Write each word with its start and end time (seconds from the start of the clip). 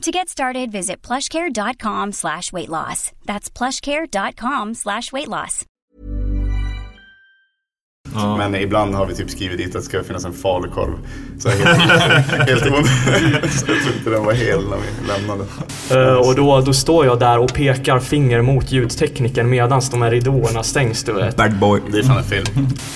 To 0.00 0.10
get 0.10 0.30
started, 0.30 0.72
visit 0.72 1.02
plushcare.com 1.02 2.12
slash 2.12 2.54
weight 2.54 2.70
loss. 2.70 3.12
That's 3.26 3.50
plushcare.com 3.50 4.72
slash 4.72 5.12
weight 5.12 5.28
loss. 5.28 5.66
Ja. 8.14 8.36
Men 8.36 8.54
ibland 8.54 8.94
har 8.94 9.06
vi 9.06 9.14
typ 9.14 9.30
skrivit 9.30 9.58
dit 9.58 9.66
att 9.66 9.72
det 9.72 9.82
ska 9.82 10.02
finnas 10.02 10.24
en 10.24 10.32
falukorv. 10.32 10.92
Så 11.38 11.48
jag 11.48 11.56
helt, 11.56 12.30
helt 12.48 12.66
ond. 12.66 12.86
Så 13.50 13.64
jag 13.72 13.82
tror 13.82 13.94
inte 13.98 14.10
den 14.10 14.24
var 14.24 14.32
hel 14.32 14.68
när 14.68 14.76
vi 14.76 15.08
lämnade. 15.08 15.44
Uh, 15.92 16.28
och 16.28 16.34
då, 16.34 16.60
då 16.60 16.72
står 16.72 17.06
jag 17.06 17.18
där 17.18 17.38
och 17.38 17.54
pekar 17.54 17.98
finger 17.98 18.42
mot 18.42 18.72
ljudtekniken 18.72 19.50
medan 19.50 19.80
de 19.90 20.02
här 20.02 20.10
ridåerna 20.10 20.62
stängs 20.62 21.04
du 21.04 21.12
vet. 21.12 21.36
Bad 21.36 21.58
boy. 21.58 21.80
Det 21.92 21.98
är 21.98 22.02
fan 22.02 22.18
en 22.18 22.24
film. 22.24 22.46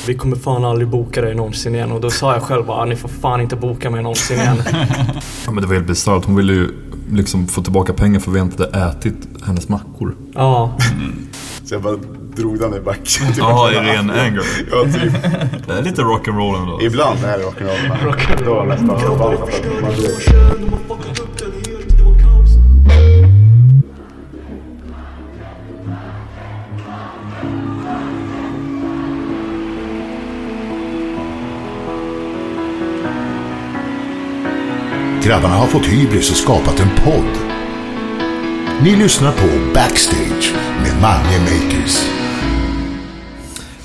Vi 0.06 0.14
kommer 0.14 0.36
fan 0.36 0.64
aldrig 0.64 0.88
boka 0.88 1.22
dig 1.22 1.34
någonsin 1.34 1.74
igen. 1.74 1.92
Och 1.92 2.00
då 2.00 2.10
sa 2.10 2.32
jag 2.32 2.42
själv 2.42 2.66
bara, 2.66 2.84
ni 2.84 2.96
får 2.96 3.08
fan 3.08 3.40
inte 3.40 3.56
boka 3.56 3.90
mig 3.90 4.02
någonsin 4.02 4.40
igen. 4.40 4.62
ja 5.46 5.52
men 5.52 5.62
det 5.62 5.66
var 5.66 5.74
helt 5.74 5.86
bisarrt. 5.86 6.24
Hon 6.24 6.36
ville 6.36 6.52
ju 6.52 6.68
liksom 7.12 7.46
få 7.46 7.62
tillbaka 7.62 7.92
pengar 7.92 8.20
för 8.20 8.30
vi 8.30 8.40
inte 8.40 8.62
hade 8.62 8.90
ätit 8.90 9.16
hennes 9.46 9.68
mackor. 9.68 10.14
Ja. 10.34 10.78
Mm. 10.92 11.26
Så 11.64 11.74
jag 11.74 11.82
bara 11.82 11.96
drog 12.36 12.58
den 12.58 12.74
i 12.74 12.80
backen. 12.80 13.26
Typ 13.26 13.38
Jaha, 13.38 13.72
i 13.72 13.74
ren 13.74 14.10
anger? 14.10 14.42
ja, 14.70 14.84
typ. 14.84 15.12
Det 15.66 15.72
är 15.72 15.82
lite 15.82 16.02
rock'n'roll 16.02 16.60
ändå. 16.62 16.82
Ibland 16.82 17.24
är 17.24 17.38
det 17.38 17.44
rock'n'roll. 17.44 18.04
Rock 18.04 18.44
Då 18.44 18.54
var 18.54 18.66
nästan 18.66 19.00
Grabbarna 35.24 35.54
har 35.54 35.66
fått 35.66 35.86
hybris 35.86 36.30
och 36.30 36.36
skapat 36.36 36.80
en 36.80 36.88
podd. 37.04 37.38
Ni 38.82 38.96
lyssnar 38.96 39.32
på 39.32 39.72
Backstage 39.74 40.54
med 40.82 41.00
Mange 41.02 41.38
Makers. 41.40 42.10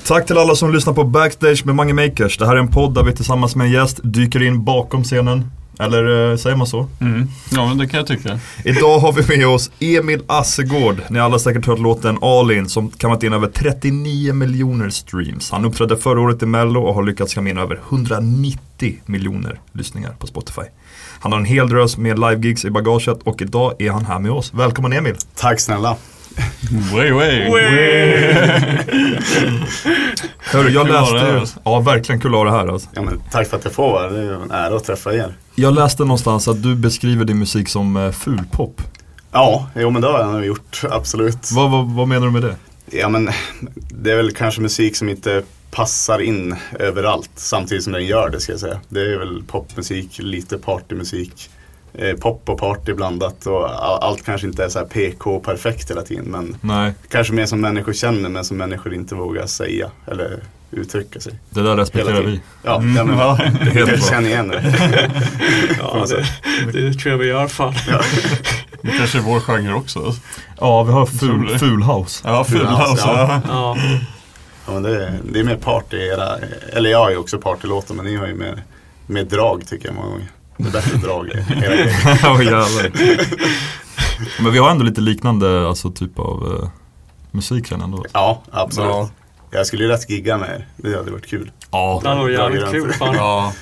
Tack 0.06 0.26
till 0.26 0.38
alla 0.38 0.54
som 0.54 0.72
lyssnar 0.72 0.92
på 0.92 1.04
Backstage 1.04 1.66
med 1.66 1.74
Mange 1.74 1.92
Makers. 1.92 2.38
Det 2.38 2.46
här 2.46 2.56
är 2.56 2.60
en 2.60 2.68
podd 2.68 2.94
där 2.94 3.02
vi 3.04 3.12
tillsammans 3.12 3.56
med 3.56 3.66
en 3.66 3.72
gäst 3.72 4.00
dyker 4.02 4.42
in 4.42 4.64
bakom 4.64 5.04
scenen. 5.04 5.50
Eller 5.78 6.30
eh, 6.30 6.36
säger 6.36 6.56
man 6.56 6.66
så? 6.66 6.86
Mm. 7.00 7.28
Ja, 7.50 7.68
men 7.68 7.78
det 7.78 7.88
kan 7.88 7.98
jag 7.98 8.06
tycka. 8.06 8.40
Idag 8.64 8.98
har 8.98 9.12
vi 9.12 9.36
med 9.36 9.48
oss 9.48 9.70
Emil 9.78 10.22
Assegård. 10.26 11.02
Ni 11.10 11.18
har 11.18 11.26
alla 11.26 11.38
säkert 11.38 11.66
hört 11.66 11.78
låten 11.78 12.18
All 12.22 12.50
In 12.50 12.68
som 12.68 12.90
kammat 12.90 13.22
in 13.22 13.32
över 13.32 13.46
39 13.46 14.32
miljoner 14.32 14.90
streams. 14.90 15.50
Han 15.50 15.64
uppträdde 15.64 15.96
förra 15.96 16.20
året 16.20 16.42
i 16.42 16.46
Mello 16.46 16.80
och 16.80 16.94
har 16.94 17.02
lyckats 17.02 17.34
kamma 17.34 17.50
in 17.50 17.58
över 17.58 17.80
190 17.88 18.58
miljoner 19.06 19.60
lyssningar 19.72 20.10
på 20.18 20.26
Spotify. 20.26 20.62
Han 21.22 21.32
har 21.32 21.38
en 21.38 21.44
hel 21.44 21.68
drös 21.68 21.96
med 21.96 22.18
live-gigs 22.18 22.64
i 22.64 22.70
bagaget 22.70 23.22
och 23.22 23.42
idag 23.42 23.74
är 23.78 23.90
han 23.90 24.04
här 24.04 24.18
med 24.18 24.30
oss. 24.30 24.54
Välkommen 24.54 24.92
Emil! 24.92 25.16
Tack 25.34 25.60
snälla! 25.60 25.96
Way, 26.92 27.10
way. 27.12 27.50
Hörru, 30.38 30.68
jag 30.68 30.88
läste 30.88 31.38
alltså. 31.38 31.60
ja 31.64 31.80
verkligen 31.80 32.20
kul 32.20 32.30
att 32.30 32.38
ha 32.38 32.44
det 32.44 32.50
här 32.50 32.66
alltså. 32.66 32.88
Ja, 32.94 33.02
men 33.02 33.22
tack 33.30 33.48
för 33.48 33.56
att 33.56 33.64
jag 33.64 33.72
får 33.72 33.92
vara 33.92 34.10
Det 34.10 34.20
är 34.20 34.42
en 34.42 34.50
ära 34.50 34.76
att 34.76 34.84
träffa 34.84 35.14
er. 35.14 35.34
Jag 35.54 35.74
läste 35.74 36.02
någonstans 36.02 36.48
att 36.48 36.62
du 36.62 36.74
beskriver 36.74 37.24
din 37.24 37.38
musik 37.38 37.68
som 37.68 37.96
eh, 37.96 38.10
fulpop. 38.10 38.82
Ja, 39.32 39.68
jo 39.76 39.90
men 39.90 40.02
det 40.02 40.08
har 40.08 40.20
jag 40.20 40.32
nog 40.32 40.44
gjort, 40.44 40.82
absolut. 40.90 41.50
Vad, 41.52 41.70
vad, 41.70 41.90
vad 41.90 42.08
menar 42.08 42.26
du 42.26 42.32
med 42.32 42.42
det? 42.42 42.56
Ja 42.90 43.08
men 43.08 43.30
det 43.74 44.12
är 44.12 44.16
väl 44.16 44.32
kanske 44.32 44.60
musik 44.60 44.96
som 44.96 45.08
inte 45.08 45.42
passar 45.70 46.18
in 46.18 46.56
överallt 46.78 47.30
samtidigt 47.34 47.84
som 47.84 47.92
den 47.92 48.06
gör 48.06 48.30
det 48.30 48.40
ska 48.40 48.52
jag 48.52 48.60
säga. 48.60 48.80
Det 48.88 49.00
är 49.00 49.18
väl 49.18 49.42
popmusik, 49.46 50.18
lite 50.18 50.58
partymusik. 50.58 51.50
Eh, 51.94 52.16
pop 52.16 52.48
och 52.48 52.58
party 52.58 52.92
blandat 52.94 53.46
och 53.46 53.70
allt 54.04 54.24
kanske 54.24 54.46
inte 54.46 54.64
är 54.64 54.68
så 54.68 54.78
här 54.78 54.86
PK 54.86 55.40
perfekt 55.40 55.90
hela 55.90 56.02
tiden 56.02 56.24
men 56.24 56.56
Nej, 56.60 56.92
kanske 57.10 57.32
mer 57.32 57.46
som 57.46 57.60
människor 57.60 57.92
känner 57.92 58.28
men 58.28 58.44
som 58.44 58.56
människor 58.56 58.94
inte 58.94 59.14
vågar 59.14 59.46
säga 59.46 59.90
eller 60.06 60.42
uttrycka 60.70 61.20
sig. 61.20 61.32
det 61.50 61.62
där 61.62 61.76
respekterar 61.76 62.22
vi. 62.22 62.40
Ja, 62.62 62.76
Mm, 62.76 62.96
ja 62.96 63.04
men 63.04 63.18
ja. 63.18 63.38
det 63.74 63.84
bra. 63.86 63.96
känner 63.96 64.28
igen 64.28 64.48
det. 64.48 64.74
ja 65.78 66.06
det, 66.08 66.24
det 66.72 66.92
tror 66.94 67.10
jag 67.12 67.18
vi 67.18 67.26
gör 67.26 67.46
fan. 67.48 67.74
Det 68.82 68.90
kanske 68.98 69.18
är 69.18 69.22
vår 69.22 69.40
genre 69.40 69.72
också. 69.74 70.14
Ja, 70.60 70.82
vi 70.82 70.92
har 70.92 71.06
ful, 71.06 71.58
ful 71.58 71.82
house. 71.82 72.22
Ja, 72.28 72.44
full 72.44 72.60
Ja, 72.64 72.86
house. 72.90 73.02
ja. 73.06 73.42
Ja. 73.48 73.76
Ja. 73.76 73.76
Ja, 74.70 74.74
men 74.74 74.82
det, 74.82 75.04
är, 75.04 75.18
det 75.32 75.40
är 75.40 75.44
mer 75.44 75.56
party 75.56 75.96
era, 75.96 76.36
eller 76.72 76.90
jag 76.90 77.10
ju 77.10 77.16
också 77.16 77.38
partylåtar 77.38 77.94
men 77.94 78.04
ni 78.04 78.16
har 78.16 78.26
ju 78.26 78.34
mer, 78.34 78.62
mer 79.06 79.24
drag 79.24 79.66
tycker 79.66 79.86
jag 79.86 79.94
många 79.94 80.08
gånger. 80.08 80.28
Det 80.56 80.68
är 80.68 80.72
bättre 80.72 80.96
drag 80.98 81.28
i 81.28 81.30
era 81.30 82.36
grejer. 82.38 83.26
Men 84.42 84.52
vi 84.52 84.58
har 84.58 84.70
ändå 84.70 84.84
lite 84.84 85.00
liknande 85.00 85.68
alltså, 85.68 85.90
typ 85.90 86.18
av 86.18 86.52
uh, 86.52 86.68
musik 87.30 87.66
sen 87.66 87.80
ändå. 87.80 88.04
Ja, 88.12 88.42
absolut. 88.50 88.90
Ja. 88.90 89.10
Jag 89.50 89.66
skulle 89.66 89.82
ju 89.82 89.88
lätt 89.88 90.10
gigga 90.10 90.38
med 90.38 90.48
er. 90.48 90.66
Det 90.76 90.96
hade 90.96 91.10
varit 91.10 91.26
kul. 91.26 91.50
Ja, 91.70 92.00
Det 92.02 92.08
hade 92.08 92.20
varit 92.20 92.38
jävligt 92.38 92.70
kul 92.70 92.92
fan. 92.92 93.14
Ja. 93.14 93.52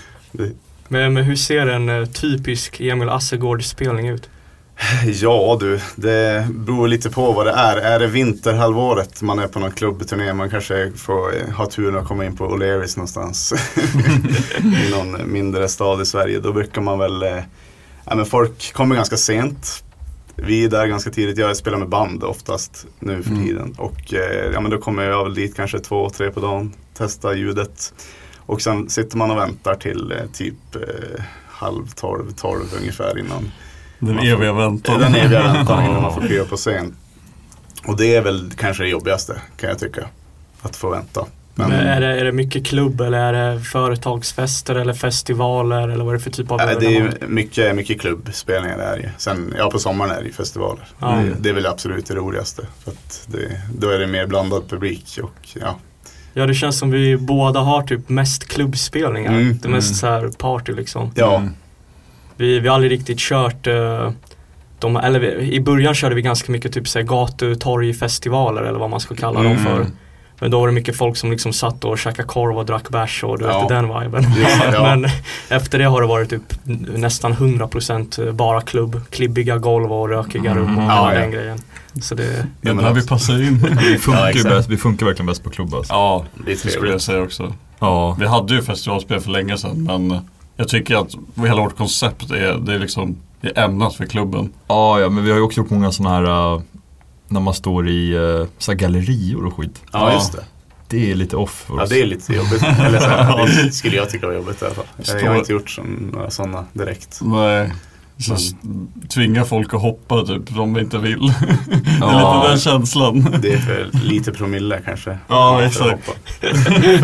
Men, 0.89 1.15
men 1.15 1.25
hur 1.25 1.37
ser 1.37 1.67
en 1.67 1.89
eh, 1.89 2.07
typisk 2.07 2.81
Emil 2.81 3.09
Assegård-spelning 3.09 4.09
ut? 4.09 4.29
ja 5.05 5.57
du, 5.61 5.81
det 5.97 6.47
beror 6.51 6.89
lite 6.89 7.11
på 7.11 7.33
vad 7.33 7.47
det 7.47 7.53
är. 7.53 7.77
Är 7.77 7.99
det 7.99 8.07
vinterhalvåret 8.07 9.23
man 9.23 9.39
är 9.39 9.47
på 9.47 9.59
någon 9.59 9.71
klubbturné, 9.71 10.33
man 10.33 10.51
kanske 10.51 10.93
får 10.97 11.37
eh, 11.37 11.55
ha 11.55 11.67
turen 11.67 11.97
att 11.97 12.07
komma 12.09 12.25
in 12.25 12.37
på 12.37 12.49
O'Learys 12.49 12.97
någonstans. 12.99 13.53
I 14.59 14.91
någon 14.91 15.33
mindre 15.33 15.69
stad 15.69 16.03
i 16.03 16.07
Sverige. 16.07 16.41
Då 16.41 16.53
brukar 16.53 16.81
man 16.81 16.99
väl, 16.99 17.23
eh, 17.23 17.39
ja 18.05 18.15
men 18.15 18.27
folk 18.27 18.73
kommer 18.73 18.97
ganska 18.97 19.17
sent. 19.17 19.85
Vi 20.37 20.65
är 20.65 20.69
där 20.69 20.87
ganska 20.87 21.11
tidigt, 21.11 21.39
jag 21.39 21.57
spelar 21.57 21.79
med 21.79 21.89
band 21.89 22.25
oftast 22.25 22.87
nu 22.99 23.23
för 23.23 23.31
Mm. 23.31 23.47
tiden. 23.47 23.75
Och 23.79 24.15
eh, 24.15 24.51
ja 24.53 24.61
men 24.61 24.71
då 24.71 24.79
kommer 24.79 25.03
jag 25.03 25.25
väl 25.25 25.35
dit 25.35 25.57
kanske 25.57 25.79
två, 25.79 26.11
tre 26.11 26.31
på 26.31 26.41
dagen, 26.41 26.73
testa 26.95 27.35
ljudet. 27.35 27.93
Och 28.39 28.63
sen 28.63 28.89
sitter 28.91 29.17
man 29.17 29.31
och 29.31 29.37
väntar 29.37 29.75
till 29.75 30.15
typ 30.33 30.55
halv 31.49 31.87
tolv, 31.95 32.33
tolv 32.33 32.65
ungefär 32.81 33.19
innan 33.19 33.51
Den 33.99 34.19
eviga 34.19 34.53
väntan. 34.53 35.01
den 35.01 35.15
eviga 35.15 35.53
väntan 35.53 35.85
innan 35.85 36.03
man 36.03 36.15
får 36.15 36.21
kliva 36.21 36.45
på 36.45 36.57
scen. 36.57 36.97
Och 37.87 37.97
det 37.97 38.15
är 38.17 38.23
väl 38.23 38.51
kanske 38.57 38.83
det 38.83 38.89
jobbigaste 38.89 39.41
kan 39.57 39.69
jag 39.69 39.79
tycka. 39.79 40.07
Att 40.63 40.77
få 40.77 40.91
vänta. 40.91 41.27
Men, 41.55 41.71
Men 41.71 41.87
är, 41.87 42.01
det, 42.01 42.21
är 42.21 42.25
det 42.25 42.33
mycket 42.33 42.67
klubb 42.67 43.01
eller 43.01 43.19
är 43.19 43.55
det 43.55 43.61
företagsfester 43.61 44.75
eller 44.75 44.95
festivaler 44.95 45.89
eller 45.89 46.05
vad 46.05 46.15
är 46.15 46.19
det 46.19 46.25
för 46.25 46.31
typ 46.31 46.51
av 46.51 46.61
äh, 46.61 46.79
det 46.81 46.97
är 46.97 47.27
mycket, 47.27 47.77
mycket 47.77 48.01
klubbspelningar 48.01 48.79
det 48.79 48.85
är 48.85 48.97
ju. 48.97 49.09
Sen, 49.19 49.55
ja 49.59 49.71
på 49.71 49.79
sommaren 49.79 50.11
är 50.11 50.21
det 50.21 50.27
ju 50.27 50.33
festivaler. 50.33 50.85
Ja. 50.99 51.07
Det, 51.07 51.35
det 51.41 51.49
är 51.49 51.53
väl 51.53 51.67
absolut 51.67 52.07
det 52.07 52.15
roligaste. 52.15 52.67
För 52.85 52.91
att 52.91 53.27
det, 53.27 53.61
då 53.79 53.91
är 53.91 53.99
det 53.99 54.07
mer 54.07 54.27
blandad 54.27 54.69
publik 54.69 55.19
och 55.23 55.49
ja. 55.61 55.79
Ja 56.33 56.47
det 56.47 56.55
känns 56.55 56.79
som 56.79 56.91
vi 56.91 57.17
båda 57.17 57.61
har 57.61 57.83
typ 57.83 58.09
mest 58.09 58.49
klubbspelningar. 58.49 59.33
Mm, 59.33 59.59
det 59.63 59.69
mest 59.69 59.91
mm. 59.91 59.95
så 59.95 60.07
här 60.07 60.29
party 60.39 60.73
liksom. 60.73 61.13
Ja, 61.15 61.37
Mm. 61.37 61.55
Vi, 62.39 62.61
vi 62.61 62.69
har 62.69 62.75
aldrig 62.75 62.93
riktigt 62.93 63.19
kört 63.19 63.67
eh, 63.67 64.11
de, 64.79 64.97
eller 64.97 65.21
vi, 65.21 65.53
i 65.53 65.61
början 65.61 65.95
körde 65.95 66.15
vi 66.15 66.23
ganska 66.23 66.53
mycket 66.53 66.73
typ 66.73 66.89
så 66.89 66.99
här 66.99 67.07
gatu, 67.07 67.55
torgfestivaler 67.55 68.63
eller 68.63 68.79
vad 68.79 68.91
man 68.91 69.01
ska 69.01 69.15
kalla 69.15 69.43
dem 69.43 69.53
Mm. 69.53 69.65
för. 69.65 69.87
Men 70.41 70.51
då 70.51 70.61
var 70.61 70.67
det 70.67 70.73
mycket 70.73 70.97
folk 70.97 71.17
som 71.17 71.31
liksom 71.31 71.53
satt 71.53 71.85
och 71.85 71.99
käkade 71.99 72.29
korv 72.29 72.59
och 72.59 72.67
drack 72.67 72.89
bärs 72.89 73.25
och 73.25 73.39
du 73.39 73.45
Ja. 73.45 73.61
vet 73.61 73.69
den 73.69 73.85
viben. 74.01 74.27
Ja, 74.43 74.49
ja. 74.73 74.83
Men 74.83 75.11
efter 75.49 75.79
det 75.79 75.85
har 75.85 76.01
det 76.01 76.07
varit 76.07 76.31
typ 76.31 76.43
nästan 76.97 77.33
100% 77.35 78.33
bara 78.33 78.61
klubb. 78.61 79.01
Klibbiga 79.11 79.59
golv 79.59 79.93
och 79.93 80.09
rökiga 80.09 80.55
rum 80.55 80.63
och 80.79 80.83
Mm. 80.83 80.97
Ja, 80.97 81.11
den 81.15 81.31
grejen. 81.31 81.59
Så 82.03 82.15
det, 82.15 82.23
Ja, 82.25 82.43
Det 82.61 82.75
men 82.75 82.85
där 82.85 82.93
vi 82.93 83.07
passar 83.07 83.43
in. 83.43 83.59
Vi 83.83 83.99
funkar, 83.99 84.51
bäst, 84.51 84.69
vi 84.69 84.77
funkar 84.77 85.07
verkligen 85.07 85.27
bäst 85.27 85.45
på 85.45 85.51
klubb 85.51 85.75
alltså. 85.75 85.93
Ja, 85.93 86.25
det 86.47 86.57
skulle 86.57 86.91
jag 86.91 87.01
säga 87.01 87.23
också. 87.23 87.53
Ja. 87.79 88.17
Vi 88.21 88.27
hade 88.27 88.55
ju 88.55 88.63
festivalspel 88.63 89.21
för 89.21 89.31
länge 89.31 89.59
sedan 89.59 89.83
men 89.85 90.21
jag 90.59 90.69
tycker 90.69 90.97
att 90.97 91.15
hela 91.37 91.63
vårt 91.63 91.77
koncept 91.77 92.31
är, 92.31 92.59
det 92.59 92.75
är 92.75 92.79
liksom 92.79 93.17
det 93.41 93.59
är 93.59 93.65
ämnat 93.65 93.95
för 93.95 94.07
klubben. 94.07 94.53
Ja, 94.67 95.01
ja, 95.01 95.09
men 95.09 95.25
vi 95.25 95.31
har 95.31 95.37
ju 95.37 95.43
också 95.43 95.61
gjort 95.61 95.71
många 95.71 95.93
sådana 95.93 96.15
här 96.15 96.55
uh, 96.55 96.63
när 97.29 97.41
man 97.41 97.55
står 97.55 97.89
i 97.89 98.17
uh, 98.19 98.47
så 98.59 98.73
här 98.73 98.79
gallerior 98.79 99.47
och 99.47 99.57
skit. 99.57 99.83
Ja, 99.93 100.13
just 100.13 100.33
det. 100.33 100.45
Det 100.89 101.11
är 101.11 101.15
lite 101.15 101.37
off 101.37 101.65
för 101.67 101.77
Ja, 101.77 101.83
oss. 101.83 101.89
det 101.89 102.01
är 102.01 102.07
lite 102.07 102.33
jobbigt. 102.33 102.63
Eller 102.81 103.01
så 103.01 103.07
här, 103.09 103.65
det 103.65 103.73
skulle 103.73 103.97
jag 103.97 104.11
tycka 104.11 104.27
var 104.27 104.35
jobbigt 104.35 104.63
i 104.63 104.65
alla 104.65 104.75
fall. 104.75 104.85
Förstår. 104.97 105.21
Jag 105.21 105.31
har 105.31 105.39
inte 105.39 105.53
gjort 105.53 105.71
som, 105.71 106.11
några 106.13 106.31
sådana 106.31 106.65
direkt. 106.73 107.21
Nej. 107.23 107.73
Så 108.21 108.35
s- 108.35 108.51
tvinga 109.15 109.45
folk 109.45 109.75
att 109.75 109.81
hoppa 109.83 110.25
typ 110.25 110.59
om 110.59 110.75
de 110.75 110.79
inte 110.81 110.99
vill. 110.99 111.19
det 111.69 111.75
är 111.75 111.97
Ja. 112.01 112.37
lite 112.43 112.51
den 112.51 112.59
känslan. 112.59 113.37
Det 113.43 113.53
är 113.53 113.59
för 113.59 113.89
lite 114.05 114.33
promille 114.33 114.81
kanske. 114.85 115.19
Ja, 115.29 115.63
exakt. 115.65 116.05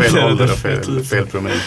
Fel 0.01 0.23
ålder 0.25 0.51
och 0.51 0.57
fel, 0.57 1.03
fel 1.05 1.25
promille. 1.25 1.61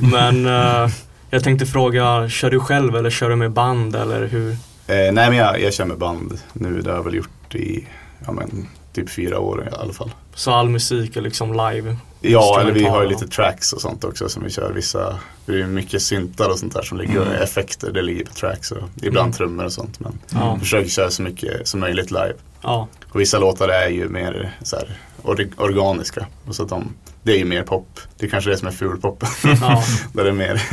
men 0.00 0.46
eh, 0.46 0.90
jag 1.30 1.44
tänkte 1.44 1.66
fråga, 1.66 2.28
kör 2.28 2.50
du 2.50 2.60
själv 2.60 2.96
eller 2.96 3.10
kör 3.10 3.30
du 3.30 3.36
med 3.36 3.52
band 3.52 3.96
eller 3.96 4.26
hur? 4.28 4.50
Eh, 4.50 4.56
nej 4.86 5.12
men 5.12 5.34
jag, 5.36 5.60
jag 5.60 5.74
kör 5.74 5.84
med 5.84 5.98
band 5.98 6.38
nu. 6.52 6.80
Det 6.82 6.90
har 6.90 6.96
jag 6.96 7.04
väl 7.04 7.14
gjort 7.14 7.54
i 7.54 7.86
ja, 8.26 8.32
men, 8.32 8.68
typ 8.92 9.10
fyra 9.10 9.38
år 9.38 9.68
i 9.72 9.74
alla 9.80 9.92
fall. 9.92 10.10
Så 10.34 10.50
all 10.52 10.68
musik 10.68 11.16
är 11.16 11.20
liksom 11.20 11.52
live? 11.52 11.96
Ja, 12.20 12.60
eller 12.60 12.72
vi 12.72 12.84
har 12.84 13.02
ju 13.02 13.08
lite 13.08 13.28
tracks 13.28 13.72
och 13.72 13.80
sånt 13.80 14.04
också 14.04 14.28
som 14.28 14.44
vi 14.44 14.50
kör. 14.50 14.72
Vissa, 14.72 15.18
det 15.46 15.60
är 15.60 15.66
mycket 15.66 16.02
syntar 16.02 16.48
och 16.48 16.58
sånt 16.58 16.74
där 16.74 16.82
som 16.82 16.98
ligger, 16.98 17.22
Mm. 17.22 17.32
effekter, 17.42 17.92
det 17.92 18.02
ligger 18.02 18.24
på 18.24 18.32
tracks 18.34 18.70
och 18.70 18.82
ibland 19.02 19.26
Mm. 19.26 19.32
trummor 19.32 19.64
och 19.64 19.72
sånt. 19.72 20.00
Men 20.00 20.18
vi 20.54 20.60
försöker 20.60 20.88
köra 20.90 21.10
så 21.10 21.22
mycket 21.22 21.68
som 21.68 21.80
möjligt 21.80 22.10
live. 22.10 22.34
Ja, 22.62 22.88
Och 23.10 23.20
vissa 23.20 23.38
låtar 23.38 23.68
är 23.68 23.88
ju 23.88 24.08
mer 24.08 24.56
så 24.62 24.76
här, 24.76 24.96
or- 25.22 25.52
organiska. 25.56 26.26
Och 26.46 26.54
så 26.54 26.62
att 26.62 26.68
de, 26.68 26.94
det 27.22 27.32
är 27.32 27.36
ju 27.38 27.44
mer 27.44 27.62
pop. 27.62 28.00
Det 28.18 28.26
är 28.26 28.30
kanske 28.30 28.50
det 28.50 28.56
som 28.56 28.68
är 28.68 28.72
fulpop. 28.72 29.24
ja. 29.60 29.84
Där 30.12 30.24
det 30.24 30.30
är 30.30 30.34
mer, 30.34 30.62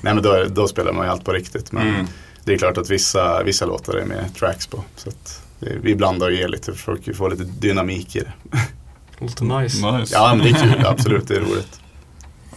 nej 0.00 0.14
men 0.14 0.22
då, 0.22 0.44
då 0.48 0.68
spelar 0.68 0.92
man 0.92 1.06
ju 1.06 1.12
allt 1.12 1.24
på 1.24 1.32
riktigt. 1.32 1.72
Men 1.72 1.88
Mm. 1.88 2.06
det 2.44 2.52
är 2.54 2.58
klart 2.58 2.78
att 2.78 2.90
vissa, 2.90 3.42
vissa 3.42 3.66
låtar 3.66 3.94
är 3.94 4.04
mer 4.04 4.24
tracks 4.38 4.66
på. 4.66 4.84
Så 4.96 5.08
att 5.08 5.42
det, 5.60 5.72
vi 5.82 5.94
blandar 5.94 6.26
och 6.26 6.32
ger 6.32 6.48
lite, 6.48 6.72
försöker 6.72 7.12
få 7.12 7.28
lite 7.28 7.44
dynamik 7.44 8.16
i 8.16 8.20
det. 8.20 8.32
låter 9.22 9.44
nice. 9.44 9.92
Nice. 9.92 10.14
Ja 10.14 10.34
men 10.34 10.44
det 10.44 10.50
är 10.50 10.54
kul, 10.54 10.86
absolut 10.86 11.28
det 11.28 11.36
är 11.36 11.40
roligt. 11.40 11.80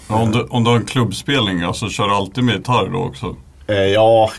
Ja, 0.07 0.15
om, 0.15 0.31
du, 0.31 0.41
om 0.41 0.63
du 0.63 0.69
har 0.69 0.77
en 0.77 0.85
klubbspelning, 0.85 1.61
alltså 1.61 1.89
kör 1.89 2.07
du 2.07 2.13
alltid 2.13 2.43
med 2.43 2.55
gitarr 2.55 2.89
då 2.89 2.99
också? 2.99 3.35
Eh, 3.67 3.75
ja, 3.75 4.31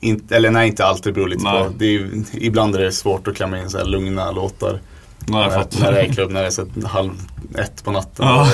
inte, 0.00 0.36
eller 0.36 0.50
nej 0.50 0.68
inte 0.68 0.84
alltid, 0.84 1.04
det 1.04 1.14
beror 1.14 1.28
lite 1.28 1.44
Nej. 1.44 1.64
på. 1.64 1.70
Det 1.78 1.94
är, 1.94 2.10
ibland 2.34 2.76
är 2.76 2.80
det 2.80 2.92
svårt 2.92 3.28
att 3.28 3.36
klämma 3.36 3.58
in 3.58 3.70
så 3.70 3.78
här 3.78 3.84
lugna 3.84 4.30
låtar. 4.30 4.80
Nej, 5.28 5.40
jag 5.40 5.50
när, 5.50 5.58
fattar. 5.58 5.80
när 5.80 5.92
det 5.92 6.00
är 6.00 6.12
klubb, 6.12 6.30
när 6.30 6.40
det 6.40 6.46
är 6.46 6.50
så 6.50 6.66
halv 6.84 7.10
ett 7.58 7.84
på 7.84 7.90
natten. 7.90 8.26
Ja. 8.26 8.48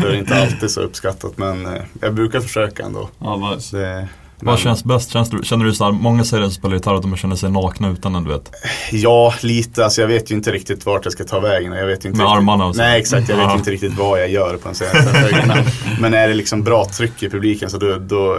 Då 0.00 0.06
är 0.06 0.12
det 0.12 0.18
inte 0.18 0.42
alltid 0.42 0.70
så 0.70 0.80
uppskattat 0.80 1.38
men 1.38 1.66
eh, 1.66 1.82
jag 2.00 2.14
brukar 2.14 2.40
försöka 2.40 2.82
ändå. 2.82 3.08
Ja, 3.18 3.54
nice. 3.54 3.76
Det, 3.76 4.08
Vad 4.44 4.58
känns 4.58 4.84
bäst? 4.84 5.10
Känns 5.10 5.30
du, 5.30 5.40
känner 5.42 5.64
du 5.64 5.74
så 5.74 5.84
här, 5.84 5.92
många 5.92 6.24
säger 6.24 6.42
som 6.42 6.52
spelar 6.52 6.74
gitarr 6.74 6.94
att 6.94 7.02
de 7.02 7.16
känner 7.16 7.36
sig 7.36 7.50
nakna 7.50 7.90
utan 7.90 8.14
en 8.14 8.24
du 8.24 8.30
vet. 8.30 8.50
Ja, 8.92 9.34
lite. 9.42 9.84
Alltså 9.84 10.00
jag 10.00 10.08
vet 10.08 10.30
ju 10.30 10.34
inte 10.34 10.52
riktigt 10.52 10.86
vart 10.86 11.04
jag 11.04 11.12
ska 11.12 11.24
ta 11.24 11.40
vägen. 11.40 11.72
Jag 11.72 11.86
vet 11.86 12.04
ju 12.04 12.08
inte 12.08 12.18
Med 12.18 12.26
riktigt, 12.26 12.38
armarna 12.38 12.66
och 12.66 12.76
så. 12.76 12.82
Nej, 12.82 13.00
exakt. 13.00 13.28
Jag 13.28 13.36
vet 13.36 13.56
inte 13.56 13.70
riktigt 13.70 13.98
vad 13.98 14.20
jag 14.20 14.28
gör 14.30 14.56
på 14.56 14.68
en 14.68 14.74
scen. 14.74 14.86
men, 16.00 16.14
är 16.14 16.28
det 16.28 16.34
liksom 16.34 16.62
bra 16.62 16.84
tryck 16.84 17.22
i 17.22 17.30
publiken 17.30 17.70
så 17.70 17.78
då, 17.78 17.98
då, 17.98 18.38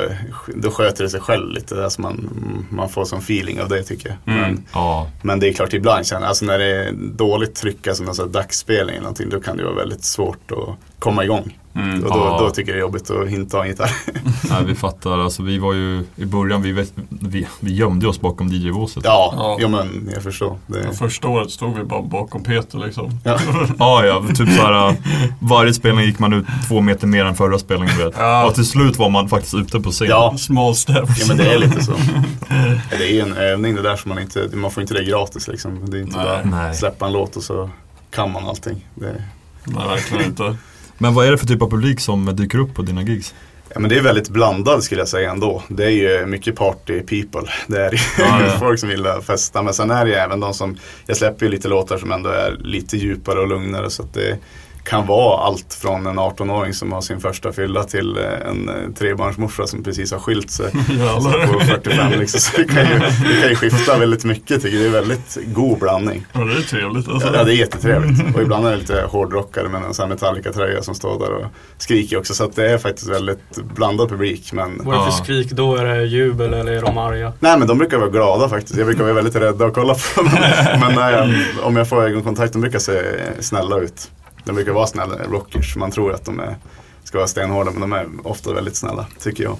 då 0.55 0.71
sköter 0.71 1.03
det 1.03 1.09
sig 1.09 1.19
själv 1.19 1.51
lite. 1.51 1.83
Alltså 1.83 2.01
man, 2.01 2.29
man 2.69 2.89
får 2.89 3.05
som 3.05 3.19
feeling 3.19 3.61
av 3.61 3.69
det 3.69 3.83
tycker 3.83 4.09
jag. 4.09 4.35
Mm. 4.35 4.51
Men, 4.51 4.65
Ja. 4.73 5.07
men 5.21 5.39
det 5.39 5.49
är 5.49 5.53
klart 5.53 5.73
ibland 5.73 6.05
känner 6.05 6.27
alltså 6.27 6.45
när 6.45 6.59
det 6.59 6.65
är 6.65 6.91
dåligt 6.91 7.55
tryck, 7.55 7.87
alltså 7.87 8.03
någon 8.03 8.15
sån 8.15 8.25
här 8.25 8.33
dagsspelning 8.33 8.95
eller 8.95 9.01
någonting, 9.03 9.29
då 9.29 9.39
kan 9.39 9.57
det 9.57 9.63
vara 9.63 9.75
väldigt 9.75 10.03
svårt 10.03 10.51
att 10.51 10.99
komma 10.99 11.23
igång. 11.23 11.57
Mm. 11.75 12.03
Och 12.03 12.09
då, 12.11 12.17
Ja. 12.17 12.37
då 12.39 12.49
tycker 12.49 12.71
jag 12.71 12.75
det 12.77 12.79
är 12.79 12.81
jobbigt 12.81 13.09
att 13.11 13.29
inte 13.29 13.57
ha 13.57 13.63
en 13.63 13.69
gitarr. 13.69 13.91
Nej, 14.49 14.63
vi 14.65 14.75
fattar. 14.75 15.17
Alltså, 15.19 15.43
vi 15.43 15.57
var 15.57 15.73
ju 15.73 16.03
i 16.15 16.25
början, 16.25 16.61
vi, 16.61 16.71
vet, 16.71 16.93
vi, 17.09 17.47
vi 17.59 17.73
gömde 17.75 18.07
oss 18.07 18.21
bakom 18.21 18.47
DJ-båset. 18.51 19.03
Ja, 19.05 19.33
Ja. 19.37 19.57
ja. 19.59 19.67
men 19.67 20.09
jag 20.13 20.23
förstår. 20.23 20.57
Det, 20.67 20.93
Första 20.97 21.27
året 21.27 21.51
stod 21.51 21.77
vi 21.77 21.83
bara 21.83 22.01
bakom 22.01 22.43
Peter 22.43 22.77
liksom. 22.77 23.19
ja. 23.23 23.39
Ja, 23.79 24.05
ja. 24.05 24.23
Typ 24.27 24.37
så 24.37 24.61
här, 24.61 24.87
äh, 24.89 24.95
varje 25.39 25.73
spelning 25.73 26.05
gick 26.05 26.19
man 26.19 26.33
ut 26.33 26.45
två 26.67 26.81
meter 26.81 27.07
mer 27.07 27.25
än 27.25 27.35
förra 27.35 27.59
spelningen. 27.59 27.97
Vet. 27.97 28.13
Ja. 28.17 28.45
Och 28.45 28.55
till 28.55 28.65
slut 28.65 28.97
var 28.97 29.09
man 29.09 29.29
faktiskt 29.29 29.53
ute 29.53 29.79
på 29.79 29.91
scen. 29.91 30.07
Ja. 30.09 30.35
Small 30.37 30.75
steps. 30.75 31.19
Ja 31.19 31.25
men 31.27 31.37
det 31.37 31.53
är 31.53 31.57
lite 31.59 31.83
så. 31.83 31.93
Det 32.89 33.03
är 33.09 33.13
ju 33.13 33.19
en 33.19 33.33
övning 33.33 33.75
det 33.75 33.81
där 33.81 33.95
som 33.95 34.09
man 34.09 34.19
inte, 34.19 34.49
man 34.53 34.71
får 34.71 34.81
inte 34.81 34.93
det 34.93 35.03
gratis 35.03 35.47
liksom. 35.47 35.89
Det 35.91 35.97
är 35.97 36.01
inte 36.01 36.17
Nej. 36.17 36.25
bara 36.25 36.41
Nej. 36.63 36.75
släppa 36.75 37.05
en 37.05 37.13
låt 37.13 37.35
och 37.35 37.43
så 37.43 37.69
kan 38.11 38.31
man 38.31 38.45
allting. 38.45 38.87
Det, 38.95 39.23
Nej, 39.65 39.87
verkligen 39.87 40.25
inte. 40.25 40.57
Men 41.03 41.13
vad 41.13 41.27
är 41.27 41.31
det 41.31 41.37
för 41.37 41.47
typ 41.47 41.61
av 41.61 41.69
publik 41.69 41.99
som 41.99 42.35
dyker 42.35 42.57
upp 42.57 42.73
på 42.73 42.81
dina 42.81 43.01
gigs? 43.01 43.33
ja, 43.73 43.79
men 43.79 43.89
det 43.89 43.97
är 43.97 44.01
väldigt 44.01 44.29
blandad 44.29 44.83
skulle 44.83 45.01
jag 45.01 45.07
säga 45.07 45.31
ändå. 45.31 45.63
Det 45.67 45.85
är 45.85 45.89
ju 45.89 46.25
mycket 46.25 46.55
party 46.55 46.99
people. 46.99 47.51
Det 47.67 47.85
är 47.85 47.93
Ja, 48.19 48.41
ja. 48.41 48.55
folk 48.59 48.79
som 48.79 48.89
vill 48.89 49.07
festa. 49.27 49.61
Men 49.63 49.73
sen 49.73 49.91
är 49.91 50.05
det 50.05 50.11
ju 50.11 50.17
även 50.17 50.39
de 50.39 50.53
som, 50.53 50.77
jag 51.05 51.17
släpper 51.17 51.45
ju 51.45 51.51
lite 51.51 51.67
låtar 51.67 51.97
som 51.97 52.11
ändå 52.11 52.29
är 52.29 52.57
lite 52.59 52.97
djupare 52.97 53.39
och 53.39 53.47
lugnare. 53.47 53.89
Så 53.89 54.03
att 54.03 54.13
det 54.13 54.37
kan 54.83 55.07
vara 55.07 55.37
allt 55.37 55.73
från 55.73 56.07
en 56.07 56.19
18-åring 56.19 56.73
som 56.73 56.91
har 56.91 57.01
sin 57.01 57.19
första 57.19 57.51
fylla 57.51 57.83
till 57.83 58.17
eh, 58.17 58.49
en 58.49 58.69
eh, 58.69 58.75
trebarnsmorsa 58.97 59.67
som 59.67 59.83
precis 59.83 60.11
har 60.11 60.19
skilt 60.19 60.51
sig. 60.51 60.71
På 61.53 61.59
45 61.59 62.19
liksom. 62.19 62.39
Så 62.39 62.57
det 62.57 62.63
kan, 62.63 62.85
ju, 62.85 62.99
det 62.99 63.41
kan 63.41 63.49
ju 63.49 63.55
skifta 63.55 63.97
väldigt 63.97 64.25
mycket 64.25 64.61
tycker 64.61 64.77
jag. 64.77 64.83
Det 64.91 64.97
är 64.97 65.01
väldigt 65.01 65.37
god 65.45 65.79
blandning. 65.79 66.25
Ja, 66.33 66.39
det 66.39 66.57
är 66.57 66.61
trevligt 66.61 67.09
alltså. 67.09 67.33
Ja, 67.33 67.43
det 67.43 67.51
är 67.51 67.55
jättetrevligt. 67.55 68.35
Och 68.35 68.41
ibland 68.41 68.67
är 68.67 68.71
det 68.71 68.77
lite 68.77 69.01
hårdrockare 69.01 69.69
med 69.69 69.83
en 69.83 69.93
sån 69.93 70.09
Metallica-tröja 70.09 70.83
som 70.83 70.95
står 70.95 71.19
där 71.19 71.31
och 71.33 71.45
skriker 71.77 72.17
också. 72.17 72.33
Så 72.33 72.43
att 72.43 72.55
det 72.55 72.71
är 72.71 72.77
faktiskt 72.77 73.09
väldigt 73.09 73.57
blandad 73.75 74.09
publik. 74.09 74.53
Men 74.53 74.81
Vad 74.83 74.95
är 74.95 74.99
det 74.99 75.05
för 75.05 75.23
skrik 75.23 75.51
då? 75.51 75.75
Är 75.75 75.85
det 75.85 76.05
jubel 76.05 76.53
eller 76.53 76.71
är 76.71 76.81
de 76.81 76.97
arga? 76.97 77.33
Nej 77.39 77.59
men 77.59 77.67
de 77.67 77.77
brukar 77.77 77.97
vara 77.97 78.09
glada 78.09 78.49
faktiskt. 78.49 78.77
Jag 78.77 78.85
brukar 78.85 79.03
vara 79.03 79.13
väldigt 79.13 79.35
rädda 79.35 79.65
att 79.65 79.73
kolla 79.73 79.93
på 79.93 80.21
dem. 80.21 80.31
Men 80.79 80.95
när 80.95 81.11
jag, 81.11 81.33
om 81.63 81.75
jag 81.75 81.89
får 81.89 82.03
ögonkontakt, 82.03 82.53
de 82.53 82.61
brukar 82.61 82.79
se 82.79 83.01
snälla 83.39 83.79
ut. 83.79 84.09
De 84.43 84.55
brukar 84.55 84.71
vara 84.71 84.87
snälla 84.87 85.15
rockers. 85.15 85.75
Man 85.75 85.91
tror 85.91 86.13
att 86.13 86.25
de 86.25 86.39
är, 86.39 86.55
ska 87.03 87.17
vara 87.17 87.27
stenhårda 87.27 87.71
men 87.71 87.81
de 87.81 87.93
är 87.93 88.07
ofta 88.23 88.53
väldigt 88.53 88.75
snälla 88.75 89.05
tycker 89.19 89.43
jag. 89.43 89.57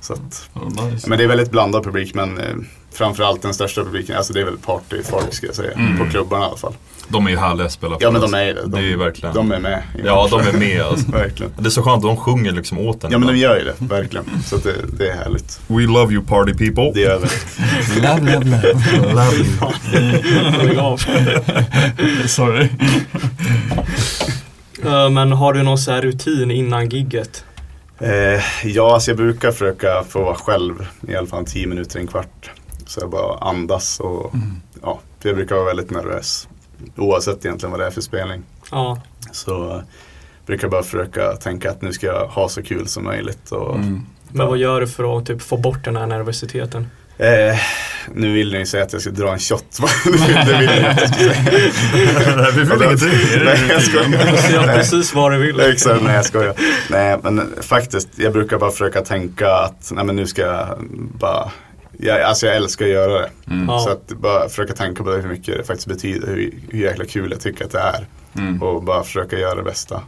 Så 0.00 0.12
att, 0.12 0.50
nice. 0.82 1.08
men 1.08 1.18
det 1.18 1.24
är 1.24 1.28
väldigt 1.28 1.50
blandad 1.50 1.84
publik 1.84 2.14
men 2.14 2.38
eh, 2.38 2.54
framförallt 2.92 3.42
den 3.42 3.54
största 3.54 3.84
publiken, 3.84 4.16
alltså 4.16 4.32
det 4.32 4.40
är 4.40 4.44
väl 4.44 4.58
partyfolk 4.58 5.34
ska 5.34 5.46
jag 5.46 5.54
säga. 5.54 5.72
Mm. 5.72 5.98
På 5.98 6.10
klubbarna 6.10 6.44
i 6.44 6.48
alla 6.48 6.56
fall. 6.56 6.74
De 7.08 7.26
är 7.26 7.30
ju 7.30 7.36
härliga 7.36 7.66
att 7.66 7.72
spela 7.72 7.98
för. 7.98 8.04
Ja 8.04 8.10
men 8.10 8.20
de 8.20 8.24
alltså. 8.24 8.36
är 8.38 8.54
det. 8.54 8.62
De, 8.62 8.70
Det 8.70 8.78
är 8.78 8.82
ju 8.82 8.96
verkligen. 8.96 9.34
De 9.34 9.52
är 9.52 9.58
med. 9.58 9.82
Ja, 10.04 10.28
de 10.30 10.40
är 10.40 10.52
med 10.52 10.82
alltså. 10.82 11.10
verkligen. 11.12 11.52
Det 11.58 11.66
är 11.66 11.70
så 11.70 11.82
skönt, 11.82 12.02
de 12.02 12.16
sjunger 12.16 12.52
liksom 12.52 12.78
åt 12.78 13.04
en. 13.04 13.12
Ja 13.12 13.18
men 13.18 13.28
de 13.28 13.36
gör 13.36 13.58
ju 13.58 13.64
det, 13.64 13.74
verkligen. 13.94 14.24
Så 14.44 14.56
att 14.56 14.62
det, 14.62 14.74
det 14.98 15.08
är 15.10 15.16
härligt. 15.16 15.60
We 15.66 15.82
love 15.82 16.12
you 16.14 16.24
party 16.24 16.52
people. 16.54 16.92
Det 16.94 17.00
gör 17.00 17.18
vi. 17.18 17.26
Love, 18.00 18.20
love, 18.20 18.44
love. 18.44 19.12
love 19.12 19.36
you. 21.98 22.26
Sorry. 22.28 22.68
Eh, 24.84 25.10
Men 25.10 25.32
har 25.32 25.52
du 25.52 25.62
någon 25.62 25.78
så 25.78 25.90
här 25.92 26.02
rutin 26.02 26.50
innan 26.50 26.88
gigget? 26.88 27.44
Eh, 27.98 28.40
ja, 28.64 28.94
alltså 28.94 29.10
jag 29.10 29.16
brukar 29.18 29.50
försöka 29.52 30.04
få 30.08 30.22
vara 30.24 30.34
själv 30.34 30.86
i 31.08 31.16
alla 31.16 31.26
fall 31.26 31.44
10 31.46 31.66
minuter, 31.66 31.98
en 32.00 32.06
kvart. 32.06 32.50
Så 32.86 33.00
jag 33.00 33.10
bara 33.10 33.38
andas 33.38 34.00
och 34.00 34.34
ja, 34.82 35.00
för 35.22 35.28
jag 35.28 35.36
brukar 35.36 35.54
vara 35.54 35.64
väldigt 35.66 35.90
nervös. 35.90 36.48
Oavsett 36.96 37.44
egentligen 37.44 37.70
vad 37.70 37.80
det 37.80 37.86
är 37.86 37.90
för 37.90 38.00
spelning. 38.00 38.42
Ja, 38.70 39.02
Så 39.32 39.70
eh, 39.76 39.80
brukar 40.46 40.64
jag 40.64 40.70
bara 40.70 40.82
försöka 40.82 41.32
tänka 41.32 41.70
att 41.70 41.82
nu 41.82 41.92
ska 41.92 42.06
jag 42.06 42.26
ha 42.26 42.48
så 42.48 42.62
kul 42.62 42.88
som 42.88 43.04
möjligt. 43.04 43.50
Och, 43.52 43.74
Mm. 43.74 44.00
men 44.32 44.46
vad 44.46 44.58
gör 44.58 44.80
du 44.80 44.86
för 44.86 45.18
att 45.18 45.26
typ, 45.26 45.42
få 45.42 45.56
bort 45.56 45.84
den 45.84 45.96
här 45.96 46.06
nervositeten? 46.06 46.90
eh, 47.18 47.56
nu 48.14 48.32
vill 48.32 48.52
ni 48.52 48.58
ju 48.58 48.66
säga 48.66 48.82
att 48.84 48.92
jag 48.92 49.02
ska 49.02 49.10
dra 49.10 49.32
en 49.32 49.38
shot. 49.38 49.64
det 50.46 50.58
vill 50.58 50.82
jag 50.82 50.98
ska 50.98 51.18
säga. 51.18 51.34
Nej, 52.36 52.52
vi 52.54 52.62
vill 52.64 52.82
ingenting. 52.82 53.44
Nej, 53.44 53.58
jag 53.68 53.82
skojar. 53.82 54.66
Nej. 54.66 54.76
precis 54.76 55.14
vad 55.14 55.32
du 55.32 55.38
vill. 55.38 55.60
Exakt, 55.60 56.02
nej 56.02 56.14
jag 56.14 56.24
skojar. 56.24 56.54
Nej 56.90 57.18
men 57.22 57.54
faktiskt, 57.60 58.08
jag 58.16 58.32
brukar 58.32 58.58
bara 58.58 58.70
försöka 58.70 59.00
tänka 59.02 59.52
att 59.54 59.90
nej 59.94 60.04
men 60.04 60.16
nu 60.16 60.26
ska 60.26 60.42
jag 60.42 60.66
bara 61.18 61.50
jag, 61.98 62.20
alltså 62.22 62.46
jag 62.46 62.56
älskar 62.56 62.84
att 62.84 62.90
göra 62.92 63.12
det. 63.20 63.30
Mm. 63.50 63.66
Så 63.78 63.90
att 63.90 64.08
bara 64.08 64.48
försöka 64.48 64.72
tänka 64.74 65.04
på 65.04 65.10
det, 65.10 65.22
hur 65.22 65.28
mycket 65.28 65.56
det 65.58 65.64
faktiskt 65.64 65.88
betyder, 65.88 66.26
hur, 66.26 66.54
hur 66.70 66.78
jäkla 66.80 67.04
kul 67.04 67.30
jag 67.30 67.40
tycker 67.40 67.64
att 67.64 67.70
det 67.72 67.78
är. 67.80 68.06
Mm. 68.38 68.62
Och 68.62 68.82
bara 68.82 69.02
försöka 69.04 69.38
göra 69.38 69.54
det 69.54 69.62
bästa. 69.62 70.00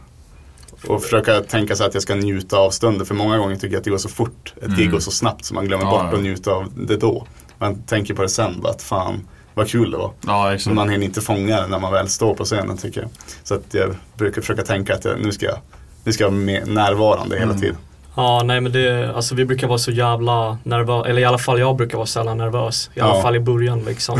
Och 0.87 1.03
försöka 1.03 1.41
tänka 1.41 1.75
sig 1.75 1.85
att 1.87 1.93
jag 1.93 2.03
ska 2.03 2.15
njuta 2.15 2.57
av 2.57 2.69
stunden. 2.71 3.05
För 3.05 3.15
många 3.15 3.37
gånger 3.37 3.55
tycker 3.55 3.67
jag 3.67 3.77
att 3.77 3.83
det 3.83 3.89
går 3.89 3.97
så 3.97 4.09
fort. 4.09 4.53
Ett 4.61 4.67
gig 4.69 4.79
Mm. 4.79 4.91
går 4.91 4.99
så 4.99 5.11
snabbt 5.11 5.45
så 5.45 5.53
man 5.53 5.65
glömmer 5.65 5.85
Ja, 5.85 5.91
bort 5.91 6.05
ja. 6.11 6.17
att 6.17 6.23
njuta 6.23 6.51
av 6.51 6.71
det 6.75 6.97
då. 6.97 7.27
Man 7.57 7.81
tänker 7.81 8.13
på 8.13 8.21
det 8.21 8.29
sen, 8.29 8.61
bara 8.61 8.73
att 8.73 8.81
fan 8.81 9.27
vad 9.53 9.67
kul 9.67 9.91
det 9.91 9.97
var. 9.97 10.11
Ja, 10.27 10.43
Så 10.47 10.53
exakt. 10.55 10.75
man 10.75 10.89
hinner 10.89 11.05
inte 11.05 11.21
fånga 11.21 11.61
det 11.61 11.67
när 11.67 11.79
man 11.79 11.91
väl 11.93 12.09
står 12.09 12.33
på 12.35 12.43
scenen 12.45 12.77
tycker 12.77 13.01
jag. 13.01 13.09
Så 13.43 13.53
att 13.55 13.73
jag 13.73 13.95
brukar 14.17 14.41
försöka 14.41 14.61
tänka 14.63 14.93
att 14.95 15.05
jag, 15.05 15.19
nu 15.21 15.31
ska 15.31 15.45
jag, 15.45 15.57
nu 16.03 16.11
ska 16.13 16.23
jag 16.23 16.31
vara 16.31 16.39
med, 16.41 16.67
närvarande 16.67 17.35
hela 17.35 17.51
Mm. 17.51 17.61
tiden. 17.61 17.77
Ja, 18.21 18.41
nej 18.45 18.61
men 18.61 18.71
det, 18.71 19.13
alltså 19.15 19.35
vi 19.35 19.45
brukar 19.45 19.67
vara 19.67 19.77
så 19.77 19.91
jävla 19.91 20.57
nervösa, 20.63 21.09
eller 21.09 21.21
i 21.21 21.25
alla 21.25 21.37
fall 21.37 21.59
jag 21.59 21.75
brukar 21.75 21.97
vara 21.97 22.05
sällan 22.07 22.37
nervös. 22.37 22.89
I 22.95 22.99
alla 22.99 23.15
Ja. 23.15 23.21
fall 23.21 23.35
i 23.35 23.39
början 23.39 23.79
liksom. 23.87 24.19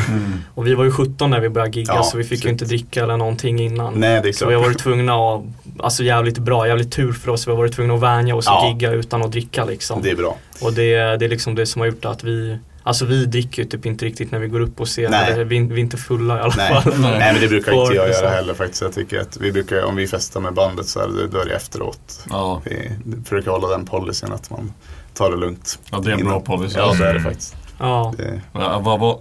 Och 0.56 0.68
vi 0.68 0.74
var 0.76 0.84
ju 0.84 0.92
17 0.92 1.30
när 1.30 1.40
vi 1.40 1.50
började 1.50 1.80
gigga 1.80 1.94
Ja, 1.96 2.04
så 2.04 2.18
vi 2.18 2.24
fick 2.24 2.32
ju 2.32 2.42
shit. 2.42 2.52
inte 2.52 2.66
dricka 2.66 3.04
eller 3.04 3.18
någonting 3.18 3.60
innan. 3.60 3.94
Nej, 3.94 4.20
det 4.24 4.30
är 4.30 4.34
Så 4.34 4.48
vi 4.48 4.54
har 4.54 4.62
klart. 4.62 4.70
varit 4.74 4.80
tvungna 4.84 5.14
att, 5.14 5.42
alltså 5.80 6.04
jävligt 6.04 6.38
bra, 6.38 6.68
jävligt 6.68 6.92
tur 6.92 7.12
för 7.14 7.32
oss. 7.32 7.48
Vi 7.48 7.52
har 7.52 7.58
varit 7.58 7.76
tvungna 7.76 7.94
att 7.94 8.02
vänja 8.02 8.36
oss 8.36 8.46
Ja. 8.48 8.62
och 8.62 8.70
gigga 8.74 8.92
utan 8.92 9.22
att 9.24 9.32
dricka 9.32 9.66
liksom. 9.66 10.02
Det 10.02 10.10
är 10.12 10.16
bra. 10.16 10.36
Och 10.62 10.74
det, 10.74 10.96
det 11.18 11.26
är 11.26 11.30
liksom 11.30 11.56
det 11.56 11.66
som 11.66 11.80
har 11.82 11.88
gjort 11.88 12.06
att 12.06 12.24
vi 12.24 12.58
Alltså 12.84 13.06
vi 13.06 13.26
dricker 13.26 13.64
ju 13.64 13.70
typ 13.70 13.86
inte 13.86 14.06
riktigt 14.06 14.32
när 14.32 14.40
vi 14.40 14.48
går 14.48 14.60
upp 14.60 14.76
på 14.76 14.86
scen. 14.86 15.12
Nej. 15.12 15.44
Vi, 15.44 15.60
vi 15.60 15.74
är 15.74 15.78
inte 15.78 15.98
fulla 15.98 16.38
i 16.38 16.42
alla 16.42 16.54
Nej. 16.58 16.70
fall. 16.74 16.94
Nej. 17.00 17.20
Nej 17.20 17.34
men 17.34 17.42
det 17.42 17.48
brukar 17.48 17.72
inte 17.72 17.96
jag 17.96 18.10
göra 18.10 18.30
heller 18.30 18.54
faktiskt. 18.54 18.82
Jag 18.82 18.94
tycker 18.94 19.20
att 19.20 19.38
vi 19.38 19.52
brukar, 19.52 19.84
om 19.84 19.96
vi 19.96 20.08
festar 20.08 20.40
med 20.40 20.54
bandet 20.54 20.88
så 20.88 21.00
är 21.00 21.08
det, 21.08 21.28
då 21.28 21.38
är 21.40 21.46
det 21.46 21.56
efteråt. 21.56 22.26
Ja. 22.30 22.62
Vi 22.66 22.92
försöker 23.24 23.52
hålla 23.52 23.68
den 23.68 23.86
policyn 23.86 24.32
att 24.32 24.50
man 24.50 24.74
tar 25.14 25.32
det 25.32 25.38
lugnt. 25.38 25.80
Ja, 25.92 26.00
det 26.00 26.12
är 26.12 26.18
en 26.18 26.26
bra 26.26 26.40
policy. 26.40 26.78
Ja 26.78 26.94
det 26.94 27.08
är 27.08 27.14
det 27.14 27.22
faktiskt. 27.22 27.56
Ja. 27.80 28.14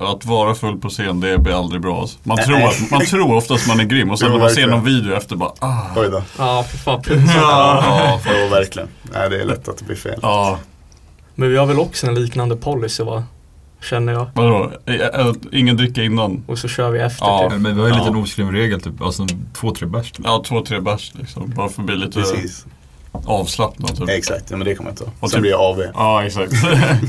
Att 0.00 0.24
vara 0.24 0.54
full 0.54 0.78
på 0.80 0.88
scen, 0.88 1.20
det 1.20 1.38
blir 1.38 1.58
aldrig 1.58 1.82
bra. 1.82 2.00
alltså. 2.00 2.18
Man 2.22 2.36
tror, 2.36 2.56
att, 2.56 2.90
man 2.90 3.00
tror 3.00 3.34
oftast 3.36 3.68
man 3.68 3.80
är 3.80 3.84
grym 3.84 4.10
och 4.10 4.18
sen 4.18 4.28
Jo, 4.28 4.34
när 4.34 4.40
man 4.44 4.50
ser 4.50 4.66
någon 4.66 4.84
video 4.84 5.14
efter 5.14 5.36
bara 5.36 5.52
ah. 5.58 5.82
oj 5.96 6.08
då. 6.10 6.22
Ja, 6.38 6.62
för 6.62 6.78
fan 6.78 7.02
pinsamt. 7.08 7.30
Ja, 7.36 8.20
ja 8.24 8.48
verkligen. 8.50 8.88
Nej 9.02 9.30
det 9.30 9.40
är 9.40 9.44
lätt 9.44 9.68
att 9.68 9.78
det 9.78 9.84
blir 9.84 9.96
fel. 9.96 10.18
Ja, 10.22 10.58
Men 11.34 11.50
vi 11.50 11.56
har 11.56 11.66
väl 11.66 11.78
också 11.78 12.06
en 12.06 12.14
liknande 12.14 12.56
policy 12.56 13.02
va? 13.02 13.24
Känner 13.82 14.12
jag. 14.12 14.26
vadå? 14.34 14.70
Ingen 15.52 15.76
dricka 15.76 16.02
innan? 16.02 16.44
Och 16.46 16.58
så 16.58 16.68
kör 16.68 16.90
vi 16.90 16.98
efter 16.98 17.26
Ja. 17.26 17.50
typ. 17.50 17.60
Men 17.60 17.74
vi 17.74 17.80
har 17.80 17.88
ju 17.88 17.92
en 17.92 17.98
Ja. 17.98 18.04
liten 18.04 18.22
oskriven 18.22 18.52
regel 18.52 18.80
typ, 18.80 19.02
alltså 19.02 19.26
två, 19.60 19.70
tre 19.74 19.86
bärs. 19.88 20.12
Typ. 20.12 20.24
Ja, 20.28 20.42
två, 20.46 20.60
tre 20.64 20.80
bärs 20.80 21.12
liksom. 21.14 21.52
Bara 21.56 21.68
för 21.68 21.82
att 21.82 21.86
bli 21.86 21.96
lite 21.96 22.12
Precis. 22.20 22.66
avslappnad 23.12 23.96
typ. 23.98 24.08
Exakt, 24.08 24.50
ja, 24.50 24.56
men 24.56 24.66
det 24.66 24.74
kan 24.74 24.84
man 24.84 24.94
ta. 24.94 25.04
Och 25.20 25.30
Sen 25.30 25.36
typ- 25.36 25.40
blir 25.40 25.50
jag 25.50 25.60
AV. 25.60 25.82
Ja, 25.94 26.24
exakt. 26.24 26.52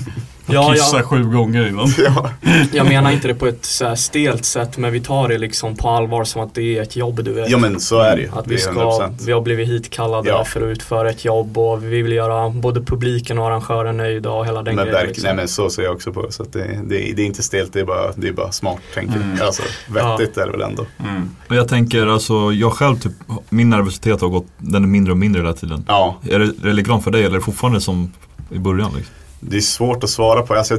Ja, 0.52 0.72
Kissa 0.74 0.98
ja, 0.98 1.04
sju 1.04 1.24
gånger 1.24 1.68
innan. 1.68 1.88
Ja. 1.98 2.30
jag 2.74 2.88
menar 2.88 3.12
inte 3.12 3.28
det 3.28 3.36
på 3.36 3.48
ett 3.48 3.66
så 3.66 3.86
här 3.86 3.96
stelt 3.96 4.46
sätt 4.46 4.78
men 4.78 4.92
vi 4.94 5.00
tar 5.02 5.28
det 5.28 5.38
liksom 5.38 5.76
på 5.76 5.90
allvar 5.90 6.24
som 6.24 6.42
att 6.42 6.56
det 6.56 6.78
är 6.78 6.82
ett 6.82 6.96
jobb 6.96 7.24
du 7.24 7.34
vet. 7.34 7.50
ja 7.50 7.58
men 7.58 7.80
så 7.80 8.00
är 8.00 8.16
det 8.16 8.22
ju. 8.22 8.30
Att 8.34 8.48
vi 8.48 8.58
ska, 8.58 8.72
100%. 8.72 9.26
vi 9.26 9.32
har 9.32 9.42
blivit 9.42 9.68
hitkallade 9.70 10.30
Ja. 10.30 10.46
för 10.46 10.62
att 10.62 10.68
utföra 10.68 11.10
ett 11.10 11.26
jobb 11.26 11.58
och 11.58 11.84
vi 11.84 12.02
vill 12.02 12.12
göra 12.14 12.50
både 12.50 12.82
publiken 12.82 13.40
och 13.40 13.48
arrangören 13.48 13.98
nöjda 13.98 14.30
och 14.32 14.46
hela 14.46 14.64
den 14.64 14.76
Men 14.76 14.86
grejen. 14.86 15.08
liksom. 15.08 15.24
nej 15.24 15.34
men 15.36 15.48
så 15.48 15.70
ser 15.70 15.84
jag 15.84 15.94
också 15.96 16.14
på 16.14 16.26
det. 16.26 16.32
Så 16.32 16.44
att 16.44 16.54
det, 16.54 16.80
det, 16.84 17.14
det 17.16 17.22
är 17.22 17.26
inte 17.26 17.44
stelt, 17.44 17.74
det 17.74 17.80
är 17.80 17.86
bara, 17.86 18.12
det 18.16 18.28
är 18.28 18.34
bara 18.34 18.52
smart 18.52 18.80
tänker 18.94 19.16
Mm. 19.16 19.36
jag. 19.38 19.46
Alltså 19.46 19.64
vettigt 19.88 20.38
är 20.38 20.46
det 20.46 20.52
väl 20.52 20.62
ändå. 20.62 20.86
Mm. 21.00 21.30
Och 21.50 21.56
jag 21.56 21.68
tänker 21.68 22.08
alltså, 22.08 22.34
jag 22.54 22.74
själv 22.74 22.96
typ, 23.00 23.12
min 23.50 23.70
nervositet 23.70 24.22
har 24.22 24.28
gått, 24.30 24.46
den 24.58 24.84
är 24.84 24.88
mindre 24.88 25.12
och 25.12 25.18
mindre 25.18 25.42
hela 25.42 25.54
tiden. 25.54 25.84
Ja, 25.88 26.18
Är 26.30 26.40
det, 26.40 26.46
är 26.46 26.52
det 26.68 26.74
likadant 26.74 27.04
för 27.04 27.12
dig 27.12 27.22
eller 27.22 27.36
är 27.36 27.40
det 27.40 27.46
fortfarande 27.46 27.82
som 27.82 28.12
i 28.50 28.60
början? 28.60 28.92
Liksom? 28.98 29.16
Det 29.40 29.58
är 29.58 29.62
svårt 29.62 30.04
att 30.04 30.10
svara 30.10 30.42
på. 30.42 30.54
Alltså, 30.54 30.78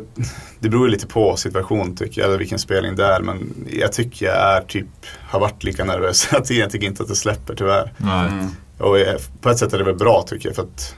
det 0.60 0.68
beror 0.68 0.86
ju 0.86 0.90
lite 0.92 1.06
på 1.06 1.36
situation 1.36 1.96
tycker 1.96 2.20
jag, 2.20 2.28
eller 2.28 2.38
vilken 2.38 2.58
spelning 2.58 2.96
det 2.96 3.04
är. 3.06 3.20
Men 3.20 3.54
jag 3.70 3.92
tycker 3.92 4.26
jag 4.26 4.36
är 4.56 4.60
typ, 4.60 4.86
har 5.20 5.40
varit 5.40 5.64
lika 5.64 5.84
nervös 5.84 6.26
hela 6.32 6.44
tiden. 6.44 6.60
Jag 6.62 6.70
tycker 6.70 6.86
inte 6.86 7.02
att 7.02 7.08
det 7.08 7.16
släpper 7.16 7.54
tyvärr. 7.54 7.92
Nej, 7.96 8.28
Mm. 8.28 8.46
Och 8.78 8.98
jag, 8.98 9.16
på 9.40 9.50
ett 9.50 9.58
sätt 9.58 9.72
är 9.72 9.78
det 9.78 9.84
väl 9.84 9.94
bra 9.96 10.24
tycker 10.28 10.48
jag. 10.48 10.56
För 10.56 10.62
att, 10.62 10.94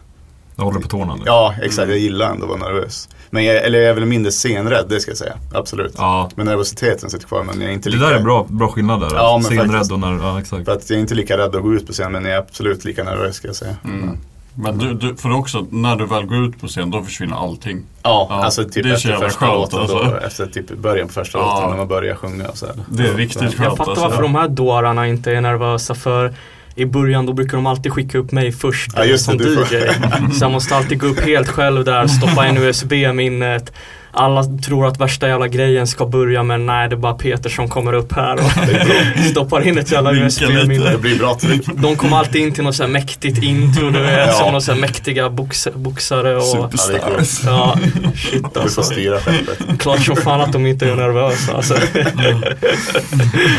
jag 0.57 0.65
håller 0.65 0.81
på 0.81 0.89
tårna. 0.89 1.15
Liksom. 1.15 1.27
ja, 1.27 1.55
exakt. 1.63 1.89
Jag 1.89 1.99
gillar 1.99 2.31
ändå 2.31 2.43
att 2.43 2.61
vara 2.61 2.73
nervös. 2.73 3.09
Men 3.31 3.45
jag, 3.45 3.57
eller 3.57 3.79
jag 3.79 3.89
är 3.91 3.95
väl 3.95 4.05
mindre 4.05 4.33
scenrädd, 4.33 4.87
det 4.89 5.01
ska 5.01 5.11
jag 5.11 5.19
säga. 5.19 5.35
Absolut. 5.55 5.95
Ja, 5.97 6.31
Men 6.35 6.47
nervositeten 6.47 7.11
sitter 7.11 7.27
kvar. 7.27 7.45
Men 7.45 7.61
jag 7.61 7.71
är 7.71 7.75
inte 7.75 7.89
det 7.91 7.97
lika, 7.97 8.09
där 8.09 8.15
är 8.17 8.23
bra, 8.23 8.47
bra 8.49 8.69
skillnad 8.69 9.01
där. 9.01 9.09
Ja, 9.15 9.39
men 9.43 9.45
Scenrädd 9.45 9.71
faktiskt. 9.71 9.93
och 9.93 9.99
när, 10.01 10.13
ja 10.13 10.41
exakt. 10.41 10.65
För 10.65 10.73
att 10.73 10.91
jag 10.91 10.97
är 10.97 11.01
inte 11.01 11.15
lika 11.15 11.39
rädd 11.39 11.57
att 11.57 11.63
gå 11.63 11.75
ut 11.75 11.87
på 11.87 11.93
scen. 11.93 12.13
Men 12.13 12.25
jag 12.25 12.33
är 12.35 12.39
absolut 12.39 12.85
lika 12.85 13.05
nervös 13.05 13.37
ska 13.37 13.47
jag 13.49 13.57
säga. 13.57 13.77
Mm. 13.85 14.19
Men 14.55 14.79
du, 14.79 14.95
du, 14.95 15.17
för 15.17 15.33
också, 15.33 15.67
när 15.71 15.97
du 15.97 16.07
väl 16.07 16.27
går 16.27 16.45
ut 16.45 16.61
på 16.61 16.67
scen, 16.67 16.91
då 16.91 17.03
försvinner 17.03 17.37
allting. 17.37 17.83
Ja, 18.03 18.27
Ja, 18.31 18.45
alltså 18.45 18.65
typ 18.65 18.87
efter 18.87 19.17
första 19.17 19.39
skönt, 19.47 19.53
låten 19.73 19.87
då, 19.89 19.99
alltså. 20.03 20.27
efter 20.27 20.47
typ 20.47 20.71
början 20.79 21.07
på 21.09 21.13
första 21.15 21.39
Ja. 21.39 21.55
låten 21.55 21.71
när 21.71 21.77
man 21.77 21.89
börjar 21.89 22.15
sjunga 22.15 22.49
och 22.49 22.57
så 22.59 22.67
här. 22.67 22.75
Det 22.89 23.03
är 23.09 23.15
riktigt 23.15 23.41
skönt. 23.41 23.55
Jag 23.59 23.77
fattar 23.77 23.91
alltså. 23.93 24.05
varför 24.09 24.23
de 24.23 24.35
här 24.35 24.49
dårarna 24.49 25.07
inte 25.09 25.33
är 25.33 25.41
nervösa 25.41 25.95
för 25.95 26.35
i 26.75 26.85
början 26.85 27.27
då 27.27 27.33
brukar 27.33 27.57
de 27.57 27.67
alltid 27.67 27.93
skicka 27.93 28.19
upp 28.19 28.33
mig 28.33 28.53
först 28.53 28.91
Ja, 28.97 29.03
det, 29.05 29.19
som 29.19 29.35
DJ. 29.37 29.77
Så 30.39 30.45
jag 30.45 30.51
måste 30.53 30.77
alltid 30.77 31.01
gå 31.01 31.07
upp 31.07 31.21
helt 31.21 31.49
själv 31.49 31.85
där, 31.85 32.07
stoppa 32.07 32.49
in 32.49 32.57
USB-minnet. 32.63 33.73
Alla 34.15 34.45
tror 34.67 34.87
att 34.87 35.01
värsta 35.01 35.29
jävla 35.29 35.49
grejen 35.49 35.87
ska 35.87 36.07
börja 36.07 36.43
men 36.43 36.67
nej 36.67 36.89
det 36.89 36.95
är 36.95 36.99
bara 36.99 37.15
Peter 37.15 37.51
som 37.51 37.69
kommer 37.69 37.93
upp 37.93 38.13
här 38.13 38.35
och 38.35 38.51
stoppar 39.31 39.69
in 39.69 39.79
ett 39.79 39.93
jävla. 39.93 40.13
USB-minne. 40.13 40.91
Det 40.91 40.99
blir 40.99 41.19
bra 41.19 41.35
tryck. 41.41 41.63
De 41.75 41.97
kommer 41.97 42.17
alltid 42.17 42.43
in 42.43 42.53
till 42.55 42.65
något 42.65 42.75
så 42.75 42.83
här 42.83 42.91
mäktigt 42.91 43.43
intro 43.43 43.91
du 43.91 44.01
vet, 44.01 44.27
Ja. 44.29 44.33
som 44.33 44.47
några 44.47 44.61
så 44.61 44.73
här 44.73 44.81
mäktiga 44.81 45.31
box, 45.31 45.69
boxare 45.75 46.37
och 46.37 46.43
Ja, 46.55 46.71
det 46.89 46.95
är 46.95 46.99
coolt. 46.99 47.41
Ja, 47.47 47.79
shit 48.17 48.57
alltså. 48.57 48.83
Klart 49.79 50.01
som 50.05 50.17
fan 50.17 50.41
att 50.41 50.53
de 50.53 50.67
inte 50.67 50.87
är 50.91 50.97
nervösa 50.97 51.53
alltså. 51.57 51.75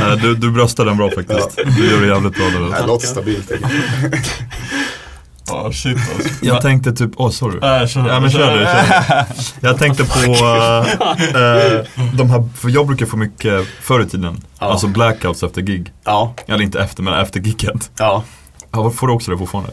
Nej, 0.02 0.18
du, 0.22 0.36
du 0.36 0.52
bröstar 0.52 0.86
den 0.86 0.98
bra 0.98 1.10
faktiskt. 1.12 1.56
Du 1.78 1.90
gör 1.92 2.02
det 2.02 2.08
jävligt 2.08 2.34
bra. 2.36 2.46
Det 2.82 2.88
låter 2.88 3.08
stabilt. 3.08 3.52
Ja, 5.48 5.72
shit 5.72 5.98
alltså. 6.16 6.46
Jag 6.46 6.62
tänkte 6.62 6.94
typ, 6.94 7.12
åh 7.16 7.30
sorry. 7.30 7.56
Äh, 7.82 7.88
kör, 7.88 8.08
Ja 8.08 8.20
men 8.20 8.32
kör 8.32 8.58
du, 8.58 8.66
kör 8.66 9.26
du. 9.62 9.68
Jag 9.68 9.78
tänkte 9.78 10.04
på 10.04 10.20
eh, 11.40 11.86
de 12.14 12.30
här, 12.30 12.50
för 12.58 12.70
jag 12.70 12.88
brukar 12.88 13.06
få 13.06 13.18
mycket 13.18 13.68
förr 13.82 14.02
i 14.02 14.06
tiden. 14.06 14.42
Ja. 14.60 14.66
Alltså 14.68 14.88
blackouts 14.88 15.44
efter 15.44 15.62
gig. 15.62 15.92
Ja, 16.04 16.34
Eller 16.48 16.62
inte 16.62 16.80
efter, 16.82 17.04
men 17.04 17.14
efter 17.14 17.40
giget. 17.40 17.92
ja. 18.00 18.24
Ja, 18.72 18.90
får 18.90 19.08
du 19.08 19.14
också 19.14 19.32
det 19.32 19.38
fortfarande? 19.38 19.72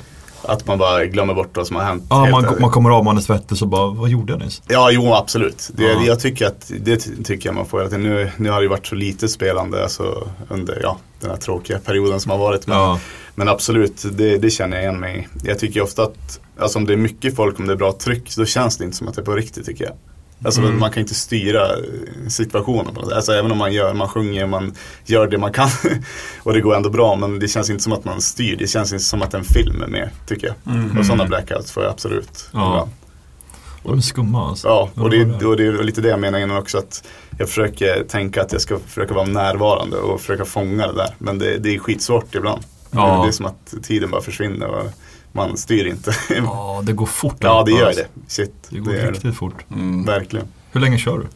Att 0.50 0.66
man 0.66 0.78
bara 0.78 1.04
glömmer 1.04 1.34
bort 1.34 1.56
vad 1.56 1.66
som 1.66 1.76
har 1.76 1.82
hänt. 1.82 2.04
Ja, 2.10 2.26
man, 2.30 2.46
man 2.60 2.70
kommer 2.70 2.90
av, 2.90 3.04
man 3.04 3.16
är 3.16 3.20
svettig 3.20 3.58
så 3.58 3.66
bara, 3.66 3.86
vad 3.86 4.08
gjorde 4.10 4.32
jag 4.32 4.40
nyss? 4.42 4.62
Ja, 4.68 4.90
jo 4.90 5.14
absolut. 5.14 5.70
Det, 5.74 5.82
Ja. 5.84 6.02
Jag 6.06 6.20
tycker 6.20 6.46
att 6.46 6.72
det 6.80 6.96
ty- 6.96 7.22
tycker 7.24 7.48
jag 7.48 7.54
man 7.56 7.66
får 7.66 7.82
hela. 7.82 7.96
Nu, 7.96 8.30
nu 8.36 8.50
har 8.50 8.56
det 8.56 8.62
ju 8.62 8.68
varit 8.68 8.86
så 8.86 8.94
lite 8.94 9.28
spelande 9.28 9.82
alltså, 9.82 10.28
under 10.48 10.78
ja, 10.82 10.96
den 11.20 11.30
här 11.30 11.36
tråkiga 11.36 11.78
perioden 11.78 12.20
som 12.20 12.30
har 12.30 12.38
varit. 12.38 12.66
Men, 12.66 12.76
Ja, 12.78 13.00
men 13.34 13.48
absolut, 13.48 14.04
det, 14.12 14.38
det 14.38 14.50
känner 14.50 14.76
jag 14.76 14.82
igen 14.84 15.00
mig 15.00 15.28
i. 15.42 15.48
Jag 15.48 15.58
tycker 15.58 15.82
ofta 15.82 16.02
att 16.02 16.40
alltså, 16.58 16.78
om 16.78 16.86
det 16.86 16.92
är 16.92 16.96
mycket 16.96 17.36
folk, 17.36 17.58
om 17.58 17.66
det 17.66 17.72
är 17.72 17.76
bra 17.76 17.92
tryck, 17.92 18.36
då 18.36 18.44
känns 18.44 18.78
det 18.78 18.84
inte 18.84 18.96
som 18.96 19.08
att 19.08 19.14
det 19.14 19.20
är 19.20 19.24
på 19.24 19.32
riktigt 19.34 19.66
tycker 19.66 19.84
jag. 19.84 19.94
Alltså 20.44 20.60
Mm. 20.60 20.78
man 20.78 20.90
kan 20.90 21.00
inte 21.00 21.14
styra 21.14 21.66
situationen 22.28 22.94
på 22.94 23.00
något 23.00 23.08
sätt. 23.08 23.16
Alltså 23.16 23.32
även 23.32 23.52
om 23.52 23.58
man 23.58 23.72
gör, 23.72 23.94
man 23.94 24.08
sjunger, 24.08 24.46
man 24.46 24.74
gör 25.04 25.26
det 25.26 25.38
man 25.38 25.52
kan 25.52 25.68
och 26.42 26.52
det 26.52 26.60
går 26.60 26.76
ändå 26.76 26.90
bra. 26.90 27.16
Men 27.16 27.38
det 27.38 27.48
känns 27.48 27.70
inte 27.70 27.82
som 27.82 27.92
att 27.92 28.04
man 28.04 28.20
styr, 28.20 28.56
det 28.56 28.66
känns 28.66 28.92
inte 28.92 29.04
som 29.04 29.22
att 29.22 29.34
en 29.34 29.44
film 29.44 29.82
är 29.82 29.86
med 29.86 30.10
tycker 30.26 30.46
jag. 30.46 30.74
Mm. 30.74 30.98
Och 30.98 31.06
sådana 31.06 31.24
blackouts 31.24 31.72
får 31.72 31.82
jag 31.82 31.92
absolut. 31.92 32.48
Ja. 32.52 32.68
ibland. 32.68 32.90
de 33.82 33.98
är 33.98 34.02
skumma 34.02 34.48
alltså. 34.48 34.68
Ja, 34.68 34.90
och 34.94 35.10
det, 35.10 35.44
och 35.46 35.56
det 35.56 35.66
är 35.66 35.82
lite 35.82 36.00
det 36.00 36.08
jag 36.08 36.20
menar 36.20 36.38
innan 36.38 36.56
också 36.56 36.78
att 36.78 37.04
jag 37.38 37.48
försöker 37.48 38.04
tänka 38.04 38.42
att 38.42 38.52
jag 38.52 38.60
ska 38.60 38.78
försöka 38.78 39.14
vara 39.14 39.26
närvarande 39.26 39.96
och 39.96 40.20
försöka 40.20 40.44
fånga 40.44 40.86
det 40.86 40.94
där. 40.94 41.14
Men 41.18 41.38
det, 41.38 41.58
det 41.58 41.74
är 41.74 41.78
skitsvårt 41.78 42.34
ibland. 42.34 42.62
Ja. 42.90 43.22
Det 43.22 43.28
är 43.28 43.32
som 43.32 43.46
att 43.46 43.74
tiden 43.82 44.10
bara 44.10 44.22
försvinner 44.22 44.66
och 44.66 44.86
man 45.32 45.56
styr 45.56 45.86
inte. 45.86 46.12
Ja, 46.36 46.82
det 46.84 46.92
går 46.92 47.06
fort. 47.06 47.36
ja, 47.40 47.62
det 47.66 47.72
gör 47.72 47.86
alltså. 47.86 48.02
det. 48.02 48.30
Shit, 48.30 48.54
Det 48.70 48.78
går 48.78 48.92
det 48.92 49.10
riktigt 49.10 49.34
fort. 49.36 49.54
det. 49.68 49.74
Mm. 49.74 50.04
Verkligen. 50.04 50.46
Hur 50.72 50.80
länge 50.80 50.98
kör 50.98 51.18
du? 51.18 51.26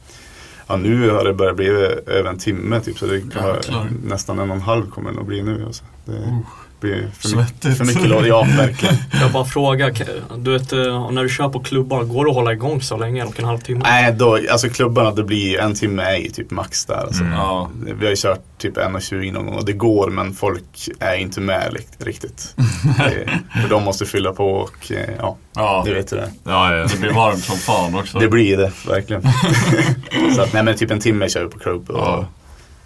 Ja, 0.67 0.77
nu 0.77 1.11
har 1.11 1.25
det 1.25 1.35
börjat 1.35 1.57
bli 1.57 1.67
över 2.07 2.25
en 2.31 2.39
timme 2.39 2.81
typ 2.81 2.99
så 2.99 3.07
det 3.07 3.21
kan 3.33 3.43
vara 3.45 3.57
Jäklar. 3.57 3.89
nästan 4.05 4.39
en 4.39 4.51
och 4.51 4.57
en 4.57 4.63
halv 4.63 4.91
kommer 4.91 5.11
det 5.11 5.17
nog 5.17 5.27
bli 5.27 5.43
nu. 5.43 5.65
Alltså. 5.67 5.85
Det 6.05 6.43
blir 6.85 7.11
för, 7.19 7.29
Svettigt. 7.29 7.65
mycket, 7.65 7.79
för 7.79 7.85
mycket 7.85 8.09
låt. 8.09 8.27
Ja, 8.27 8.47
verkligen. 8.57 8.95
Jag 9.21 9.33
bara 9.33 9.45
fråga, 9.45 9.91
du 10.37 10.53
vet 10.53 10.73
eh, 10.73 11.11
när 11.11 11.23
du 11.23 11.29
kör 11.29 11.49
på 11.49 11.61
klubbar, 11.61 12.03
går 12.05 12.25
det 12.25 12.31
att 12.31 12.37
hålla 12.37 12.53
igång 12.53 12.83
så 12.83 12.97
länge? 12.97 13.25
Och 13.25 13.39
en 13.39 13.45
halvtimme? 13.45 13.81
Nej, 13.85 14.13
då, 14.13 14.39
alltså 14.51 14.69
klubbarna 14.69 15.11
det 15.11 15.25
blir 15.25 15.59
en 15.61 15.75
timme 15.75 16.03
är 16.03 16.17
ju 16.17 16.29
typ 16.29 16.51
max 16.51 16.85
där. 16.87 16.95
Alltså. 16.95 17.23
Mm. 17.23 17.35
Ja. 17.35 17.71
Vi 17.99 18.05
har 18.05 18.11
ju 18.11 18.17
kört 18.17 18.41
typ 18.59 18.77
1.20 18.77 19.33
någon 19.33 19.47
gång 19.47 19.55
och 19.55 19.65
det 19.65 19.73
går 19.73 20.11
men 20.11 20.35
folk 20.35 20.89
är 21.01 21.15
inte 21.17 21.41
med 21.41 21.77
riktigt. 21.99 22.55
För 23.63 23.69
de 23.71 23.83
måste 23.85 24.07
fylla 24.07 24.33
på 24.33 24.51
och 24.51 24.93
eh, 24.93 25.11
ja, 25.19 25.37
ja, 25.55 25.83
det 25.87 25.95
vet 25.95 26.11
du 26.11 26.17
det. 26.17 26.31
Ja, 26.45 26.77
ja. 26.77 26.87
det 26.87 27.01
blir 27.01 27.13
varmt 27.13 27.45
som 27.45 27.57
fan 27.57 27.95
också. 27.95 28.19
Det 28.19 28.29
blir 28.29 28.57
det, 28.57 28.73
verkligen. 28.89 29.23
så 30.37 30.43
att, 30.43 30.53
nej 30.53 30.63
men 30.63 30.77
typ 30.77 30.91
en 30.91 31.01
timme 31.01 31.29
kör 31.29 31.45
vi 31.45 31.51
på 31.51 31.59
klubb 31.59 31.91
och 31.91 31.99
Ja. 31.99 32.27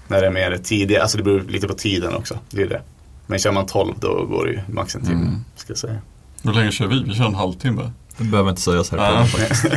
när 0.08 0.20
det 0.20 0.26
är 0.26 0.30
mer 0.30 0.58
tidigt, 0.64 1.00
alltså 1.00 1.16
det 1.16 1.22
beror 1.22 1.40
lite 1.40 1.68
på 1.68 1.74
tiden 1.74 2.14
också. 2.14 2.38
Det 2.50 2.62
är 2.62 2.66
det. 2.66 2.82
Men 3.30 3.38
kör 3.38 3.52
man 3.52 3.66
12 3.66 3.94
då 4.00 4.26
går 4.26 4.44
det 4.46 4.50
ju 4.52 4.60
max 4.68 4.94
en 4.94 5.02
timme, 5.04 5.22
Mm. 5.22 5.44
ska 5.56 5.70
jag 5.70 5.78
säga. 5.78 5.96
Hur 6.42 6.52
länge 6.52 6.70
kör 6.72 6.86
vi? 6.86 7.02
Vi 7.02 7.14
kör 7.14 7.24
en 7.24 7.34
halvtimme. 7.34 7.90
Det 8.16 8.24
behöver 8.24 8.50
inte 8.50 8.62
sägas 8.62 8.90
här. 8.90 8.98
Ja. 8.98 9.26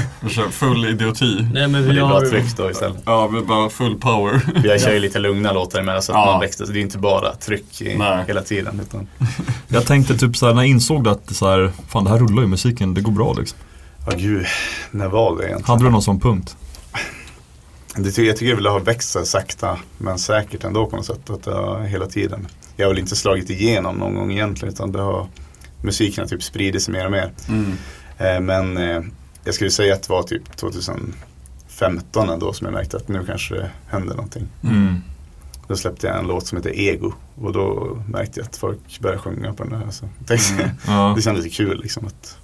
Vi 0.22 0.30
kör 0.30 0.50
full 0.50 0.86
idioti. 0.86 1.36
Nej 1.36 1.48
men 1.54 1.72
Men 1.72 1.84
vi 1.84 1.88
det 1.88 2.00
är 2.02 2.06
bra 2.06 2.08
har 2.20 2.26
tryck 2.26 2.58
då 2.58 2.72
istället. 2.72 2.98
Ja, 3.06 3.28
vi 3.28 3.38
är 3.38 3.42
bara 3.42 3.70
full 3.70 3.96
power. 4.00 4.42
Jag 4.64 4.82
kör 4.82 4.94
ju 4.94 5.00
lite 5.00 5.20
lugna 5.20 5.52
låtar 5.54 5.80
emellan 5.80 6.02
så 6.02 6.12
att 6.12 6.18
Ja. 6.18 6.26
man 6.26 6.40
växer, 6.42 6.66
så 6.66 6.72
det 6.72 6.80
är 6.80 6.82
inte 6.82 6.98
bara 6.98 7.36
tryck 7.36 7.82
i, 7.82 7.90
hela 8.28 8.42
tiden. 8.42 8.80
Utan, 8.80 9.08
Jag 9.68 9.86
tänkte 9.86 10.18
typ 10.18 10.38
såhär, 10.38 10.54
när 10.54 10.62
jag 10.62 10.70
insåg 10.70 11.08
att 11.08 11.36
så 11.36 11.50
här, 11.50 11.72
fan 11.88 12.04
det 12.04 12.10
här 12.10 12.18
rullar 12.20 12.42
ju 12.42 12.48
musiken, 12.48 12.94
det 12.94 13.02
går 13.02 13.12
bra 13.12 13.34
liksom. 13.34 13.60
ja 14.06 14.14
gud, 14.18 14.46
när 14.92 15.08
var 15.08 15.38
det 15.38 15.44
egentligen? 15.44 15.68
Hade 15.68 15.84
du 15.84 15.90
någon 15.90 16.02
sån 16.02 16.20
punkt? 16.20 16.56
det, 17.96 18.18
jag 18.18 18.38
tycker 18.38 18.62
det 18.62 18.70
har 18.70 18.80
växt 18.80 19.10
så 19.12 19.20
här 19.20 19.26
sakta 19.26 19.78
men 19.98 20.20
säkert 20.20 20.64
ändå 20.64 20.86
på 20.86 20.96
något 20.96 21.06
sätt. 21.06 21.30
Att 21.30 21.44
det 21.44 21.52
har 21.54 21.82
hela 21.84 22.06
tiden. 22.06 22.48
Jag 22.76 22.86
har 22.86 22.90
väl 22.94 23.00
inte 23.00 23.16
slagit 23.16 23.50
igenom 23.50 23.96
någon 23.96 24.16
gång 24.16 24.32
egentligen 24.32 24.74
utan 24.74 24.92
det 24.92 25.02
har 25.02 25.28
musiken 25.82 26.24
har 26.24 26.30
typ 26.30 26.44
spridit 26.44 26.84
sig 26.84 26.94
mer 26.94 27.06
och 27.06 27.12
mer. 27.12 27.32
Mm. 27.50 27.72
Eh, 28.18 28.40
men 28.40 28.78
eh, 28.78 29.02
jag 29.44 29.54
skulle 29.54 29.72
säga 29.72 29.94
att 29.94 30.04
det 30.04 30.14
var 30.14 30.24
typ 30.24 30.58
2015 30.58 32.30
ändå 32.30 32.54
som 32.54 32.66
jag 32.66 32.74
märkte 32.74 32.98
att 32.98 33.08
nu 33.08 33.26
kanske 33.26 33.56
det 33.56 33.72
händer 33.88 34.16
någonting. 34.16 34.48
Mm. 34.64 34.96
Då 35.68 35.76
släppte 35.76 36.08
jag 36.08 36.20
en 36.20 36.28
låt 36.28 36.48
som 36.48 36.58
heter 36.58 36.80
Ego 36.80 37.14
och 37.36 37.54
då 37.54 37.98
märkte 38.08 38.40
jag 38.40 38.48
att 38.48 38.58
folk 38.58 39.00
började 39.00 39.22
sjunga 39.22 39.54
på 39.54 39.64
den 39.64 39.80
där. 39.80 39.92
Så 39.92 40.06
Mm. 40.54 40.70
Ja. 40.88 41.14
Det 41.16 41.22
kändes 41.22 41.58
kul 41.58 41.82
liksom. 41.82 42.08
Att, 42.08 42.38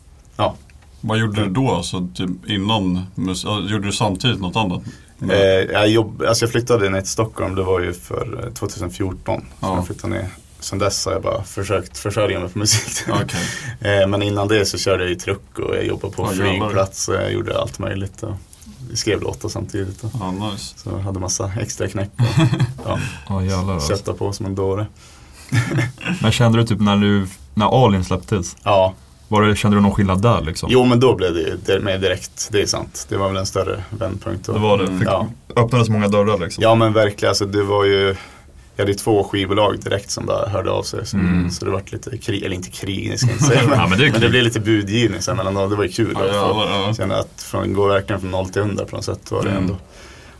Vad 1.01 1.17
gjorde 1.17 1.43
du 1.43 1.49
då? 1.49 1.71
Alltså, 1.71 2.07
typ 2.13 2.29
innan 2.47 3.01
ja, 3.15 3.59
gjorde 3.59 3.85
du 3.85 3.91
samtidigt 3.91 4.39
något 4.41 4.55
annat? 4.55 4.83
Eh, 5.21 5.37
jag, 5.71 5.89
jobb, 5.89 6.23
alltså 6.27 6.45
jag 6.45 6.51
flyttade 6.51 6.89
ner 6.89 7.01
till 7.01 7.09
Stockholm, 7.09 7.55
det 7.55 7.63
var 7.63 7.79
ju 7.79 7.93
för 7.93 8.43
eh, 8.47 8.53
2014 8.53 9.41
som 9.59 9.69
Ja. 9.69 9.75
jag 9.75 9.85
flyttade 9.87 10.13
ner. 10.13 10.27
Sen 10.59 10.79
dess 10.79 11.05
har 11.05 11.13
jag 11.13 11.21
bara 11.21 11.43
försökt 11.43 11.97
försörja 11.97 12.39
mig 12.39 12.49
på 12.49 12.59
musik. 12.59 13.07
Okej. 13.23 13.99
eh, 14.01 14.07
men 14.07 14.21
innan 14.21 14.47
det 14.47 14.65
så 14.65 14.77
körde 14.77 15.03
jag 15.03 15.11
i 15.11 15.15
truck 15.15 15.59
och 15.59 15.75
jag 15.75 15.85
jobbade 15.85 16.13
på 16.15 16.23
Ja, 16.23 16.29
flygplats 16.29 17.07
och 17.07 17.15
jag 17.15 17.31
gjorde 17.33 17.59
allt 17.59 17.79
möjligt. 17.79 18.23
Och 18.23 18.33
skrev 18.93 19.21
låtar 19.21 19.49
samtidigt. 19.49 20.03
Och, 20.03 20.11
Ja, 20.19 20.31
nice. 20.31 20.73
så 20.77 20.89
jag 20.89 20.97
hade 20.99 21.19
massa 21.19 21.51
extra 21.61 21.87
knäck 21.87 22.09
och 22.17 22.25
ja, 22.85 22.99
Ja 23.29 23.43
jävlar 23.43 23.73
alltså. 23.73 23.89
kötta 23.97 24.13
på 24.13 24.33
som 24.33 24.45
en 24.45 24.55
dåre. 24.55 24.85
Men 26.21 26.31
kände 26.31 26.57
du 26.57 26.67
typ 26.67 26.79
när 26.81 26.97
du, 26.97 27.27
när 27.53 27.85
Alin 27.85 28.03
släpptes, 28.03 28.55
Ja, 28.63 28.93
var 29.27 29.41
det, 29.41 29.55
kände 29.55 29.77
du 29.77 29.81
någon 29.81 29.91
skillnad 29.93 30.21
där 30.21 30.41
liksom? 30.41 30.69
Jo 30.71 30.85
men 30.85 30.99
då 30.99 31.15
blev 31.15 31.33
det 31.33 31.73
ju 31.73 31.79
mer 31.79 31.97
direkt, 31.97 32.47
det 32.51 32.61
är 32.61 32.65
sant. 32.65 33.05
Det 33.09 33.17
var 33.17 33.27
väl 33.27 33.37
en 33.37 33.45
större 33.45 33.83
vändpunkt. 33.89 34.45
då. 34.45 34.53
Det 34.53 34.59
var 34.59 34.77
det. 34.77 34.83
Mm. 34.83 34.99
Fick, 34.99 35.07
Ja. 35.07 35.27
Öppnades 35.55 35.89
många 35.89 36.07
dörrar 36.07 36.37
liksom. 36.37 36.61
ja 36.63 36.75
men 36.75 36.93
verkligen, 36.93 37.29
alltså 37.29 37.45
det 37.45 37.63
var 37.63 37.85
ju 37.85 38.15
Jag 38.75 38.81
hade 38.83 38.91
ju 38.91 38.97
två 38.97 39.23
skivbolag 39.23 39.79
direkt 39.79 40.11
som 40.11 40.25
bara 40.25 40.49
hörde 40.49 40.71
av 40.71 40.83
sig. 40.83 41.05
Så, 41.05 41.17
Mm. 41.17 41.49
så 41.49 41.65
det 41.65 41.71
var 41.71 41.81
lite 41.91 42.17
krig, 42.17 42.43
eller 42.43 42.55
inte 42.55 42.69
krig, 42.69 43.11
det 43.11 43.17
ska 43.17 43.27
jag 43.27 43.35
inte 43.35 43.43
säga. 43.45 43.61
Men, 43.69 43.79
Ja, 43.79 43.87
men 43.87 43.99
det 43.99 44.11
men 44.11 44.21
det 44.21 44.29
blev 44.29 44.43
lite 44.43 44.59
budgivning 44.59 45.21
sen 45.21 45.37
mellan 45.37 45.53
dem. 45.53 45.69
Det 45.69 45.75
var 45.75 45.83
ju 45.83 45.89
kul. 45.91 46.17
Ja, 46.19 46.23
att 46.63 46.87
ja. 46.87 46.93
känna 46.97 47.15
att 47.15 47.41
från, 47.41 47.73
gå 47.73 47.87
verkligen 47.87 48.21
från 48.21 48.31
noll 48.31 48.49
till 48.49 48.61
hundra 48.61 48.85
på 48.85 48.95
något 48.95 49.05
sätt 49.05 49.31
var 49.31 49.43
det 49.43 49.49
Mm. 49.49 49.63
ändå. 49.63 49.75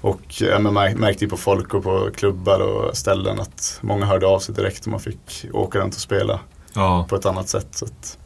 Och 0.02 0.22
ja, 0.42 0.60
men 0.60 0.74
märkte 1.00 1.26
ju 1.26 1.30
på 1.30 1.38
folk 1.38 1.74
och 1.74 1.84
på 1.84 2.10
klubbar 2.16 2.60
och 2.60 2.98
ställen 2.98 3.40
att 3.40 3.80
många 3.82 4.06
hörde 4.06 4.28
av 4.28 4.40
sig 4.40 4.56
direkt 4.56 4.82
och 4.86 4.92
man 4.92 5.00
fick 5.00 5.46
åka 5.54 5.80
runt 5.80 5.96
och 5.96 6.02
spela 6.02 6.40
Ja. 6.74 7.06
på 7.10 7.16
ett 7.16 7.26
annat 7.26 7.50
sätt. 7.50 7.68
Så 7.72 7.86
att, 7.86 8.18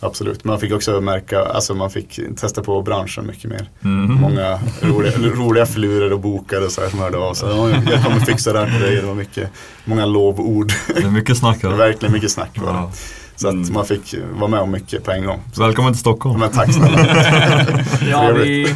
absolut, 0.00 0.44
man 0.44 0.60
fick 0.60 0.72
också 0.72 1.00
märka, 1.00 1.40
alltså 1.44 1.74
man 1.74 1.90
fick 1.90 2.20
testa 2.40 2.62
på 2.62 2.82
branschen 2.82 3.26
mycket 3.26 3.50
mer. 3.50 3.68
Mm. 3.84 4.14
Många 4.20 4.58
roliga, 4.82 5.12
roliga 5.18 5.66
filurer 5.66 6.12
och 6.12 6.20
bokare 6.20 6.64
och 6.64 6.72
så 6.72 6.80
här 6.80 6.88
som 6.88 6.98
hörde 6.98 7.18
av 7.18 7.34
sig. 7.34 7.48
Ja, 7.48 7.70
jag 7.92 8.04
kommer 8.04 8.20
fixa 8.20 8.52
det 8.52 8.58
här 8.58 8.66
till 8.70 8.80
dig. 8.80 8.96
Det 8.96 9.06
var 9.06 9.14
mycket, 9.14 9.50
många 9.84 10.06
lovord. 10.06 10.72
Det 10.96 11.02
är 11.02 11.10
mycket 11.10 11.36
snack. 11.36 11.64
Eller? 11.64 11.76
verkligen 11.76 12.12
mycket 12.12 12.30
snack 12.30 12.50
var 12.54 12.66
det. 12.72 12.78
Ja. 12.78 12.92
Så 13.36 13.48
att 13.48 13.54
Mm. 13.54 13.72
man 13.72 13.86
fick 13.86 14.14
vara 14.32 14.50
med 14.50 14.60
om 14.60 14.70
mycket 14.70 15.04
på 15.04 15.10
en 15.10 15.24
gång. 15.26 15.40
Så, 15.52 15.62
Välkommen 15.62 15.92
till 15.92 16.00
Stockholm. 16.00 16.40
men 16.40 16.50
tack 16.50 16.72
snälla. 16.74 16.98
Ja, 18.10 18.30
vi, 18.42 18.74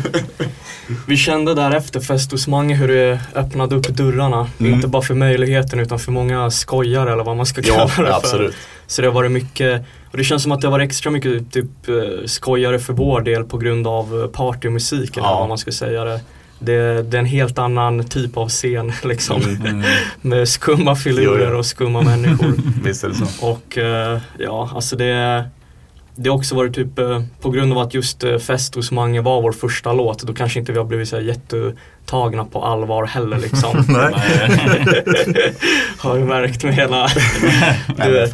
vi 1.07 1.17
kände 1.17 1.55
därefter 1.55 2.01
Fest 2.01 2.31
hos 2.33 2.49
Mange 2.49 2.75
hur 2.75 2.89
det 2.89 3.21
öppnade 3.35 3.75
upp 3.77 3.89
dörrarna. 3.89 4.47
Mm. 4.61 4.73
Inte 4.75 4.89
bara 4.89 5.03
för 5.03 5.15
möjligheten 5.15 5.81
utan 5.81 5.99
för 5.99 6.13
många 6.13 6.51
skojare 6.51 7.13
eller 7.13 7.25
vad 7.25 7.37
man 7.37 7.47
ska 7.47 7.63
kalla 7.63 7.77
Ja, 7.79 7.85
det 7.85 7.91
för. 7.91 8.05
absolut. 8.05 8.55
Så 8.87 9.03
det 9.03 9.09
har 9.09 9.15
varit 9.15 9.31
mycket, 9.33 9.83
och 10.13 10.19
det 10.19 10.25
känns 10.25 10.43
som 10.43 10.53
att 10.53 10.61
det 10.61 10.69
varit 10.69 10.89
extra 10.89 11.11
mycket 11.11 11.53
typ 11.53 11.89
eh, 11.89 11.95
skojare 12.27 12.79
för 12.79 12.93
vår 12.93 13.21
del 13.21 13.45
på 13.45 13.59
grund 13.59 13.87
av 13.87 14.21
eh, 14.23 14.27
partymusik 14.27 15.17
eller 15.17 15.27
Ja. 15.29 15.39
vad 15.41 15.49
man 15.49 15.59
ska 15.59 15.73
säga 15.73 16.05
det. 16.05 16.21
Det, 16.59 17.03
det 17.03 17.17
är 17.17 17.19
en 17.19 17.27
helt 17.27 17.59
annan 17.59 18.05
typ 18.05 18.37
av 18.37 18.49
scen 18.49 18.93
liksom. 19.05 19.43
Mm. 19.43 19.83
Med 20.21 20.49
skumma 20.49 20.97
filurer 20.97 21.55
och 21.55 21.67
skumma 21.67 22.03
människor. 22.03 22.53
Visst 22.85 23.05
är 23.05 23.09
det 23.09 23.15
så. 23.15 23.47
Och 23.47 23.79
eh, 23.79 24.19
ja, 24.39 24.71
alltså 24.75 24.97
det 24.97 25.45
det 26.23 26.31
har 26.31 26.37
också 26.37 26.55
varit 26.55 26.75
typ 26.75 26.99
eh, 26.99 27.23
på 27.41 27.51
grund 27.51 27.73
av 27.73 27.79
att 27.79 27.95
just 27.95 28.25
eh, 28.25 28.39
Fest 28.39 28.75
hos 28.75 28.91
Mange 28.91 29.21
var 29.21 29.43
vår 29.43 29.53
första 29.53 29.93
låt 29.93 30.23
då 30.23 30.35
kanske 30.35 30.59
inte 30.59 30.73
vi 30.73 30.79
har 30.79 30.85
blivit 30.85 31.09
så 31.09 31.21
jättetagna 31.21 32.45
på 32.45 32.65
allvar 32.65 33.07
heller 33.07 33.39
liksom. 33.39 33.85
Nej. 33.89 34.15
har 35.99 36.15
vi 36.15 36.25
märkt 36.25 36.65
med 36.65 36.75
hela 36.75 37.07
du 38.05 38.13
vet, 38.13 38.31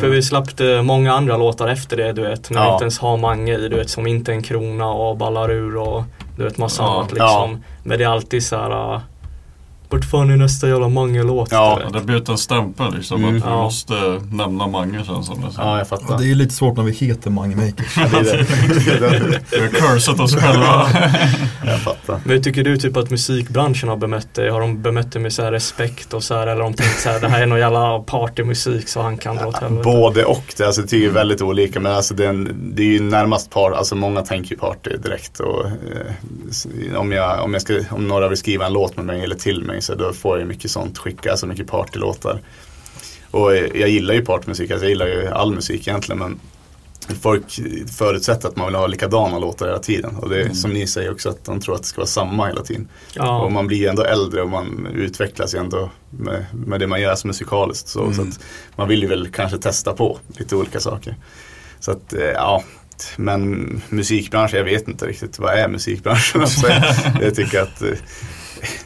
För 0.00 0.08
vi 0.08 0.22
släppte 0.22 0.82
många 0.82 1.12
andra 1.12 1.36
låtar 1.36 1.68
efter 1.68 1.96
det 1.96 2.12
du 2.12 2.22
vet. 2.22 2.50
När 2.50 2.60
Ja. 2.64 2.72
inte 2.72 2.84
ens 2.84 2.98
har 2.98 3.16
Mange 3.16 3.58
i 3.58 3.68
du 3.68 3.76
vet 3.76 3.90
som 3.90 4.06
Inte 4.06 4.32
en 4.32 4.42
krona 4.42 4.86
och 4.90 5.16
Ballar 5.16 5.50
ur 5.50 5.76
och 5.76 6.02
du 6.36 6.44
vet 6.44 6.58
massa 6.58 6.82
Ja. 6.82 6.96
annat 6.98 7.12
liksom. 7.12 7.64
Men 7.82 7.98
det 7.98 8.04
är 8.04 8.08
alltid 8.08 8.44
så 8.44 8.56
här. 8.56 9.00
Vart 9.94 10.04
fan 10.04 10.30
är 10.30 10.36
nästa 10.36 10.68
jävla 10.68 10.88
Mange-låt? 10.88 11.48
Ja. 11.52 11.80
det 11.92 11.98
har 11.98 12.04
blivit 12.04 12.28
en 12.28 12.38
stämpel 12.38 12.94
liksom 12.94 13.24
Mm. 13.24 13.36
att 13.36 13.42
vi 13.42 13.46
Ja. 13.48 13.62
måste 13.62 13.94
nämna 14.32 14.66
Mange 14.66 15.04
känns 15.04 15.26
som 15.26 15.40
det. 15.40 15.46
Ja, 15.56 15.70
jag 15.70 15.80
Ja, 15.80 15.84
fattar. 15.84 16.18
det 16.18 16.24
är 16.24 16.26
ju 16.28 16.34
lite 16.34 16.54
svårt 16.54 16.76
när 16.76 16.84
vi 16.84 16.92
heter 16.92 17.30
Mange 17.30 17.56
Makers. 17.56 17.94
Det 17.94 18.02
är 19.06 19.20
det. 19.20 19.40
Vi 19.50 19.60
har 19.60 19.68
cursat 19.68 20.20
oss 20.20 20.36
själva. 20.36 20.86
Jag 21.66 21.80
fattar. 21.80 22.20
Men 22.24 22.32
hur 22.36 22.40
tycker 22.42 22.64
du 22.64 22.76
typ 22.76 22.96
att 22.96 23.10
musikbranschen 23.10 23.88
har 23.88 23.96
bemött 23.96 24.34
dig? 24.34 24.50
Har 24.50 24.60
de 24.60 24.82
bemött 24.82 25.12
dig 25.12 25.22
med 25.22 25.32
så 25.32 25.42
här 25.42 25.52
respekt 25.52 26.14
och 26.14 26.22
så 26.22 26.34
här 26.34 26.42
eller 26.42 26.52
har 26.62 26.70
de 26.70 26.74
tänkt 26.74 27.00
så 27.00 27.08
här 27.08 27.20
det 27.20 27.28
här 27.28 27.42
är 27.42 27.46
någon 27.46 27.58
jävla 27.58 27.98
partymusik 27.98 28.88
så 28.88 29.02
han 29.02 29.18
kan 29.18 29.36
dra 29.36 29.46
åt 29.46 29.56
helvete? 29.56 29.82
Både 29.84 30.24
och, 30.24 30.54
det, 30.56 30.64
alltså, 30.66 30.82
det 30.82 30.96
är 30.96 31.00
ju 31.00 31.10
väldigt 31.10 31.42
olika 31.42 31.80
men 31.80 31.92
alltså, 31.92 32.14
det, 32.14 32.24
är 32.24 32.28
en, 32.28 32.72
det 32.74 32.82
är 32.82 32.86
ju 32.92 33.00
närmast 33.00 33.50
par, 33.50 33.70
alltså 33.72 33.94
många 33.96 34.22
tänker 34.22 34.50
ju 34.50 34.56
party 34.58 34.90
direkt 35.02 35.40
och 35.40 35.66
eh, 35.66 37.00
om, 37.00 37.12
jag, 37.12 37.44
om, 37.44 37.52
jag 37.52 37.62
ska, 37.62 37.80
om 37.90 38.08
några 38.08 38.28
vill 38.28 38.38
skriva 38.38 38.66
en 38.66 38.72
låt 38.72 38.96
med 38.96 39.04
mig 39.06 39.20
eller 39.24 39.36
till 39.36 39.62
mig 39.62 39.82
så 39.84 39.94
då 39.94 40.12
får 40.12 40.36
jag 40.36 40.40
ju 40.40 40.48
mycket 40.48 40.70
sånt 40.70 40.98
skicka, 40.98 41.30
alltså 41.30 41.46
mycket 41.46 41.66
partylåtar. 41.66 42.40
Och 43.30 43.56
jag 43.56 43.88
gillar 43.88 44.14
ju 44.14 44.24
partymusik, 44.24 44.70
alltså 44.70 44.84
jag 44.84 44.90
gillar 44.90 45.06
ju 45.06 45.28
all 45.28 45.54
musik 45.54 45.88
egentligen 45.88 46.18
men 46.18 46.40
folk 47.20 47.60
förutsätter 47.98 48.48
att 48.48 48.56
man 48.56 48.66
vill 48.66 48.74
ha 48.74 48.86
likadana 48.86 49.38
låtar 49.38 49.66
hela 49.66 49.78
tiden 49.78 50.16
och 50.16 50.28
det 50.28 50.42
är 50.42 50.52
som 50.54 50.70
ni 50.70 50.86
säger 50.86 51.12
också 51.12 51.28
att 51.28 51.44
de 51.44 51.60
tror 51.60 51.74
att 51.74 51.82
det 51.82 51.88
ska 51.88 52.00
vara 52.00 52.06
samma 52.06 52.46
hela 52.46 52.62
tiden. 52.62 52.88
Ja. 53.14 53.40
Och 53.42 53.52
man 53.52 53.66
blir 53.66 53.78
ju 53.78 53.86
ändå 53.86 54.02
äldre 54.04 54.42
och 54.42 54.50
man 54.50 54.86
utvecklas 54.94 55.54
ju 55.54 55.58
ändå 55.58 55.90
med, 56.10 56.46
med 56.66 56.80
det 56.80 56.86
man 56.86 57.00
gör 57.00 57.14
som 57.14 57.28
musikaliskt. 57.28 57.88
Så, 57.88 58.02
Mm. 58.02 58.32
så 58.32 58.40
man 58.76 58.88
vill 58.88 59.02
ju 59.02 59.08
väl 59.08 59.28
kanske 59.32 59.58
testa 59.58 59.92
på 59.92 60.18
lite 60.38 60.56
olika 60.56 60.80
saker. 60.80 61.16
Så 61.80 61.90
att, 61.90 62.12
eh, 62.12 62.20
ja. 62.24 62.64
Men 63.16 63.82
musikbranschen, 63.88 64.58
jag 64.58 64.64
vet 64.64 64.88
inte 64.88 65.06
riktigt 65.06 65.38
vad 65.38 65.54
är 65.54 65.68
musikbranschen? 65.68 66.40
Alltså, 66.40 66.66
jag 67.22 67.34
tycker 67.34 67.62
att 67.62 67.82
eh, 67.82 67.88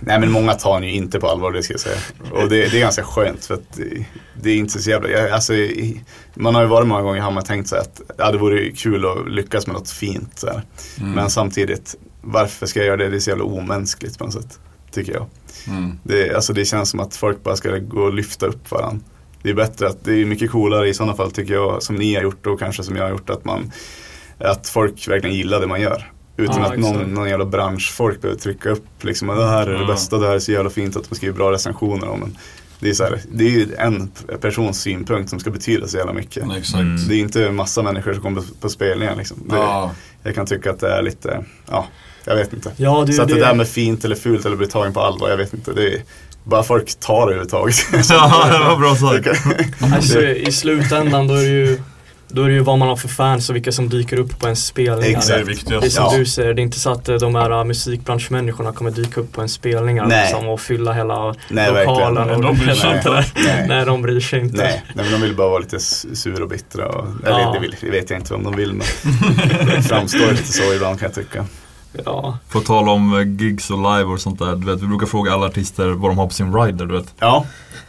Nej 0.00 0.20
men 0.20 0.32
många 0.32 0.52
tar 0.54 0.80
den 0.80 0.88
ju 0.88 0.94
inte 0.94 1.20
på 1.20 1.28
allvar 1.28 1.52
det 1.52 1.62
ska 1.62 1.72
jag 1.74 1.80
säga. 1.80 1.96
Och 2.32 2.48
det, 2.48 2.68
det 2.68 2.76
är 2.76 2.80
ganska 2.80 3.02
skönt 3.02 3.44
för 3.44 3.54
att 3.54 3.72
det, 3.76 4.04
det 4.42 4.50
är 4.50 4.56
inte 4.56 4.82
så 4.82 4.90
jävla, 4.90 5.08
jag, 5.08 5.30
alltså, 5.30 5.54
i- 5.54 6.00
man 6.34 6.54
har 6.54 6.62
ju 6.62 6.68
varit 6.68 6.88
många 6.88 7.02
gånger 7.02 7.20
har 7.20 7.30
man 7.30 7.44
tänkt 7.44 7.68
sig 7.68 7.78
att 7.78 8.00
ja, 8.16 8.32
det 8.32 8.38
vore 8.38 8.70
kul 8.70 9.04
att 9.06 9.30
lyckas 9.32 9.66
med 9.66 9.74
något 9.76 9.90
fint. 9.90 10.38
Så. 10.38 10.48
Mm. 10.48 11.12
Men 11.12 11.30
samtidigt, 11.30 11.94
varför 12.22 12.66
ska 12.66 12.78
jag 12.80 12.86
göra 12.86 12.96
det? 12.96 13.08
Det 13.08 13.16
är 13.16 13.20
så 13.20 13.30
jävla 13.30 13.44
omänskligt 13.44 14.18
på 14.18 14.24
något 14.24 14.32
sätt. 14.34 14.58
Tycker 14.92 15.12
jag. 15.12 15.26
Mm. 15.68 15.98
Det, 16.02 16.34
alltså 16.34 16.52
det 16.52 16.64
känns 16.64 16.90
som 16.90 17.00
att 17.00 17.16
folk 17.16 17.42
bara 17.42 17.56
ska 17.56 17.76
gå 17.78 18.00
och 18.02 18.14
lyfta 18.14 18.46
upp 18.46 18.70
varandra. 18.70 19.04
Det 19.42 19.50
är 19.50 19.54
bättre 19.54 19.88
att, 19.88 20.04
det 20.04 20.14
är 20.20 20.24
mycket 20.24 20.50
coolare 20.50 20.88
i 20.88 20.94
sådana 20.94 21.14
fall 21.14 21.30
tycker 21.30 21.54
jag, 21.54 21.82
som 21.82 21.96
ni 21.96 22.14
har 22.14 22.22
gjort 22.22 22.46
och 22.46 22.58
kanske 22.58 22.82
som 22.82 22.96
jag 22.96 23.02
har 23.02 23.10
gjort, 23.10 23.30
att 23.30 23.44
man 23.44 23.72
att 24.38 24.68
folk 24.68 25.08
verkligen 25.08 25.36
gillar 25.36 25.60
det 25.60 25.66
man 25.66 25.80
gör. 25.80 26.12
Utan 26.38 26.56
Ja, 26.62 26.72
att 26.72 26.78
någon, 26.78 27.14
någon 27.14 27.28
jävla 27.28 27.44
branschfolk 27.44 28.20
behöver 28.20 28.40
trycka 28.40 28.70
upp 28.70 28.86
liksom, 29.04 29.28
det 29.28 29.48
här 29.48 29.66
är 29.66 29.74
det 29.74 29.80
Ja. 29.80 29.86
bästa, 29.86 30.18
det 30.18 30.26
här 30.26 30.34
är 30.34 30.38
så 30.38 30.52
jävla 30.52 30.70
fint 30.70 30.96
att 30.96 31.10
man 31.10 31.16
skriver 31.16 31.34
bra 31.34 31.52
recensioner 31.52 32.08
om 32.08 32.20
den. 32.20 32.38
Det 32.80 32.88
är, 32.88 32.94
så 32.94 33.04
här, 33.04 33.20
det 33.32 33.44
är 33.44 33.48
ju 33.50 33.74
en 33.78 34.10
persons 34.40 34.80
synpunkt 34.80 35.30
som 35.30 35.40
ska 35.40 35.50
betyda 35.50 35.86
så 35.88 35.96
jävla 35.96 36.12
mycket. 36.12 36.44
Exakt. 36.58 36.80
Mm. 36.80 37.08
Det 37.08 37.14
är 37.14 37.18
inte 37.18 37.46
en 37.46 37.54
massa 37.56 37.82
människor 37.82 38.12
som 38.12 38.22
kommer 38.22 38.42
på, 38.60 38.68
spelningar 38.68 39.16
liksom. 39.16 39.36
Det, 39.48 39.56
Ja. 39.56 39.90
Jag 40.22 40.34
kan 40.34 40.46
tycka 40.46 40.70
att 40.70 40.80
det 40.80 40.90
är 40.92 41.02
lite, 41.02 41.44
ja, 41.70 41.86
jag 42.24 42.36
vet 42.36 42.52
inte. 42.52 42.72
Ja, 42.76 43.04
det 43.06 43.12
så 43.12 43.22
att 43.22 43.28
det, 43.28 43.34
det. 43.34 43.40
där 43.40 43.54
med 43.54 43.68
fint 43.68 44.04
eller 44.04 44.16
fult 44.16 44.46
eller 44.46 44.56
bli 44.56 44.66
tagen 44.66 44.92
på 44.92 45.00
allvar, 45.00 45.30
jag 45.30 45.36
vet 45.36 45.54
inte. 45.54 45.72
Det 45.72 45.94
är, 45.94 46.02
bara 46.44 46.62
folk 46.62 47.00
tar 47.00 47.14
det 47.16 47.22
överhuvudtaget. 47.22 47.76
Ja, 48.10 48.48
det 48.52 48.58
var 48.58 48.76
bra 48.76 48.96
sagt. 48.96 49.44
Alltså 49.94 50.22
i 50.22 50.52
slutändan 50.52 51.26
då 51.26 51.34
är 51.34 51.42
det 51.42 51.48
ju 51.48 51.80
då 52.28 52.42
är 52.42 52.48
det 52.48 52.54
ju 52.54 52.60
vad 52.60 52.78
man 52.78 52.88
har 52.88 52.96
för 52.96 53.08
fans 53.08 53.50
och 53.50 53.56
vilka 53.56 53.72
som 53.72 53.88
dyker 53.88 54.18
upp 54.18 54.38
på 54.38 54.46
en 54.46 54.56
spelning. 54.56 55.00
Det 55.00 55.32
är 55.34 55.44
det. 55.44 55.80
Det 55.80 55.86
är 55.86 55.90
som 55.90 56.04
Ja. 56.12 56.18
du 56.18 56.26
säger, 56.26 56.54
det 56.54 56.60
är 56.60 56.64
inte 56.64 56.80
så 56.80 56.90
att 56.90 57.08
eh, 57.08 57.14
de 57.16 57.34
här 57.34 57.58
uh, 57.58 57.64
musikbranschmänniskorna 57.64 58.72
kommer 58.72 58.90
dyka 58.90 59.20
upp 59.20 59.32
på 59.32 59.40
en 59.42 59.48
spelning 59.48 60.00
liksom, 60.08 60.48
och 60.48 60.60
fylla 60.60 60.92
hela 60.92 61.34
Nej, 61.48 61.70
lokalen. 61.70 62.14
verkligen. 62.14 62.44
Och 62.44 62.54
De 62.54 62.58
bryr 62.64 62.74
sig 62.74 62.88
Nej. 62.90 62.96
inte. 62.98 63.24
Nej. 63.44 63.64
Nej, 63.68 63.84
de 63.86 64.02
bryr 64.02 64.20
sig 64.20 64.40
inte. 64.40 64.56
Nej, 64.56 64.82
nej, 64.94 65.04
men 65.10 65.20
de 65.20 65.26
vill 65.26 65.36
bara 65.36 65.48
vara 65.48 65.58
lite 65.58 65.80
sura 65.80 66.42
och 66.42 66.48
bittra. 66.50 66.86
Och, 66.88 67.06
eller 67.26 67.40
Ja. 67.40 67.52
det, 67.52 67.60
vill, 67.60 67.76
det 67.80 67.90
vet 67.90 68.10
jag 68.10 68.18
inte 68.18 68.34
om 68.34 68.44
de 68.44 68.56
vill, 68.56 68.72
men 68.72 68.86
det 69.66 69.82
framstår 69.82 70.30
lite 70.32 70.52
så 70.52 70.74
ibland 70.74 71.00
kan 71.00 71.06
jag 71.06 71.14
tycka. 71.14 71.44
Ja. 72.04 72.38
På 72.50 72.60
tal 72.60 72.88
om 72.88 73.14
eh, 73.20 73.46
gigs 73.46 73.70
och 73.70 73.78
live 73.78 74.04
och 74.12 74.20
sånt 74.20 74.38
där. 74.38 74.56
Du 74.56 74.66
vet, 74.66 74.82
vi 74.82 74.86
brukar 74.86 75.06
fråga 75.06 75.32
alla 75.32 75.46
artister 75.46 75.88
vad 75.88 76.10
de 76.10 76.18
har 76.18 76.26
på 76.26 76.32
sin 76.34 76.54
rider. 76.54 76.86
Du 76.86 76.94
vet. 76.94 77.14
Ja, 77.18 77.46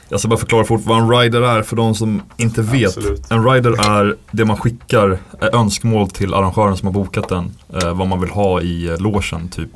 Jag 0.10 0.20
ska 0.20 0.30
bara 0.30 0.40
förklara 0.40 0.66
fort 0.66 0.82
vad 0.86 0.98
en 1.02 1.10
rider 1.10 1.42
är 1.42 1.64
för 1.64 1.76
de 1.76 1.96
som 1.96 2.22
inte 2.38 2.62
vet. 2.62 2.98
Absolut. 2.98 3.32
En 3.32 3.50
rider 3.50 3.90
är 3.92 4.16
det 4.32 4.46
man 4.46 4.58
skickar 4.58 5.20
önskemål 5.54 6.10
till 6.10 6.34
arrangören 6.34 6.78
som 6.78 6.86
har 6.86 6.94
bokat 6.94 7.30
den. 7.30 7.52
Eh, 7.74 7.94
vad 7.94 8.08
man 8.08 8.22
vill 8.22 8.30
ha 8.30 8.62
i 8.62 8.88
eh, 8.88 8.98
logen 8.98 9.50
typ. 9.50 9.72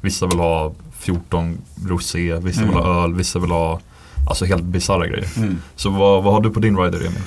Vissa 0.00 0.26
vill 0.26 0.38
ha 0.38 0.72
14 0.98 1.58
rosé, 1.88 2.36
vissa 2.38 2.62
Mm. 2.62 2.74
vill 2.74 2.82
ha 2.82 3.04
öl, 3.04 3.14
vissa 3.14 3.38
vill 3.38 3.50
ha 3.50 3.80
Alltså 4.28 4.44
helt 4.44 4.62
bisarra 4.62 5.06
grejer. 5.06 5.28
Mm. 5.36 5.58
Så 5.76 5.90
vad, 5.90 6.22
vad 6.22 6.34
har 6.34 6.40
du 6.40 6.50
på 6.50 6.60
din 6.60 6.78
rider 6.78 6.98
Emil? 6.98 7.20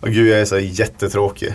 Och 0.00 0.08
gud 0.08 0.28
jag 0.28 0.40
är 0.40 0.44
så 0.44 0.58
jättetråkig. 0.58 1.54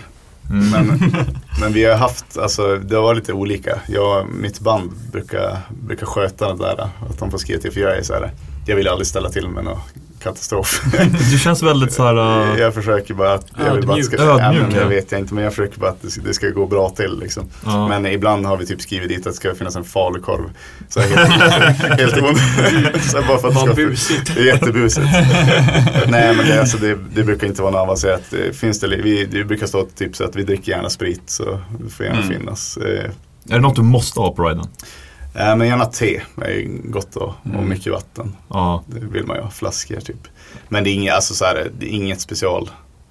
Mm. 0.50 0.70
Men, 0.70 1.14
men 1.62 1.74
vi 1.74 1.86
har 1.86 1.96
haft, 1.98 2.38
alltså 2.38 2.78
det 2.78 2.96
har 2.96 3.04
varit 3.04 3.18
lite 3.18 3.34
olika. 3.34 3.80
Jag, 3.88 4.28
mitt 4.30 4.60
band 4.60 4.92
brukar, 5.12 5.58
brukar 5.70 6.06
sköta 6.06 6.54
det 6.54 6.58
där. 6.58 6.90
Att 7.10 7.20
de 7.20 7.32
får 7.32 7.38
skriva 7.38 7.62
till 7.62 7.72
för 7.72 7.82
jag 7.82 7.98
är 7.98 8.04
så 8.04 8.14
här. 8.14 8.32
Jag 8.66 8.76
vill 8.76 8.88
aldrig 8.88 9.08
ställa 9.08 9.30
till 9.30 9.48
med 9.48 9.64
någon 9.64 9.80
katastrof. 10.24 10.82
Du 11.32 11.40
känns 11.40 11.64
väldigt 11.64 11.94
så 11.94 12.04
här. 12.04 12.52
äh, 12.54 12.60
jag 12.60 12.74
försöker 12.74 13.14
bara 13.14 13.34
att, 13.34 13.46
jag 13.66 13.76
vill 13.76 13.88
bara 13.88 13.94
att 13.94 13.98
det 14.00 14.04
ska, 14.04 14.16
Ödmjuk. 14.18 14.42
ja, 14.42 14.52
men 14.52 14.56
Ödmjuk, 14.62 14.76
jag 14.76 14.84
ja. 14.84 14.88
vet 14.88 15.12
jag 15.12 15.22
inte 15.22 15.34
men 15.34 15.44
jag 15.44 15.54
försöker 15.54 15.80
bara 15.80 15.90
att 15.92 16.02
det 16.02 16.10
ska, 16.10 16.22
det 16.22 16.34
ska 16.34 16.50
gå 16.50 16.66
bra 16.66 16.90
till 16.90 17.20
liksom. 17.20 17.50
ja. 17.66 17.88
Men 17.88 18.06
ibland 18.06 18.46
har 18.46 18.58
vi 18.58 18.66
typ 18.66 18.82
skrivit 18.82 19.10
dit 19.10 19.18
att 19.20 19.24
det 19.24 19.34
ska 19.34 19.56
finnas 19.56 19.76
en 19.76 19.84
falukorv. 19.84 20.44
Så 20.90 21.00
här 21.00 21.08
helt, 21.08 22.00
helt 22.00 22.18
onödigt. 22.18 23.04
Så 23.12 23.22
här 23.22 23.28
bara 23.28 23.38
för 23.38 23.48
att 23.48 23.54
det 23.54 23.60
ska 23.60 23.74
busigt. 23.74 24.36
det 24.36 24.42
är 24.42 24.46
jättebusigt. 24.46 25.08
Nej 26.08 26.36
men 26.36 26.48
det, 26.48 26.60
alltså, 26.60 26.78
det, 26.78 26.98
det 27.14 27.24
brukar 27.24 27.48
inte 27.48 27.62
vara 27.62 27.72
något 27.72 27.80
avancerat. 27.82 28.22
Det 28.30 28.56
Finns 28.56 28.80
det, 28.80 28.88
vi, 28.88 29.26
det 29.26 29.44
brukar 29.44 29.68
stå 29.68 29.84
typ 29.98 30.16
så 30.16 30.24
att 30.24 30.36
vi 30.36 30.44
dricker 30.44 30.72
gärna 30.72 30.90
sprit 30.90 31.22
så 31.26 31.60
det 31.80 31.90
får 31.90 32.06
gärna 32.06 32.22
Mm. 32.22 32.30
finnas. 32.40 32.78
Eh, 32.78 33.04
Är 33.50 33.56
det 33.56 33.60
något 33.60 33.76
du 33.76 33.82
måste 33.82 34.20
ha 34.20 34.34
på 34.36 34.44
riden? 34.44 34.66
Äh, 35.34 35.56
men 35.56 35.68
gärna 35.68 35.86
te 35.86 36.22
är 36.42 36.50
ju 36.50 36.82
gott 36.84 37.16
och, 37.16 37.24
och 37.28 37.36
Mm. 37.46 37.70
mycket 37.70 37.94
vatten. 37.94 38.36
Ja. 38.48 38.84
Det 38.88 39.00
vill 39.00 39.26
man 39.26 39.38
ju 39.38 39.44
ha, 39.44 39.50
flaskor 39.50 40.00
typ. 40.00 40.28
Men 40.70 40.84
det 40.84 40.90
är, 40.90 40.94
inget, 40.94 41.14
alltså, 41.14 41.34
så 41.34 41.46
här, 41.46 41.72
det 41.80 41.86
är 41.86 41.90
inget 41.90 42.22
special. 42.22 42.66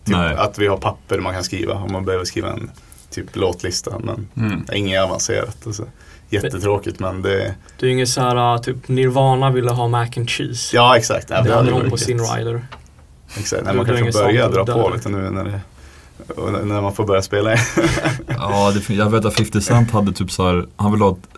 Typ 0.04 0.16
Nej. 0.16 0.34
att 0.36 0.58
vi 0.58 0.66
har 0.66 0.76
papper 0.76 1.18
man 1.20 1.34
kan 1.34 1.44
skriva 1.44 1.74
om 1.74 1.92
man 1.92 2.04
behöver 2.04 2.24
skriva 2.24 2.48
en 2.52 2.70
typ 3.10 3.36
låtlista. 3.36 3.98
Men 3.98 4.28
Mm. 4.36 4.62
det 4.66 4.72
är 4.72 4.76
inget 4.76 5.02
avancerat. 5.04 5.56
Alltså. 5.66 5.84
Jättetråkigt 6.32 7.00
men 7.00 7.22
det, 7.22 7.54
Det 7.78 7.86
är 7.86 7.90
inget 7.90 8.08
så 8.08 8.20
här, 8.20 8.58
typ 8.58 8.88
Nirvana 8.88 9.50
ville 9.50 9.70
ha 9.70 9.88
mac 9.88 10.08
and 10.16 10.30
cheese. 10.30 10.76
ja 10.76 10.96
exakt. 10.96 11.30
Ja, 11.30 11.42
det 11.42 11.54
hade 11.54 11.70
varit 11.72 11.90
på 11.90 11.96
sin 11.96 12.18
rider. 12.20 12.66
Exakt, 13.38 13.62
Det 13.64 13.66
Nej, 13.66 13.76
man 13.76 13.86
kanske 13.86 14.12
börjar 14.22 14.50
dra 14.50 14.64
på 14.66 14.90
lite 14.94 15.08
nu 15.08 15.30
när, 15.30 15.44
det, 15.44 15.60
och 16.32 16.66
när 16.66 16.80
man 16.80 16.94
får 16.94 17.04
börja 17.06 17.22
spela. 17.22 17.54
Ja, 18.26 18.72
det, 18.88 18.94
jag 18.94 19.10
vet 19.10 19.24
att 19.24 19.34
50 19.34 19.60
Cent 19.60 19.90
hade 19.90 20.12
typ 20.12 20.30
så 20.30 20.46
här, 20.46 20.66
han 20.76 20.92
ville 20.92 21.04
ha 21.04 21.12
ett, 21.12 21.28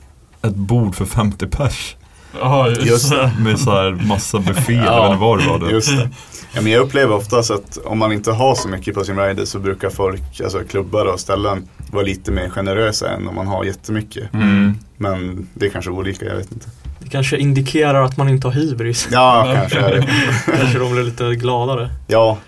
ett 0.42 0.55
bord 0.55 0.94
för 0.94 1.05
50 1.05 1.46
pers. 1.46 1.96
Ja, 2.40 2.68
just, 2.68 2.87
Just. 2.87 3.12
Med 3.40 3.59
så 3.61 3.70
här 3.70 3.90
massa 3.90 4.38
buffé, 4.38 4.72
Ja, 4.74 4.85
jag 4.85 5.02
vet 5.02 5.11
inte 5.12 5.20
vad 5.20 5.38
det 5.38 5.46
var. 5.48 5.59
Det. 5.59 5.70
Just 5.70 5.96
det. 5.96 6.09
Ja, 6.55 6.61
men 6.62 6.72
jag 6.72 6.81
upplever 6.83 7.14
oftast 7.14 7.50
att 7.50 7.78
om 7.85 7.98
man 7.98 8.12
inte 8.12 8.33
har 8.33 8.55
så 8.55 8.68
mycket 8.68 8.94
på 8.94 9.05
sin 9.05 9.18
rider 9.18 9.44
så 9.44 9.59
brukar 9.59 9.90
folk, 9.90 10.40
alltså 10.44 10.59
klubbar 10.68 11.07
och 11.07 11.20
ställen 11.20 11.68
vara 11.90 12.05
lite 12.05 12.31
mer 12.31 12.48
generösa 12.48 13.11
än 13.11 13.28
om 13.28 13.35
man 13.35 13.46
har 13.46 13.64
jättemycket. 13.64 14.35
Mm. 14.35 14.74
Men 14.96 15.48
det 15.55 15.66
är 15.66 15.70
kanske 15.70 15.90
olika, 15.90 16.24
jag 16.24 16.37
vet 16.37 16.52
inte. 16.52 16.66
Det 16.98 17.09
kanske 17.09 17.37
indikerar 17.38 18.02
att 18.05 18.16
man 18.16 18.28
inte 18.28 18.46
har 18.46 18.52
hybris. 18.55 19.09
Ja, 19.12 19.52
kanske 19.55 19.78
är 19.78 19.90
det. 19.94 20.09
kanske 20.59 20.78
de 20.78 20.92
blir 20.92 21.02
lite 21.05 21.35
gladare. 21.35 21.90
Ja, 22.07 22.38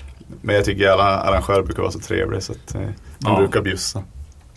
men 0.42 0.54
jag 0.54 0.64
tycker 0.64 0.88
alla 0.88 1.04
arrangörer 1.04 1.62
brukar 1.62 1.82
vara 1.82 1.92
så 1.92 1.98
trevliga 2.00 2.40
så 2.40 2.52
att 2.52 2.74
eh, 2.74 2.80
de 2.80 2.90
Ja. 3.18 3.36
brukar 3.38 3.60
bjussa. 3.62 4.02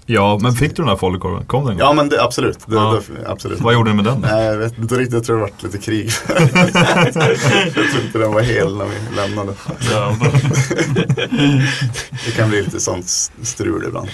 Ja, 0.10 0.40
men 0.42 0.54
fick 0.54 0.70
du 0.70 0.76
den 0.76 0.88
här 0.90 0.96
falukorven? 0.96 1.46
Kom 1.46 1.66
den? 1.66 1.78
Ja 1.78 1.94
men 1.94 2.10
det, 2.10 2.24
absolut. 2.24 2.60
Det, 2.68 2.76
Ja. 2.76 3.00
det, 3.22 3.30
absolut. 3.30 3.60
Vad 3.62 3.74
gjorde 3.74 3.90
ni 3.90 3.96
med 3.96 4.06
den? 4.06 4.20
Nej 4.22 4.46
jag 4.46 4.58
vet 4.58 4.78
inte 4.78 4.96
riktigt, 4.96 5.14
jag 5.14 5.24
tror 5.24 5.36
det 5.36 5.42
varit 5.42 5.64
lite 5.64 5.78
krig. 5.78 6.10
jag 6.28 7.14
tror 7.74 7.86
inte 8.06 8.18
den 8.20 8.32
var 8.34 8.42
hel 8.42 8.78
när 8.78 8.86
vi 8.86 9.16
lämnade. 9.16 9.54
Det 12.26 12.32
kan 12.36 12.50
bli 12.50 12.62
lite 12.62 12.80
sånt 12.80 13.08
strul 13.42 13.84
ibland. 13.88 14.08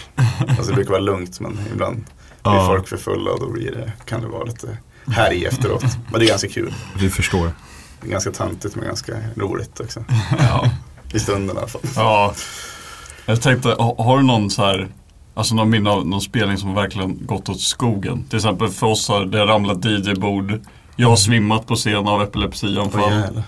Alltså 0.47 0.63
det 0.63 0.73
brukar 0.73 0.91
vara 0.91 1.01
lugnt 1.01 1.39
men 1.39 1.59
ibland 1.73 1.95
blir 1.95 2.05
Ja. 2.53 2.65
folk 2.67 2.87
för 2.87 2.97
fulla 2.97 3.31
och 3.31 3.39
då 3.39 3.49
blir 3.49 3.71
det, 3.71 3.91
kan 4.05 4.21
det 4.21 4.27
vara 4.27 4.43
lite 4.43 4.77
härj 5.07 5.45
efteråt. 5.45 5.83
Men 6.11 6.19
det 6.19 6.25
är 6.25 6.29
ganska 6.29 6.49
kul. 6.49 6.73
Vi 6.99 7.09
förstår. 7.09 7.51
Det 8.01 8.07
är 8.07 8.11
ganska 8.11 8.31
töntigt 8.31 8.75
men 8.75 8.85
ganska 8.85 9.13
roligt 9.35 9.79
också. 9.79 10.03
Ja. 10.39 10.69
I 11.13 11.19
stunden 11.19 11.55
i 11.55 11.59
alla 11.59 11.67
fall. 11.67 11.81
ja. 11.95 12.33
Jag 13.25 13.41
tänkte, 13.41 13.69
ha- 13.69 14.03
har 14.03 14.17
du 14.17 14.23
någon 14.23 14.49
så 14.49 14.65
här 14.65 14.87
Alltså 15.33 15.55
någon 15.55 15.69
minne 15.69 15.89
av 15.89 16.07
någon 16.07 16.21
spelning 16.21 16.57
som 16.57 16.75
verkligen 16.75 17.25
gått 17.25 17.49
åt 17.49 17.61
skogen? 17.61 18.23
Till 18.29 18.37
exempel 18.37 18.67
för 18.69 18.87
oss 18.87 19.09
har 19.09 19.25
det 19.25 19.45
ramlat 19.45 19.85
DJ-bord 19.85 20.59
Jag 20.95 21.09
har 21.09 21.15
svimmat 21.15 21.67
på 21.67 21.75
scen 21.75 22.07
av 22.07 22.21
epilepsianfall. 22.21 23.03
Åh, 23.03 23.41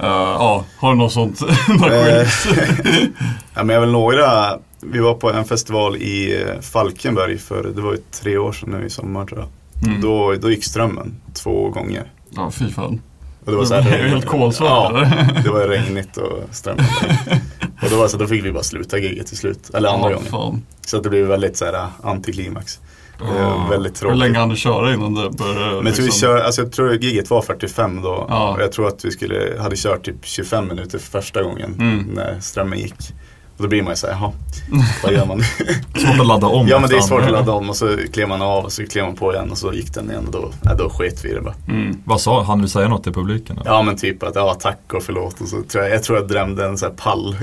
Uh, 0.00 0.06
jävlar. 0.06 0.32
ja, 0.32 0.64
har 0.78 0.90
du 0.90 0.98
något 0.98 1.12
sånt? 1.12 1.40
Eh, 1.70 2.28
ja, 3.54 3.64
men 3.64 3.68
jag 3.68 3.80
väl 3.80 3.92
några, 3.92 4.58
vi 4.80 4.98
var 4.98 5.14
på 5.14 5.32
en 5.32 5.44
festival 5.44 5.96
i 5.96 6.42
eh, 6.42 6.60
Falkenberg 6.60 7.38
för 7.38 7.72
det 7.76 7.82
var 7.82 7.92
ju 7.92 7.98
tre 8.22 8.38
år 8.38 8.52
sedan 8.52 8.70
nu 8.70 8.86
i 8.86 8.90
sommar 8.90 9.26
tror 9.26 9.40
jag. 9.40 9.48
Mm. 9.88 10.00
Då, 10.00 10.34
då 10.34 10.50
gick 10.50 10.64
strömmen 10.64 11.16
två 11.34 11.68
gånger. 11.70 12.12
Ja, 12.30 12.50
fy 12.50 12.70
fan. 12.70 13.00
Och 13.46 13.52
det 13.52 13.58
var 13.58 13.64
så 13.64 13.74
Det 13.74 13.80
här, 13.80 14.02
var 14.02 14.08
helt 14.08 14.26
kolsvart, 14.26 14.92
Ja, 14.94 15.06
det 15.44 15.50
var 15.50 15.68
regnigt 15.68 16.16
och 16.16 16.38
strömmen. 16.50 16.84
och 17.82 17.90
då, 17.90 17.96
var 17.96 18.02
det 18.02 18.08
så, 18.08 18.16
då 18.16 18.26
fick 18.26 18.44
vi 18.44 18.52
bara 18.52 18.62
sluta 18.62 18.98
giget 18.98 19.26
till 19.26 19.36
slut. 19.36 19.70
Eller 19.74 19.88
andra 19.88 20.10
Ja, 20.10 20.14
gången. 20.16 20.30
fan. 20.30 20.62
Så 20.86 20.96
att 20.96 21.02
det 21.02 21.10
blev 21.10 21.26
väldigt 21.26 21.56
så 21.56 21.64
här 21.64 21.86
antiklimax. 22.02 22.80
Eh, 23.20 23.26
Ja. 23.40 23.66
väldigt 23.70 23.92
Hur 23.92 23.98
tråkigt. 24.00 24.18
länge 24.18 24.38
hann 24.38 24.48
du 24.48 24.56
köra 24.56 24.94
innan 24.94 25.14
det 25.14 25.30
började? 25.30 25.82
Men 25.82 25.92
tror, 25.92 26.04
vi 26.06 26.12
kör, 26.12 26.38
alltså 26.42 26.62
jag 26.62 26.72
tror 26.72 26.94
giget 26.94 27.30
var 27.30 27.42
45 27.42 28.02
då. 28.02 28.26
Ja. 28.28 28.54
Och 28.54 28.62
jag 28.62 28.72
tror 28.72 28.88
att 28.88 29.04
vi 29.04 29.10
skulle, 29.10 29.60
hade 29.60 29.76
kört 29.76 30.04
typ 30.04 30.16
25 30.22 30.68
minuter 30.68 30.98
första 30.98 31.42
gången 31.42 31.74
Mm. 31.80 31.98
när 32.14 32.40
strömmen 32.40 32.78
gick. 32.78 32.94
Och 33.56 33.62
då 33.62 33.68
blir 33.68 33.82
man 33.82 33.92
ju 33.92 33.96
såhär, 33.96 34.14
jaha, 34.14 34.32
vad 35.02 35.12
gör 35.12 35.26
man? 35.26 35.42
Svårt 35.94 36.20
att 36.20 36.26
ladda 36.26 36.46
om. 36.46 36.68
ja 36.68 36.78
men 36.78 36.90
det 36.90 36.96
är 36.96 37.00
svårt 37.00 37.22
att 37.22 37.30
ladda 37.30 37.52
om 37.52 37.70
och 37.70 37.76
så 37.76 37.96
klev 38.12 38.28
man 38.28 38.42
av 38.42 38.64
och 38.64 38.72
så 38.72 38.86
klev 38.86 39.04
man 39.04 39.14
på 39.16 39.32
igen 39.32 39.50
och 39.50 39.58
så 39.58 39.72
gick 39.72 39.94
den 39.94 40.10
igen 40.10 40.26
och 40.26 40.32
då, 40.32 40.50
ja, 40.62 40.74
då 40.74 40.90
sket 40.90 41.24
vi 41.24 41.30
i 41.30 41.34
det 41.34 41.40
bara. 41.40 41.54
Mm. 41.68 41.98
Vad 42.04 42.20
sa 42.20 42.42
han? 42.42 42.62
du 42.62 42.68
säga 42.68 42.88
något 42.88 43.02
till 43.02 43.12
publiken? 43.12 43.58
eller? 43.58 43.70
Ja 43.70 43.82
men 43.82 43.96
typ 43.96 44.22
att, 44.22 44.34
ja 44.34 44.54
tack 44.60 44.80
och 44.94 45.02
förlåt 45.02 45.40
och 45.40 45.48
så 45.48 45.62
tror 45.62 45.84
jag, 45.84 45.92
jag 45.94 46.02
tror 46.02 46.18
jag 46.18 46.28
drämde 46.28 46.64
en 46.66 46.78
sån 46.78 46.88
här 46.88 46.96
pall. 46.96 47.36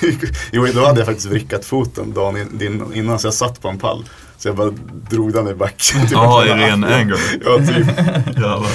jo 0.52 0.66
då 0.74 0.86
hade 0.86 1.00
jag 1.00 1.06
faktiskt 1.06 1.28
vrickat 1.28 1.64
foten 1.64 2.12
dagen 2.14 2.36
in- 2.36 2.62
in- 2.62 2.94
innan 2.94 3.18
så 3.18 3.26
jag 3.26 3.34
satt 3.34 3.62
på 3.62 3.68
en 3.68 3.78
pall. 3.78 4.04
Så 4.40 4.48
jag 4.48 4.56
bara 4.56 4.70
drog 5.10 5.32
den 5.32 5.48
i 5.48 5.54
backen. 5.54 6.00
Typ 6.00 6.10
Ja, 6.10 6.46
i 6.46 6.48
ren 6.48 6.84
anger. 6.84 7.16
Ja 7.44 7.56
typ. 7.56 7.86
Jävlar. 8.26 8.70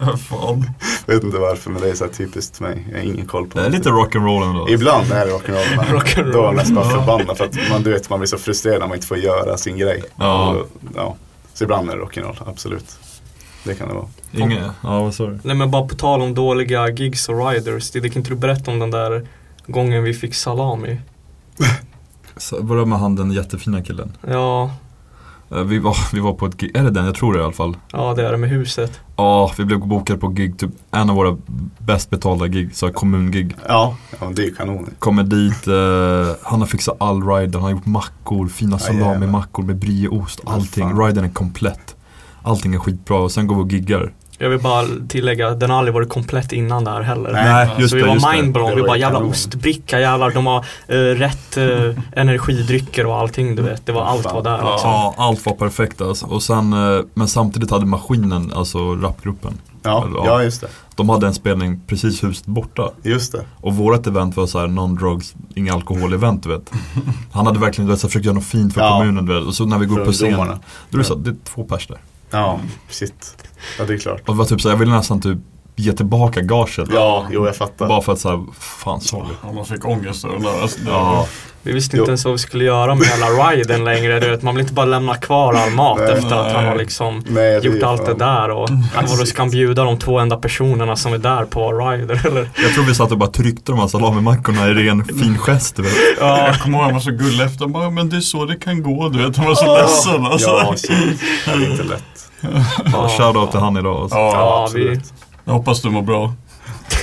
Ja, 0.00 0.16
fan. 0.16 0.70
Jag 1.06 1.14
vet 1.14 1.24
inte 1.24 1.38
varför 1.38 1.70
men 1.70 1.82
det 1.82 1.90
är 1.90 1.94
så 1.94 2.04
här 2.04 2.12
typiskt 2.12 2.60
mig. 2.60 2.86
Jag 2.90 2.98
har 2.98 3.04
ingen 3.04 3.26
koll 3.26 3.46
på 3.46 3.58
Det 3.58 3.66
är 3.66 3.70
lite 3.70 3.88
rock'n'roll 3.88 4.48
ändå. 4.48 4.70
Ibland 4.70 5.12
är 5.12 5.26
det 5.26 5.32
rock'n'roll. 5.32 5.98
Rock'n'roll. 5.98 6.32
Då 6.32 6.38
är 6.38 6.46
man 6.46 6.54
nästan 6.54 6.90
förbannad 6.90 7.36
för 7.36 7.44
att 7.44 7.56
man, 7.70 7.82
du 7.82 7.90
vet, 7.92 8.10
man 8.10 8.18
blir 8.18 8.26
så 8.26 8.38
frustrerad 8.38 8.80
när 8.80 8.86
man 8.86 8.94
inte 8.96 9.06
får 9.06 9.18
göra 9.18 9.56
sin 9.56 9.78
grej. 9.78 10.02
Ja. 10.16 10.48
Och, 10.48 10.66
ja. 10.94 11.16
Så 11.54 11.64
ibland 11.64 11.90
är 11.90 11.96
det 11.96 12.02
rock'n'roll, 12.02 12.36
absolut. 12.46 12.96
Det 13.64 13.74
kan 13.74 13.88
det 13.88 13.94
vara. 13.94 14.06
Ingen, 14.32 14.64
ja 14.82 15.02
vad 15.02 15.14
sa 15.14 15.26
du? 15.26 15.38
Nej 15.42 15.56
men 15.56 15.70
bara 15.70 15.86
på 15.86 15.94
tal 15.94 16.22
om 16.22 16.34
dåliga 16.34 16.88
gigs 16.88 17.28
och 17.28 17.48
riders. 17.50 17.90
Det 17.90 18.00
kan 18.00 18.18
inte 18.18 18.30
du 18.30 18.36
berätta 18.36 18.70
om 18.70 18.78
den 18.78 18.90
där 18.90 19.26
gången 19.66 20.02
vi 20.02 20.14
fick 20.14 20.34
salami? 20.34 21.00
Det 22.50 22.86
med 22.86 22.98
han 22.98 23.16
den 23.16 23.30
jättefina 23.30 23.82
killen? 23.82 24.16
Ja, 24.28 24.70
Vi 25.48 25.78
var, 25.78 25.96
vi 26.12 26.20
var 26.20 26.32
på 26.32 26.46
ett 26.46 26.56
gig, 26.56 26.76
är 26.76 26.82
det 26.82 26.90
den? 26.90 27.04
Jag 27.04 27.14
tror 27.14 27.32
det 27.32 27.40
i 27.40 27.42
alla 27.42 27.52
fall. 27.52 27.76
ja 27.92 28.14
det 28.14 28.26
är 28.26 28.32
det 28.32 28.38
med 28.38 28.50
huset. 28.50 29.00
Ja, 29.16 29.52
vi 29.58 29.64
blev 29.64 29.78
bokade 29.78 30.18
på 30.18 30.28
gig, 30.28 30.58
typ 30.58 30.70
en 30.90 31.10
av 31.10 31.16
våra 31.16 31.36
bäst 31.78 32.10
betalda 32.10 32.46
gig, 32.46 32.74
så 32.74 32.86
här 32.86 32.92
kommungig. 32.92 33.56
Ja, 33.68 33.96
ja 34.20 34.30
det 34.34 34.42
är 34.42 34.46
ju 34.46 34.54
kanon. 34.54 34.90
Kommer 34.98 35.22
dit, 35.22 35.66
eh, 35.66 36.36
han 36.42 36.60
har 36.60 36.66
fixat 36.66 36.96
all 37.00 37.22
riden, 37.22 37.54
han 37.54 37.62
har 37.62 37.70
gjort 37.70 37.86
mackor, 37.86 38.48
fina 38.48 38.78
salami-mackor 38.78 39.62
med 39.62 39.76
brieost, 39.76 40.40
allting. 40.44 41.00
Riden 41.00 41.24
är 41.24 41.28
komplett. 41.28 41.96
Allting 42.42 42.74
är 42.74 42.78
skitbra 42.78 43.18
och 43.18 43.32
sen 43.32 43.46
går 43.46 43.56
vi 43.56 43.62
och 43.62 43.72
giggar. 43.72 44.12
Jag 44.40 44.48
vill 44.50 44.60
bara 44.60 44.84
tillägga, 45.08 45.50
den 45.50 45.70
har 45.70 45.78
aldrig 45.78 45.94
varit 45.94 46.08
komplett 46.08 46.52
innan 46.52 46.84
där 46.84 47.00
heller. 47.00 47.32
Nej, 47.32 47.70
just 47.78 47.90
så 47.90 47.96
vi 47.96 48.02
det, 48.02 48.08
var 48.08 48.32
mindblown, 48.32 48.74
vi 48.74 48.80
var 48.80 48.88
bara 48.88 48.96
jävla 48.96 49.18
kanon. 49.18 49.30
ostbricka 49.30 50.00
jävlar, 50.00 50.30
de 50.30 50.46
har 50.46 50.64
eh, 50.88 50.94
rätt 50.96 51.56
uh, 51.56 51.98
energidrycker 52.16 53.06
och 53.06 53.16
allting 53.16 53.56
du 53.56 53.62
vet. 53.62 53.86
Det 53.86 53.92
var 53.92 54.02
allt 54.04 54.24
var 54.24 54.42
där 54.42 54.58
Ja. 54.58 54.72
liksom. 54.72 54.90
Ja, 54.90 55.14
allt 55.18 55.46
var 55.46 55.52
perfekt 55.52 56.00
alltså. 56.00 56.26
Och 56.26 56.42
sen, 56.42 56.72
eh, 56.72 57.00
men 57.14 57.28
samtidigt 57.28 57.70
hade 57.70 57.86
maskinen, 57.86 58.52
alltså 58.54 58.94
rapgruppen, 58.94 59.58
Ja, 59.82 60.06
Eller, 60.06 60.26
ja 60.26 60.42
just 60.42 60.60
det. 60.60 60.68
de 60.96 61.08
hade 61.08 61.26
en 61.26 61.34
spelning 61.34 61.80
precis 61.86 62.24
huset 62.24 62.46
borta. 62.46 62.90
Just 63.02 63.32
det. 63.32 63.44
Och 63.60 63.74
vårat 63.76 64.06
event 64.06 64.36
var 64.36 64.46
så 64.46 64.58
här 64.58 64.66
non-drugs, 64.66 65.34
inga 65.54 65.72
alkohol-event 65.74 66.40
du 66.42 66.48
vet. 66.48 66.70
Han 67.32 67.46
hade 67.46 67.58
verkligen 67.58 67.86
du 67.86 67.92
vet, 67.92 68.00
så 68.00 68.06
här, 68.06 68.10
försökt 68.10 68.24
göra 68.26 68.34
något 68.34 68.44
fint 68.44 68.74
för 68.74 68.80
Ja. 68.80 68.98
kommunen 68.98 69.26
du 69.26 69.34
vet. 69.34 69.46
Och 69.46 69.54
så 69.54 69.64
när 69.66 69.78
vi 69.78 69.86
går 69.86 69.98
upp 70.00 70.06
på 70.06 70.12
scen, 70.12 70.26
ungdomarna. 70.26 70.58
då 70.90 70.96
är 70.96 70.98
det 70.98 71.04
så 71.08 71.14
det 71.14 71.30
är 71.30 71.36
två 71.54 71.64
pers 71.64 71.86
där. 71.86 71.98
Ja, 72.30 72.60
shit. 72.90 73.46
Ja, 73.78 73.84
det 73.84 73.94
är 73.94 73.98
klart. 73.98 74.20
Och 74.20 74.34
det 74.34 74.38
var 74.38 74.44
typ 74.44 74.60
så 74.60 74.68
här, 74.68 74.74
jag 74.74 74.78
ville 74.78 74.92
nästan 74.92 75.20
typ 75.20 75.38
ge 75.76 75.92
tillbaka 75.92 76.40
gaget. 76.40 76.88
Ja, 76.92 77.26
jo 77.30 77.46
jag 77.46 77.56
fattar. 77.56 77.88
Bara 77.88 78.02
för 78.02 78.12
att 78.12 78.18
såhär, 78.18 78.44
fan 78.60 79.00
sorry. 79.00 79.28
Ja, 79.42 79.52
man 79.52 79.64
fick 79.64 79.84
ångest 79.84 80.24
över 80.24 80.34
den 80.34 80.44
där. 80.44 80.62
Alltså, 80.62 80.78
det 80.84 80.90
Ja, 80.90 81.26
Vi 81.62 81.72
visste 81.72 81.96
Jo. 81.96 82.02
inte 82.02 82.10
ens 82.10 82.24
vad 82.24 82.32
vi 82.34 82.38
skulle 82.38 82.64
göra 82.64 82.94
med 82.94 83.06
hela 83.06 83.26
riden 83.26 83.84
längre. 83.84 84.20
Du 84.20 84.30
vet, 84.30 84.42
man 84.42 84.54
vill 84.54 84.62
inte 84.62 84.74
bara 84.74 84.86
lämna 84.86 85.14
kvar 85.14 85.54
all 85.54 85.70
mat 85.70 85.98
Nej. 85.98 86.12
efter 86.12 86.36
att 86.36 86.52
han 86.52 86.64
har 86.64 86.70
Nej. 86.70 86.78
liksom 86.78 87.22
Nej, 87.28 87.60
det 87.60 87.68
gjort 87.68 87.82
allt 87.82 88.00
det 88.00 88.06
fan- 88.06 88.18
där 88.18 88.50
och 88.50 88.68
vad 88.94 89.18
då 89.18 89.26
ska 89.26 89.46
bjuda 89.46 89.84
de 89.84 89.98
två 89.98 90.18
enda 90.18 90.36
personerna 90.36 90.96
som 90.96 91.12
är 91.12 91.18
där 91.18 91.44
på 91.44 91.72
rider 91.72 92.26
eller? 92.26 92.50
jag 92.62 92.74
tror 92.74 92.84
vi 92.84 92.94
satt 92.94 93.12
och 93.12 93.18
bara 93.18 93.30
tryckte 93.30 93.72
de 93.72 93.78
här 93.80 93.86
salamimackorna 93.88 94.68
i 94.68 94.74
ren 94.74 95.04
fin 95.04 95.38
gest 95.38 95.76
du 95.76 95.82
vet. 95.82 95.92
Ja, 96.20 96.46
Jag 96.46 96.60
kommer 96.60 96.78
ihåg 96.78 96.84
han 96.84 96.94
var 96.94 97.00
så 97.00 97.10
gullig 97.10 97.40
efter. 97.44 97.66
Bara, 97.66 97.90
men 97.90 98.08
det 98.08 98.16
är 98.16 98.20
så 98.20 98.44
det 98.44 98.56
kan 98.56 98.82
gå. 98.82 99.08
Du 99.08 99.18
vet, 99.26 99.36
han 99.36 99.46
var 99.46 99.54
så 99.54 99.76
ledsen 99.78 100.26
alltså. 100.26 100.48
Ja, 100.50 100.74
shit. 100.76 101.20
Det 101.44 101.50
är 101.50 101.70
inte 101.70 101.82
lätt. 101.84 102.02
Ja, 102.92 103.08
Shoutout 103.18 103.50
till 103.50 103.60
han 103.60 103.76
idag. 103.76 103.96
Alltså. 104.02 104.16
Ja, 104.18 104.32
Ja, 104.34 104.68
vi, 104.74 105.00
jag 105.44 105.52
hoppas 105.52 105.82
du 105.82 105.90
mår 105.90 106.02
bra. 106.02 106.32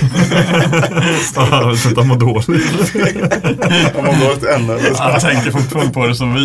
Ja, 1.36 1.76
så 1.76 1.88
att 1.88 1.96
han 1.96 2.08
mår 2.08 2.16
dåligt. 2.16 2.92
Till 2.92 4.48
en 4.48 4.70
eller 4.70 4.94
så. 4.94 5.02
Han 5.02 5.20
tänker 5.20 5.50
fortfarande 5.50 5.92
på 5.92 6.06
det 6.06 6.14
som 6.14 6.34
vi. 6.34 6.44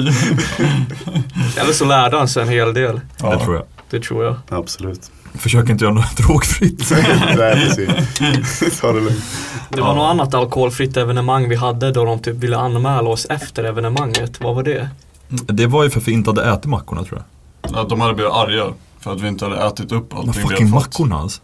eller 1.59 1.73
så 1.73 1.85
lärde 1.85 2.17
han 2.17 2.27
sig 2.27 2.43
en 2.43 2.49
hel 2.49 2.73
del. 2.73 2.99
Det 3.17 3.39
tror 3.39 3.55
jag. 3.55 3.63
Det 3.89 3.99
tror 4.03 4.23
jag. 4.23 4.35
Absolut. 4.49 5.11
Försök 5.33 5.69
inte 5.69 5.83
göra 5.85 5.93
något 5.93 6.17
drogfritt. 6.17 6.91
Nej, 7.37 7.55
precis. 7.55 8.79
Ta 8.81 8.87
det 8.91 8.99
lugnt. 8.99 9.23
Det 9.69 9.81
var 9.81 9.95
något 9.95 10.09
annat 10.09 10.33
alkoholfritt 10.33 10.97
evenemang 10.97 11.49
vi 11.49 11.55
hade 11.55 11.91
då 11.91 12.05
de 12.05 12.19
typ 12.19 12.35
ville 12.35 12.57
anmäla 12.57 13.09
oss 13.09 13.25
efter 13.29 13.63
evenemanget. 13.63 14.41
Vad 14.43 14.55
var 14.55 14.63
det? 14.63 14.89
Det 15.29 15.67
var 15.67 15.83
ju 15.83 15.89
för 15.89 15.99
att 15.99 16.07
vi 16.07 16.11
inte 16.11 16.29
hade 16.29 16.43
ätit 16.53 16.65
mackorna 16.65 17.03
tror 17.03 17.17
jag. 17.19 17.25
Att 17.75 17.89
de 17.89 18.01
hade 18.01 18.13
blivit 18.13 18.33
arga 18.33 18.65
för 18.99 19.13
att 19.13 19.21
vi 19.21 19.27
inte 19.27 19.45
hade 19.45 19.67
ätit 19.67 19.91
upp 19.91 20.13
allting 20.13 20.31
vi 20.33 20.39
fucking 20.41 20.67
hade 20.67 20.83
fått. 20.83 20.99
mackorna 20.99 21.15
alltså. 21.19 21.41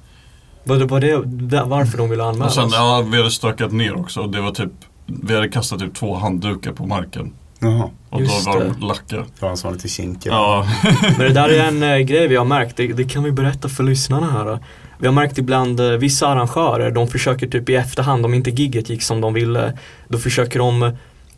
Var 0.64 0.78
det, 0.78 0.86
var 0.86 1.00
det 1.00 1.22
där- 1.26 1.66
varför 1.66 1.98
de 1.98 2.10
ville 2.10 2.24
anmäla 2.24 2.46
Och 2.46 2.52
sen, 2.52 2.66
oss? 2.66 2.74
ja, 2.76 3.06
vi 3.12 3.18
hade 3.18 3.32
stökat 3.32 3.72
ner 3.72 3.96
också. 4.00 4.20
Och 4.22 4.30
det 4.30 4.42
var 4.42 4.52
typ, 4.52 4.72
vi 5.06 5.36
hade 5.36 5.50
kastat 5.50 5.80
typ 5.80 5.96
två 5.96 6.16
handdukar 6.16 6.72
på 6.72 6.86
marken. 6.86 7.34
Jaha. 7.60 7.90
Och 8.10 8.22
Just 8.22 8.46
då 8.46 8.52
var 8.52 8.60
det. 8.60 8.74
de 8.80 8.88
lacka. 8.88 9.16
Det 9.16 9.26
var 9.42 9.50
en 9.50 9.58
som 9.58 9.68
var 9.70 9.76
lite 9.76 9.88
kinkig. 9.88 10.30
Ja, 10.30 10.68
Men 11.02 11.20
det 11.20 11.30
där 11.34 11.50
är 11.50 11.64
en 11.68 11.84
eh, 11.94 11.98
grej 11.98 12.28
vi 12.28 12.36
har 12.36 12.46
märkt, 12.46 12.78
det, 12.78 12.88
det 12.88 13.04
kan 13.04 13.24
vi 13.24 13.32
berätta 13.32 13.70
för 13.70 13.84
lyssnarna 13.84 14.32
här. 14.32 14.60
Vi 15.00 15.08
har 15.08 15.14
märkt 15.14 15.38
ibland 15.38 15.80
eh, 15.80 15.86
vissa 15.88 16.28
arrangörer, 16.28 16.92
de 16.92 17.08
försöker 17.08 17.48
typ 17.48 17.70
i 17.70 17.76
efterhand, 17.76 18.26
om 18.26 18.34
inte 18.34 18.50
gigget 18.50 18.90
gick 18.90 19.04
som 19.04 19.22
de 19.22 19.34
ville, 19.34 19.74
då 20.08 20.18
försöker 20.18 20.60
de 20.60 20.84
eh, 20.84 20.92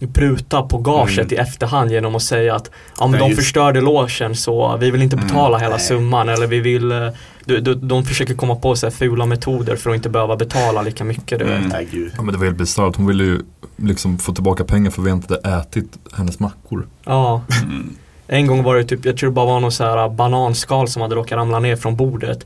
pruta 0.08 0.62
på 0.62 0.78
gaget 0.78 1.18
Mm. 1.20 1.34
i 1.34 1.36
efterhand 1.36 1.92
genom 1.92 2.16
att 2.16 2.22
säga 2.24 2.56
att 2.56 2.72
ja 3.00 3.08
men 3.08 3.20
de 3.20 3.30
just- 3.30 3.40
förstörde 3.42 3.82
logen 3.82 4.36
så 4.36 4.78
vi 4.78 4.92
vill 4.92 5.02
inte 5.02 5.16
betala 5.16 5.58
hela 5.58 5.76
nej. 5.76 5.86
summan 5.86 6.30
eller 6.30 6.48
vi 6.48 6.60
vill 6.60 6.92
eh, 6.92 7.08
de, 7.46 7.60
de, 7.60 7.74
de 7.88 8.06
försöker 8.06 8.34
komma 8.34 8.56
på 8.56 8.76
så 8.76 8.86
här 8.86 8.92
fula 8.92 9.26
metoder 9.26 9.76
för 9.76 9.90
att 9.90 9.96
inte 9.96 10.10
behöva 10.10 10.36
betala 10.36 10.82
lika 10.82 11.04
mycket 11.04 11.40
du 11.40 11.46
vet. 11.46 11.58
Mm. 11.58 11.70
Nej. 11.70 12.12
Ja 12.16 12.22
men 12.22 12.32
det 12.34 12.38
var 12.38 12.46
helt 12.46 12.58
bisarrt. 12.58 12.96
Hon 12.96 13.08
ville 13.08 13.24
ju 13.24 13.40
liksom 13.78 14.18
få 14.20 14.34
tillbaka 14.34 14.64
pengar 14.64 14.92
för 14.92 15.02
vi 15.02 15.12
inte 15.12 15.34
hade 15.44 15.58
ätit 15.62 15.98
hennes 16.18 16.40
mackor. 16.40 16.88
Ja. 17.06 17.42
Mm. 17.64 17.96
En 18.28 18.48
gång 18.48 18.64
var 18.64 18.76
det 18.76 18.84
typ, 18.84 19.06
jag 19.06 19.18
tror 19.18 19.30
det 19.30 19.34
bara 19.34 19.46
var 19.46 19.60
någon 19.60 19.72
så 19.72 19.84
här 19.84 20.10
bananskal 20.10 20.88
som 20.88 21.02
hade 21.02 21.16
råkat 21.16 21.38
ramla 21.38 21.60
ner 21.60 21.76
från 21.76 21.96
bordet. 21.96 22.46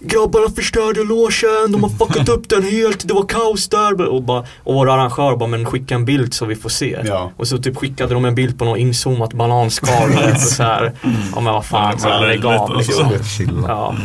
Grabbarna 0.00 0.50
förstörde 0.50 1.04
logen, 1.04 1.72
de 1.72 1.82
har 1.82 1.90
fuckat 1.90 2.28
upp 2.28 2.48
den 2.48 2.62
helt, 2.62 3.08
det 3.08 3.14
var 3.14 3.26
kaos 3.26 3.68
där. 3.68 4.08
Och, 4.08 4.22
bara, 4.22 4.40
och 4.40 4.74
vår 4.74 4.90
arrangör 4.90 5.36
bara, 5.36 5.48
men 5.48 5.66
skicka 5.66 5.94
en 5.94 6.04
bild 6.04 6.34
så 6.34 6.44
vi 6.46 6.56
får 6.56 6.68
se. 6.68 6.98
Ja. 7.04 7.32
Och 7.36 7.48
så 7.48 7.58
typ 7.58 7.76
skickade 7.76 8.14
de 8.14 8.24
en 8.24 8.34
bild 8.34 8.58
på 8.58 8.64
något 8.64 8.78
inzoomat 8.78 9.32
bananskal. 9.32 10.10
och 10.10 10.40
så 10.40 10.62
här, 10.62 10.92
ja 11.34 11.40
men 11.40 11.54
vad 11.54 11.66
fan, 11.66 11.98
så 11.98 12.08
här, 12.08 12.26
lägg 12.26 12.46
av 12.46 12.76
liksom. 12.76 13.10
Chilla. 13.38 13.68
Ja, 13.68 13.96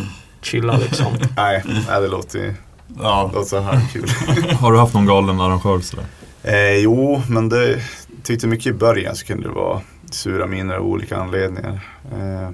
chilla 0.42 0.78
liksom. 0.78 1.14
Nej, 1.38 1.64
nej, 1.66 2.02
det 2.02 2.08
låter 2.08 2.40
ju 2.40 2.54
ja. 3.02 3.32
låter 3.34 3.50
så 3.50 3.60
här 3.60 3.82
kul. 3.94 4.10
Har 4.60 4.72
du 4.72 4.78
haft 4.78 4.94
någon 4.94 5.06
galen 5.06 5.42
arrangör 5.42 5.80
sådär? 5.80 6.06
Eh, 6.44 6.78
jo, 6.78 7.22
men 7.30 7.50
det 7.50 7.82
tyckte 8.24 8.48
mycket 8.48 8.66
i 8.68 8.74
början 8.74 9.16
så 9.16 9.26
kunde 9.26 9.48
det 9.48 9.54
vara 9.54 9.82
sura 10.12 10.48
miner 10.48 10.76
av 10.76 10.86
olika 10.86 11.18
anledningar. 11.18 11.80
Eh, 12.12 12.50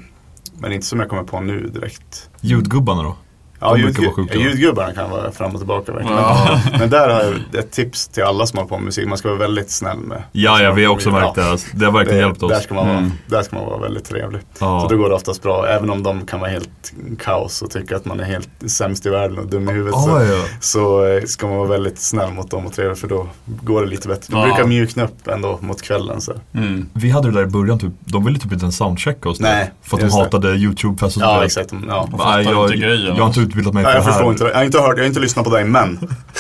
men 0.60 0.72
inte 0.72 0.86
som 0.86 1.00
jag 1.00 1.10
kommer 1.10 1.24
på 1.24 1.40
nu 1.40 1.68
direkt. 1.68 2.30
Ljudgubbarna 2.42 3.04
då? 3.04 3.16
Ja, 3.62 3.74
De 3.74 3.82
brukar 3.82 4.02
ljudgu- 4.02 4.06
vara 4.06 4.16
sjuka, 4.16 4.34
ja, 4.34 4.40
va? 4.40 4.46
ljudgubbarna 4.50 4.94
kan 4.94 5.10
vara 5.12 5.32
fram 5.32 5.52
och 5.52 5.58
tillbaka 5.58 5.92
verkligen. 5.92 6.18
Ja. 6.18 6.60
Men 6.80 6.90
där 6.90 7.10
har 7.10 7.22
jag 7.24 7.60
ett 7.64 7.72
tips 7.72 8.08
till 8.08 8.24
alla 8.24 8.46
som 8.46 8.58
håller 8.58 8.70
på 8.70 8.76
med 8.76 8.86
musik. 8.86 9.08
Man 9.08 9.18
ska 9.18 9.28
vara 9.28 9.40
väldigt 9.40 9.72
snäll 9.72 9.98
med. 9.98 10.24
Ja, 10.32 10.62
ja 10.62 10.72
vi 10.72 10.86
har 10.86 10.94
också 10.94 11.12
märkt 11.12 11.36
det. 11.36 11.42
Ja, 11.42 11.52
Alltså. 11.52 11.68
Det 11.74 11.86
har 11.86 11.92
verkligen 11.92 12.20
hjälpt 12.20 12.40
Där 12.40 12.58
oss. 12.58 12.64
ska, 12.64 12.74
man 12.74 12.88
vara, 12.88 12.98
Mm. 12.98 13.12
där 13.28 13.42
ska 13.42 13.56
man 13.56 13.66
vara 13.66 13.78
väldigt 13.80 14.06
trevlig. 14.06 14.42
Ja. 14.60 14.80
Så 14.82 14.88
då 14.88 14.98
går 15.02 15.10
det 15.10 15.16
oftast 15.16 15.42
bra. 15.44 15.68
Även 15.68 15.90
om 15.90 16.04
de 16.04 16.26
kan 16.26 16.40
vara 16.40 16.50
helt 16.52 16.94
kaos 17.20 17.62
och 17.62 17.70
tycka 17.72 17.96
att 17.96 18.06
man 18.06 18.20
är 18.20 18.24
helt 18.24 18.50
sämst 18.68 19.06
i 19.06 19.10
världen 19.10 19.38
och 19.38 19.48
dum 19.48 19.70
i 19.70 19.72
huvudet. 19.72 19.96
Ah, 19.96 20.02
så, 20.02 20.10
ja. 20.10 20.44
så 20.60 21.06
eh, 21.06 21.24
ska 21.24 21.48
man 21.48 21.58
vara 21.58 21.68
väldigt 21.68 22.00
snäll 22.00 22.34
mot 22.34 22.52
dem 22.52 22.66
och 22.66 22.74
trevlig 22.74 22.98
för 22.98 23.08
då 23.08 23.28
går 23.64 23.82
det 23.84 23.90
lite 23.90 24.08
bättre. 24.08 24.34
De 24.34 24.40
Ja. 24.40 24.46
brukar 24.46 24.66
mjukna 24.66 25.04
upp 25.04 25.28
ändå 25.28 25.58
mot 25.62 25.82
kvällen. 25.82 26.22
Så. 26.22 26.34
Mm. 26.54 26.90
Vi 26.94 27.10
hade 27.10 27.28
det 27.32 27.34
där 27.34 27.44
i 27.44 27.48
början, 27.52 27.80
typ, 27.80 27.92
de 28.06 28.26
ville 28.26 28.40
typ 28.40 28.52
inte 28.54 28.64
ens 28.66 28.78
soundchecka 28.78 29.30
oss. 29.30 29.40
Nej, 29.40 29.72
För 29.82 29.98
att 29.98 30.02
de 30.02 30.08
det. 30.08 30.14
hatade 30.24 30.50
YouTube-fest 30.56 31.18
och 31.18 31.24
Ja, 31.24 31.28
sådär. 31.34 31.46
exakt. 31.46 31.72
Ja. 31.88 32.08
Nej, 32.12 32.18
fattar 32.20 32.42
jag, 32.42 32.70
grejen, 32.70 33.02
jag 33.06 33.24
har 33.24 33.28
inte 33.28 33.40
alltså. 33.40 33.49
Utbildat 33.50 33.74
mig 33.74 33.84
Nej, 33.84 33.92
för 33.92 33.98
jag 33.98 34.06
det 34.06 34.12
här. 34.12 34.18
förstår 34.18 34.32
inte 34.32 34.44
det. 34.44 34.50
Jag 34.50 34.58
har 34.58 34.64
inte 34.64 34.80
hört, 34.80 34.98
jag 34.98 35.04
har 35.04 35.08
inte 35.08 35.20
lyssnat 35.20 35.46
på 35.46 35.52
dig 35.52 35.64
men 35.64 36.00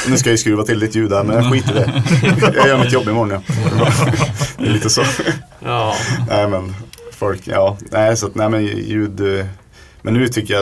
nu 0.09 0.17
ska 0.17 0.29
jag 0.29 0.33
ju 0.33 0.37
skruva 0.37 0.63
till 0.63 0.79
ditt 0.79 0.95
ljud 0.95 1.13
här 1.13 1.23
men 1.23 1.35
jag 1.35 1.51
skiter 1.53 1.71
i 1.71 1.73
det. 1.73 2.53
Jag 2.55 2.67
gör 2.67 2.77
mitt 2.77 2.91
jobb 2.91 3.07
imorgon 3.09 3.29
ja. 3.47 3.53
Det 4.57 4.65
är 4.65 4.69
lite 4.71 4.89
så. 4.89 5.03
Ja. 5.59 5.95
Nej 6.29 6.47
men 6.47 6.75
folk, 7.19 7.41
ja. 7.43 7.77
Nej 7.91 8.17
så 8.17 8.25
att, 8.27 8.35
nej 8.35 8.49
men 8.49 8.63
ljud. 8.65 9.45
Men 10.01 10.13
nu 10.13 10.27
tycker 10.27 10.53
jag 10.53 10.61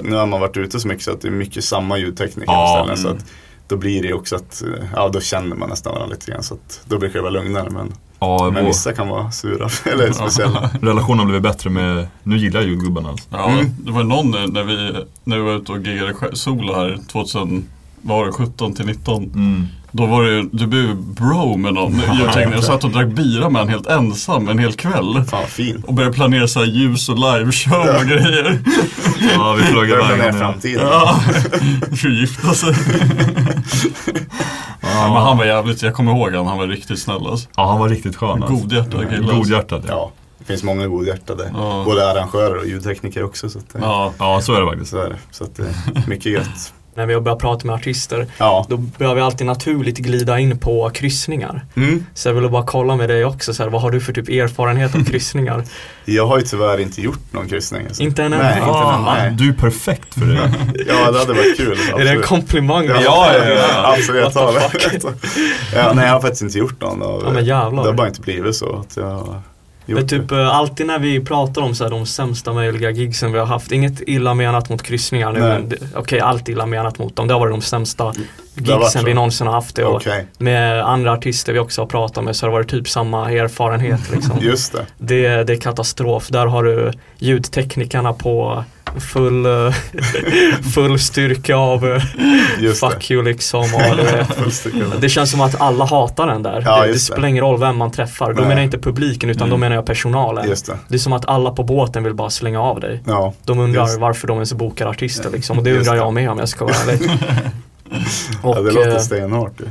Nu 0.00 0.16
har 0.16 0.26
man 0.26 0.40
varit 0.40 0.56
ute 0.56 0.80
så 0.80 0.88
mycket 0.88 1.04
så 1.04 1.12
att 1.12 1.20
det 1.20 1.28
är 1.28 1.32
mycket 1.32 1.64
samma 1.64 1.98
ljudtekniker 1.98 2.52
Ja, 2.52 2.86
på 2.88 2.96
ställen. 2.96 3.02
Så 3.02 3.08
att 3.08 3.30
då 3.68 3.76
blir 3.76 4.02
det 4.02 4.12
också 4.12 4.36
att, 4.36 4.62
ja 4.94 5.08
då 5.08 5.20
känner 5.20 5.56
man 5.56 5.68
nästan 5.68 5.94
varandra 5.94 6.14
lite 6.14 6.30
grann. 6.30 6.42
Så 6.42 6.54
att 6.54 6.80
då 6.88 6.98
det 7.18 7.22
vara 7.22 7.30
lugnare. 7.30 7.70
Men, 7.70 7.92
Ja, 8.18 8.50
men 8.52 8.66
vissa 8.66 8.92
kan 8.92 9.08
vara 9.08 9.30
sura 9.30 9.68
eller 9.92 10.12
speciella. 10.12 10.70
relation 10.82 11.18
har 11.18 11.26
blivit 11.26 11.42
bättre 11.42 11.70
med, 11.70 12.06
nu 12.22 12.36
gillar 12.36 12.60
jag 12.60 12.68
ljudgubbarna 12.68 13.08
alltså. 13.08 13.28
Ja, 13.30 13.62
det 13.78 13.90
var 13.90 14.04
någon 14.04 14.34
eh, 14.34 14.46
när 14.46 14.62
vi, 14.62 15.04
när 15.24 15.36
vi 15.36 15.42
var 15.42 15.56
ute 15.56 15.72
och 15.72 15.78
giggade 15.78 16.14
solo 16.32 16.74
här 16.74 16.98
2017 17.12 18.74
till 18.74 18.86
19. 18.86 19.24
Mm. 19.24 19.66
Då 19.96 20.06
var 20.06 20.22
det 20.24 20.48
du 20.52 20.66
blev 20.66 20.96
bro 20.96 21.56
med 21.56 21.74
någon. 21.74 22.00
Jag, 22.20 22.32
tänkte, 22.32 22.54
jag 22.54 22.64
satt 22.64 22.84
och 22.84 22.90
drack 22.90 23.06
bira 23.06 23.48
med 23.50 23.62
en 23.62 23.68
helt 23.68 23.86
ensam 23.86 24.48
en 24.48 24.58
hel 24.58 24.72
kväll. 24.72 25.24
Fan 25.30 25.46
fin. 25.46 25.82
Och 25.86 25.94
började 25.94 26.14
planera 26.14 26.48
så 26.48 26.58
här 26.60 26.66
ljus 26.66 27.08
och 27.08 27.18
liveshow 27.18 27.80
och 28.00 28.04
grejer. 28.06 28.58
Ja, 29.34 29.52
vi 29.58 29.62
flög 29.64 29.88
iväg. 29.90 30.04
planera 30.06 30.32
nu. 30.32 30.38
framtiden. 30.38 30.86
Ja, 30.86 31.20
gifta 32.02 32.54
sig. 32.54 32.74
Ja, 34.80 35.12
men 35.12 35.22
han 35.22 35.38
var 35.38 35.44
jävligt, 35.44 35.82
jag 35.82 35.94
kommer 35.94 36.12
ihåg 36.12 36.34
han, 36.34 36.46
han 36.46 36.58
var 36.58 36.66
riktigt 36.66 36.98
snäll 36.98 37.26
alltså. 37.26 37.48
Ja, 37.56 37.70
han 37.70 37.78
var 37.78 37.88
riktigt 37.88 38.16
skön 38.16 38.42
alltså. 38.42 38.56
Godhjärtad 38.56 39.00
kille. 39.10 39.16
alltså. 39.16 39.36
Godhjärtad, 39.36 39.82
ja. 39.88 39.92
Ja, 39.94 40.12
det 40.38 40.44
finns 40.44 40.62
många 40.62 40.86
godhjärtade. 40.86 41.50
Ja. 41.54 41.82
Både 41.86 42.10
arrangörer 42.10 42.56
och 42.56 42.66
ljudtekniker 42.66 43.24
också. 43.24 43.50
Så, 43.50 43.58
att, 43.58 43.64
Ja, 43.80 44.12
Ja, 44.18 44.40
så 44.40 44.54
är 44.54 44.60
det 44.60 44.66
faktiskt. 44.66 44.90
så 44.90 44.96
är 45.02 45.08
det. 45.08 45.16
Så 45.30 45.44
att, 45.44 45.60
mycket 46.06 46.32
gött. 46.32 46.72
När 46.96 47.06
vi 47.06 47.14
har 47.14 47.20
börjat 47.20 47.38
prata 47.38 47.66
med 47.66 47.74
artister, 47.74 48.26
Ja. 48.38 48.66
då 48.68 48.76
börjar 48.76 49.14
vi 49.14 49.20
alltid 49.20 49.46
naturligt 49.46 49.98
glida 49.98 50.38
in 50.38 50.58
på 50.58 50.90
kryssningar. 50.94 51.64
Mm. 51.76 52.06
Så 52.14 52.28
jag 52.28 52.34
ville 52.34 52.48
bara 52.48 52.66
kolla 52.66 52.96
med 52.96 53.08
dig 53.08 53.24
också, 53.24 53.54
så 53.54 53.62
här, 53.62 53.70
vad 53.70 53.82
har 53.82 53.90
du 53.90 54.00
för 54.00 54.12
typ 54.12 54.28
erfarenhet 54.28 54.94
av 54.94 55.04
kryssningar? 55.04 55.64
Jag 56.04 56.26
har 56.26 56.38
ju 56.38 56.44
tyvärr 56.44 56.80
inte 56.80 57.00
gjort 57.02 57.32
någon 57.32 57.48
kryssning. 57.48 57.86
alltså. 57.86 58.02
Inte 58.02 58.22
än 58.24 58.30
Nej, 58.30 58.40
än? 58.40 58.58
inte 58.58 58.64
Ah, 58.70 59.14
nej. 59.14 59.32
Du 59.38 59.48
är 59.48 59.52
perfekt 59.52 60.14
för 60.14 60.20
det. 60.26 60.52
Ja, 60.88 61.10
det 61.10 61.18
hade 61.18 61.32
varit 61.32 61.56
kul. 61.56 61.72
Är 61.72 61.76
det 61.76 61.92
en 61.92 62.00
absolut. 62.00 62.24
komplimang? 62.26 62.84
Ja, 62.86 63.00
Ja, 63.04 63.28
ja, 63.38 63.44
ja. 63.44 63.94
Absolut, 63.96 64.22
jag 64.22 64.32
tar 64.32 64.52
What 64.52 64.70
the 64.72 64.98
det. 64.98 65.14
ja, 65.74 65.92
nej, 65.94 66.06
jag 66.06 66.12
har 66.12 66.20
faktiskt 66.20 66.42
inte 66.42 66.58
gjort 66.58 66.80
någon. 66.80 67.02
Av, 67.02 67.22
Ja, 67.26 67.32
men 67.32 67.44
jävlar. 67.44 67.82
Det 67.82 67.88
har 67.88 67.94
bara 67.96 68.08
inte 68.08 68.20
blivit 68.20 68.56
så 68.56 68.76
att 68.76 68.96
jag 68.96 69.42
Men 69.94 70.08
typ 70.08 70.28
det. 70.28 70.42
eh, 70.42 70.56
alltid 70.56 70.86
när 70.86 70.98
vi 70.98 71.20
pratar 71.24 71.62
om 71.62 71.74
så 71.74 71.84
här, 71.84 71.90
de 71.90 72.06
sämsta 72.06 72.52
möjliga 72.52 72.90
gigsen 72.90 73.32
vi 73.32 73.38
har 73.38 73.46
haft, 73.46 73.72
inget 73.72 74.00
illa 74.06 74.34
menat 74.34 74.68
mot 74.68 74.82
kryssningar 74.82 75.32
nu 75.32 75.40
men 75.40 75.68
det- 75.68 75.76
okej 75.94 76.20
allt 76.20 76.48
illa 76.48 76.66
menat 76.66 76.98
mot 76.98 77.16
dem, 77.16 77.26
det 77.28 77.34
har 77.34 77.40
varit 77.40 77.52
de 77.54 77.60
sämsta 77.62 78.04
varit 78.04 78.16
gigsen 78.56 79.04
vi 79.04 79.14
någonsin 79.14 79.46
har 79.46 79.54
haft. 79.54 79.78
Och 79.78 79.94
Okej, 79.94 80.26
Med 80.38 80.82
andra 80.84 81.12
artister 81.12 81.52
vi 81.52 81.58
också 81.58 81.80
har 81.82 81.86
pratat 81.86 82.24
med 82.24 82.36
så 82.36 82.46
har 82.46 82.50
det 82.50 82.52
varit 82.58 82.70
typ 82.70 82.88
samma 82.88 83.30
erfarenhet 83.32 84.10
liksom. 84.12 84.38
just 84.40 84.72
det. 84.72 84.86
det, 84.98 85.44
det 85.44 85.52
är 85.52 85.60
katastrof, 85.60 86.28
där 86.28 86.46
har 86.46 86.64
du 86.64 86.92
ljudteknikerna 87.18 88.12
på 88.12 88.64
full, 89.12 89.46
eh, 89.46 89.72
full 90.74 90.98
styrka 90.98 91.56
av 91.56 91.86
eh, 91.86 92.02
Just 92.60 92.80
fuck 92.80 93.10
you 93.10 93.22
liksom. 93.22 93.60
Och 93.60 93.80
det, 93.96 94.26
det. 94.64 94.82
det 95.00 95.08
känns 95.08 95.30
som 95.30 95.40
att 95.40 95.60
alla 95.60 95.84
hatar 95.84 96.26
den 96.26 96.42
där. 96.42 96.62
Ja, 96.64 96.80
det, 96.80 96.86
det 96.86 96.92
det. 96.92 96.98
spelar 96.98 97.28
ingen 97.28 97.44
roll 97.44 97.60
vem 97.60 97.76
man 97.76 97.90
träffar. 97.90 98.26
Då 98.26 98.32
Nej. 98.32 98.38
Mm. 98.38 98.48
menar 98.48 98.60
jag 98.62 98.66
inte 98.66 98.78
publiken 98.78 99.30
utan 99.30 99.50
då 99.50 99.56
menar 99.56 99.76
jag 99.76 99.86
personalen. 99.86 100.48
Det. 100.48 100.72
Det 100.88 100.94
är 100.94 100.98
som 100.98 101.12
att 101.12 101.28
alla 101.28 101.50
på 101.50 101.62
båten 101.64 102.04
vill 102.04 102.14
bara 102.14 102.30
slänga 102.30 102.60
av 102.62 102.80
dig. 102.80 103.02
Ja, 103.06 103.34
De 103.44 103.58
undrar 103.58 103.82
Just. 103.82 103.98
varför 104.00 104.28
de 104.28 104.34
ens 104.36 104.52
bokar 104.52 104.86
artister 104.86 105.30
liksom. 105.30 105.58
Och 105.58 105.64
det 105.64 105.78
undrar 105.78 105.92
det. 105.92 105.98
jag 105.98 106.12
med 106.14 106.30
om 106.30 106.38
jag 106.38 106.48
ska 106.48 106.64
vara 106.64 106.74
ärlig. 106.76 107.10
ja 108.42 108.54
det 108.60 108.70
låter 108.70 108.90
eh, 108.94 108.98
stenhårt 108.98 109.52
ju. 109.60 109.66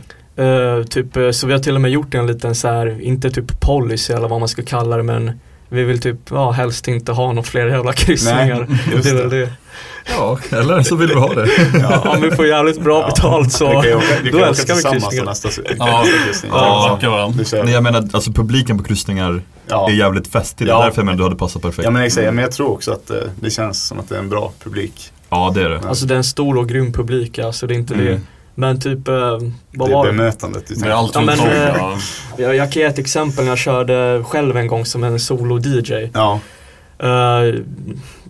eh, 0.46 0.84
typ, 0.84 1.18
eh, 1.18 1.32
så 1.32 1.48
vi 1.48 1.54
har 1.54 1.60
till 1.60 1.76
och 1.76 1.82
med 1.82 1.92
gjort 1.92 2.14
en 2.14 2.28
liten 2.28 2.56
så 2.56 2.68
här, 2.68 3.02
inte 3.02 3.32
typ 3.32 3.60
policy 3.60 4.14
eller 4.14 4.28
vad 4.28 4.40
man 4.40 4.50
ska 4.50 4.64
kalla 4.64 4.98
det 4.98 5.04
men 5.04 5.40
vi 5.70 5.84
vill 5.84 6.00
typ, 6.02 6.18
ja 6.30 6.52
helst 6.52 6.88
inte 6.88 7.12
ha 7.12 7.28
några 7.28 7.44
fler 7.44 7.68
jävla 7.68 7.94
kryssningar. 7.94 8.66
Nej, 8.70 8.80
just 8.92 9.04
det 9.04 9.10
är 9.10 9.16
väl 9.16 9.30
det. 9.30 9.50
Ja, 10.18 10.40
eller 10.52 10.82
så 10.84 10.96
vill 10.96 11.08
vi 11.08 11.16
ha 11.16 11.34
det. 11.34 11.48
Ja, 11.82 12.00
om 12.16 12.22
vi 12.22 12.32
får 12.32 12.48
jävligt 12.48 12.82
bra 12.82 13.06
betalt 13.06 13.52
så 13.54 13.68
vi 13.68 13.74
kan 13.90 13.98
åka, 13.98 14.06
vi 14.24 14.32
då 14.32 14.38
kan 14.38 14.40
åka 14.40 14.50
älskar 14.50 14.76
vi 14.76 14.82
kryssningar. 14.92 15.26
nästa 15.26 15.50
Ja. 15.78 16.06
Ja, 16.52 17.00
kör. 17.46 17.64
Nej 17.64 17.74
jag 17.74 17.84
menar, 17.84 18.10
alltså 18.14 18.32
publiken 18.32 18.78
på 18.78 18.84
kryssningar 18.84 19.42
Ja. 19.68 19.90
är 19.90 19.94
jävligt 19.94 20.28
festig. 20.28 20.68
Det 20.68 20.72
är 20.72 20.76
Ja. 20.76 20.84
därför 20.84 21.00
jag 21.00 21.06
menar 21.06 21.18
du 21.18 21.24
hade 21.24 21.36
passat 21.36 21.62
perfekt. 21.62 21.84
Ja 21.86 21.92
men 21.92 22.02
exakt, 22.04 22.26
men 22.26 22.38
jag 22.38 22.52
tror 22.52 22.72
också 22.72 22.92
att 22.92 23.10
eh, 23.10 23.18
det 23.40 23.50
känns 23.50 23.88
som 23.88 24.00
att 24.00 24.10
det 24.10 24.16
är 24.16 24.20
en 24.20 24.30
bra 24.30 24.52
publik. 24.64 25.12
Ja, 25.30 25.52
det 25.56 25.62
är 25.64 25.70
det. 25.70 25.80
Alltså 25.88 26.06
det 26.06 26.14
är 26.14 26.18
en 26.18 26.24
stor 26.24 26.58
och 26.58 26.70
grym 26.70 26.94
publik, 26.94 27.40
alltså 27.40 27.68
det 27.68 27.74
är 27.74 27.76
inte 27.78 27.94
det. 27.94 28.22
Men 28.56 28.80
typ, 28.80 29.08
eh, 29.08 29.14
vad 29.14 29.40
det 29.90 29.94
är 29.94 29.96
var 29.96 30.06
det? 30.06 30.12
bemötandet 30.12 30.68
du 30.68 30.76
tänker 30.76 31.36
på. 31.36 31.48
Ja, 31.48 31.52
eh, 31.52 31.76
ja. 31.78 31.98
Jag, 32.38 32.56
jag 32.56 32.72
kan 32.72 32.82
ge 32.82 32.88
ett 32.88 33.00
exempel 33.00 33.44
när 33.44 33.52
jag 33.52 33.58
körde 33.58 34.24
själv 34.24 34.58
en 34.58 34.68
gång 34.68 34.86
som 34.86 35.04
en 35.04 35.20
solo-DJ. 35.20 36.10
Ja, 36.14 36.40
Eh, 37.00 37.56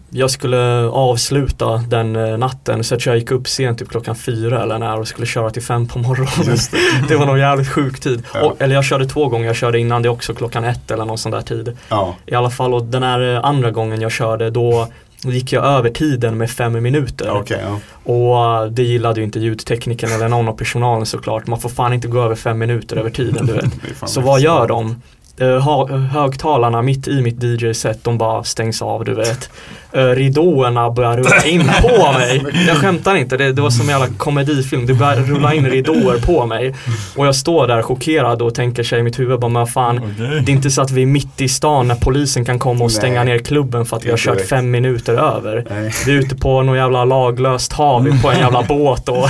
jag 0.10 0.32
skulle 0.32 0.86
avsluta 0.86 1.78
den 1.78 2.40
natten 2.40 2.84
så 2.84 2.96
att 2.96 3.06
jag 3.06 3.18
gick 3.18 3.32
upp 3.32 3.48
sent, 3.48 3.80
typ 3.80 3.90
klockan 3.90 4.16
fyra 4.16 4.64
eller 4.64 4.80
när 4.80 5.00
och 5.00 5.08
skulle 5.08 5.28
köra 5.28 5.50
till 5.50 5.62
fem 5.62 5.88
på 5.88 6.00
morgonen. 6.00 6.58
det. 6.72 7.08
det 7.08 7.16
var 7.16 7.26
nog 7.26 7.38
jävligt 7.38 7.70
sjuk 7.70 8.00
tid. 8.00 8.24
Ja. 8.34 8.46
Och, 8.46 8.62
eller 8.62 8.76
jag 8.76 8.86
körde 8.86 9.06
två 9.06 9.28
gånger, 9.28 9.48
jag 9.48 9.56
körde 9.56 9.80
innan 9.80 10.02
det 10.02 10.10
också 10.10 10.34
klockan 10.34 10.64
ett 10.64 10.92
eller 10.92 11.06
någon 11.06 11.18
sån 11.18 11.32
där 11.32 11.42
tid. 11.42 11.78
Ja, 11.90 12.16
I 12.26 12.36
alla 12.36 12.50
fall 12.50 12.74
och 12.74 12.84
den 12.84 13.04
här 13.04 13.20
andra 13.46 13.72
gången 13.72 14.02
jag 14.02 14.12
körde 14.12 14.50
då 14.50 14.88
gick 15.32 15.54
jag 15.54 15.66
över 15.66 15.90
tiden 15.90 16.38
med 16.38 16.52
fem 16.52 16.84
minuter. 16.84 17.30
okej. 17.32 17.64
ja. 17.64 17.80
Och 18.04 18.64
uh, 18.64 18.72
det 18.72 18.84
gillade 18.84 19.20
ju 19.20 19.26
inte 19.26 19.40
ljudteknikern 19.40 20.12
eller 20.12 20.30
någon 20.30 20.48
av 20.48 20.54
personalen 20.54 21.06
såklart. 21.06 21.48
Man 21.48 21.62
får 21.62 21.70
fan 21.70 21.94
inte 21.94 22.08
gå 22.08 22.22
över 22.22 22.36
fem 22.36 22.58
minuter 22.58 22.98
över 22.98 23.10
tiden 23.10 23.46
du 23.46 23.54
vet. 23.54 23.66
Så 24.06 24.22
vad 24.22 24.42
gör 24.42 24.68
de? 24.68 25.02
Ha- 25.40 25.88
högtalarna 25.98 26.82
mitt 26.82 27.08
i 27.08 27.22
mitt 27.22 27.44
DJ-set, 27.44 28.04
de 28.04 28.18
bara 28.18 28.44
stängs 28.44 28.82
av 28.82 29.06
du 29.06 29.14
vet. 29.14 29.50
Uh, 29.96 30.02
ridåerna 30.02 30.92
börjar 30.92 31.18
rulla 31.18 31.44
in 31.46 31.72
på 31.82 32.12
mig. 32.12 32.46
Jag 32.68 32.78
skämtar 32.78 33.16
inte, 33.16 33.38
det, 33.38 33.52
det 33.54 33.62
var 33.62 33.70
som 33.70 33.82
en 33.82 34.00
jävla 34.00 34.18
komedifilm. 34.18 34.86
Det 34.86 34.94
börjar 34.94 35.16
rulla 35.16 35.54
in 35.54 35.66
ridåer 35.70 36.18
på 36.26 36.46
mig. 36.46 36.76
Och 37.16 37.28
jag 37.28 37.36
står 37.36 37.68
där 37.68 37.82
chockerad 37.82 38.42
och 38.42 38.56
tänker 38.56 38.84
sig 38.84 39.00
i 39.00 39.04
mitt 39.04 39.20
huvud 39.20 39.40
bara, 39.40 39.50
men 39.50 39.68
fan. 39.68 39.98
Okej. 39.98 40.42
Det 40.46 40.52
är 40.52 40.56
inte 40.56 40.70
så 40.72 40.82
att 40.82 40.92
vi 40.92 41.02
är 41.02 41.06
mitt 41.06 41.42
i 41.42 41.50
stan 41.50 41.88
när 41.88 41.96
polisen 41.96 42.46
kan 42.46 42.60
komma 42.60 42.84
och 42.86 42.92
stänga 42.92 43.24
Nej. 43.24 43.34
ner 43.34 43.44
klubben 43.44 43.86
för 43.86 43.98
att 43.98 44.06
vi 44.06 44.10
har 44.10 44.18
kört 44.18 44.34
direkt. 44.36 44.50
fem 44.50 44.72
minuter 44.72 45.14
över. 45.14 45.66
Nej. 45.70 45.94
Vi 46.06 46.12
är 46.12 46.20
ute 46.20 46.36
på 46.36 46.62
någon 46.64 46.78
jävla 46.78 47.06
laglöst 47.06 47.74
hav 47.74 48.22
på 48.22 48.32
en 48.32 48.40
jävla 48.40 48.64
båt 48.64 49.10
och 49.10 49.28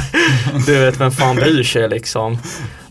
du 0.66 0.80
vet 0.80 1.00
vem 1.02 1.12
fan 1.12 1.36
bryr 1.36 1.64
sig 1.64 1.90
liksom. 1.90 2.38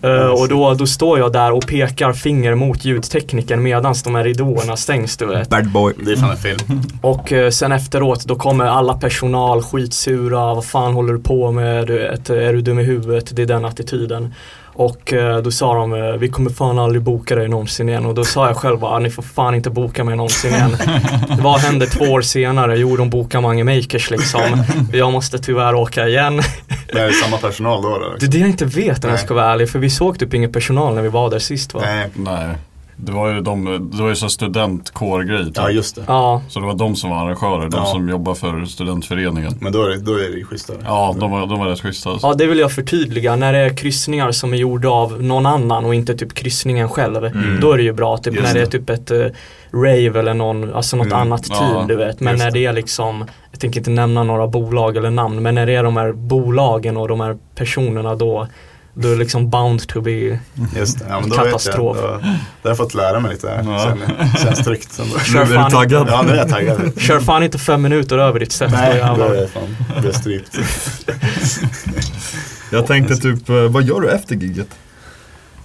Eh, 0.05 0.27
och 0.27 0.49
då, 0.49 0.75
då 0.75 0.87
står 0.87 1.19
jag 1.19 1.33
där 1.33 1.53
och 1.53 1.67
pekar 1.67 2.13
finger 2.13 2.55
mot 2.55 2.85
ljudtekniken 2.85 3.63
medans 3.63 4.03
de 4.03 4.15
här 4.15 4.25
ridåerna 4.25 4.77
stängs 4.77 5.17
du 5.17 5.27
vet. 5.27 5.49
Bad 5.49 5.71
boy. 5.71 5.95
Det 5.97 6.13
är 6.13 6.17
fan 6.17 6.31
en 6.31 6.37
film. 6.37 6.83
Och 7.01 7.33
eh, 7.33 7.51
sen 7.51 7.73
efteråt 7.73 8.25
då 8.25 8.37
kommer 8.37 8.65
alla 8.65 8.95
personal 8.95 9.63
skitsura, 9.63 10.55
vad 10.55 10.65
fan 10.65 10.93
håller 10.93 11.13
du 11.13 11.19
på 11.19 11.53
med, 11.53 11.87
du 11.87 11.99
vet, 11.99 12.31
är 12.31 12.53
du 12.53 12.61
dum 12.61 12.79
i 12.79 12.83
huvudet, 12.83 13.37
det 13.37 13.43
är 13.43 13.47
den 13.47 13.65
attityden. 13.65 14.35
Och 14.77 15.13
eh, 15.13 15.39
då 15.39 15.51
sa 15.51 15.75
de, 15.75 15.95
eh, 15.95 16.13
vi 16.13 16.29
kommer 16.29 16.51
fan 16.51 16.79
aldrig 16.79 17.03
boka 17.03 17.35
dig 17.37 17.49
någonsin 17.49 17.89
igen. 17.89 18.07
Och 18.07 18.15
då 18.15 18.25
sa 18.25 18.47
jag 18.47 18.57
själv 18.57 18.79
bara, 18.79 18.99
ni 18.99 19.11
får 19.11 19.23
fan 19.23 19.55
inte 19.55 19.71
boka 19.71 20.05
mig 20.05 20.17
någonsin 20.17 20.55
igen. 20.55 20.77
Vad 21.41 21.61
hände 21.61 21.87
två 21.87 22.05
år 22.05 22.23
senare? 22.23 22.77
Jo, 22.77 22.97
de 22.97 23.11
bokar 23.11 23.41
Mange 23.41 23.65
Makers 23.65 24.11
liksom. 24.11 24.41
Jag 24.93 25.13
måste 25.13 25.39
tyvärr 25.39 25.75
åka 25.75 26.09
igen. 26.09 26.43
Men 26.93 27.03
är 27.03 27.07
det 27.07 27.13
samma 27.13 27.37
personal 27.37 27.83
då? 27.83 27.97
eller? 27.97 28.19
Det 28.19 28.27
är 28.27 28.31
det 28.31 28.39
jag 28.39 28.49
inte 28.49 28.65
vet 28.65 29.05
om 29.05 29.11
jag 29.11 29.21
ska 29.21 29.35
vara 29.35 29.53
ärlig, 29.53 29.71
för 29.71 29.79
vi 29.79 29.91
såg 29.91 30.19
typ 30.19 30.35
ingen 30.35 30.53
personal 30.53 30.95
när 30.95 31.03
vi 31.03 31.09
var 31.09 31.31
där 31.31 31.39
sist 31.39 31.75
va? 31.75 31.81
Nej, 31.85 32.09
Nej. 32.15 32.49
Det 32.97 33.13
var 33.13 33.29
ju 33.35 33.41
de, 33.41 33.91
det 33.93 34.03
var 34.03 34.09
ju 34.09 34.17
så 34.17 34.29
studentkårgrej 34.29 35.45
typ. 35.45 35.57
ja 35.57 35.71
just 35.71 35.97
det. 35.97 36.03
Ja, 36.07 36.43
Så 36.49 36.61
det 36.61 36.67
var 36.67 36.75
de 36.75 36.97
som 36.97 37.11
var 37.11 37.17
arrangörer, 37.25 37.69
de 37.69 37.77
Ja. 37.77 37.85
som 37.87 38.09
jobbar 38.09 38.35
för 38.35 38.65
studentföreningen. 38.65 39.53
Men 39.61 39.73
då 39.73 39.83
är 39.85 39.89
det, 39.89 39.97
då 40.01 40.13
är 40.13 40.31
det 40.31 40.37
ju 40.39 40.45
schysstare. 40.45 40.77
Ja, 40.85 41.17
de 41.21 41.31
var, 41.31 41.47
de 41.47 41.59
var 41.59 41.67
rätt 41.67 41.81
schyssta. 41.81 42.11
Alltså. 42.11 42.27
Ja 42.27 42.35
det 42.35 42.47
vill 42.47 42.59
jag 42.59 42.73
förtydliga, 42.73 43.37
när 43.37 43.53
det 43.53 43.59
är 43.59 43.77
kryssningar 43.77 44.33
som 44.33 44.53
är 44.53 44.57
gjorda 44.57 44.89
av 44.89 45.23
någon 45.23 45.47
annan 45.47 45.85
och 45.85 45.95
inte 45.95 46.15
typ 46.17 46.35
kryssningen 46.35 46.89
själv. 46.89 47.31
Då 47.61 47.73
är 47.73 47.77
det 47.77 47.83
ju 47.83 47.93
bra, 47.93 48.17
typ 48.19 48.35
Just 48.35 48.47
när 48.47 48.55
det 48.55 48.61
är 48.61 48.67
typ 48.67 48.91
ett 48.91 49.11
eh, 49.11 49.19
rave 49.73 50.19
eller 50.21 50.35
någon, 50.35 50.75
alltså 50.75 50.97
något 50.97 51.07
Mm. 51.07 51.19
annat 51.19 51.47
Ja, 51.49 51.55
team 51.59 51.87
du 51.87 51.97
vet. 51.97 52.21
Men 52.21 52.37
när 52.37 52.51
det 52.51 52.67
är 52.67 52.73
liksom, 52.73 53.25
jag 53.51 53.61
tänker 53.61 53.81
inte 53.81 53.91
nämna 53.91 54.23
några 54.23 54.47
bolag 54.47 54.97
eller 54.97 55.11
namn, 55.11 55.43
men 55.43 55.55
när 55.55 55.67
det 55.67 55.75
är 55.75 55.83
de 55.83 55.97
här 55.97 56.13
bolagen 56.13 56.97
och 56.97 57.09
de 57.09 57.21
här 57.21 57.37
personerna 57.55 58.15
då 58.15 58.47
då 58.95 59.13
är 59.13 59.17
liksom 59.17 59.51
bound 59.51 59.89
to 59.89 60.01
be 60.01 60.11
Just 60.77 60.99
det. 60.99 61.05
Ja, 61.09 61.21
men 61.21 61.29
då 61.29 61.37
Katastrof. 61.37 61.97
Vet 61.97 62.05
jag, 62.05 62.13
då, 62.13 62.19
då 62.19 62.29
har 62.63 62.71
jag 62.71 62.77
fått 62.77 62.95
lära 62.95 63.21
mig 63.21 63.33
lite 63.33 63.49
här. 63.49 63.65
Ja. 63.67 63.79
Känner, 63.79 64.39
känns 64.45 64.65
tryggt. 64.65 64.99
ändå. 64.99 65.17
Nu 65.33 65.55
är 65.55 65.65
du 65.65 65.71
taggad. 65.71 66.09
Ja, 66.11 66.23
nu 66.23 66.33
är 66.33 66.37
jag 66.37 66.49
taggad. 66.49 67.01
Kör 67.01 67.21
fan 67.21 67.43
inte 67.43 67.59
fem 67.59 67.83
minuter 67.83 68.19
över 68.19 68.41
ditt 68.41 68.53
sätt 68.53 68.73
Nej, 68.73 69.05
då 69.17 69.23
är 69.25 69.35
jag 69.35 69.51
fan 69.51 69.77
det 70.03 70.09
är 70.09 70.13
strypt. 70.13 70.59
Jag 72.73 72.87
tänkte 72.87 73.17
typ, 73.17 73.49
eh, 73.49 73.55
vad 73.57 73.83
gör 73.83 74.01
du 74.01 74.11
efter 74.11 74.35
giget? 74.35 74.69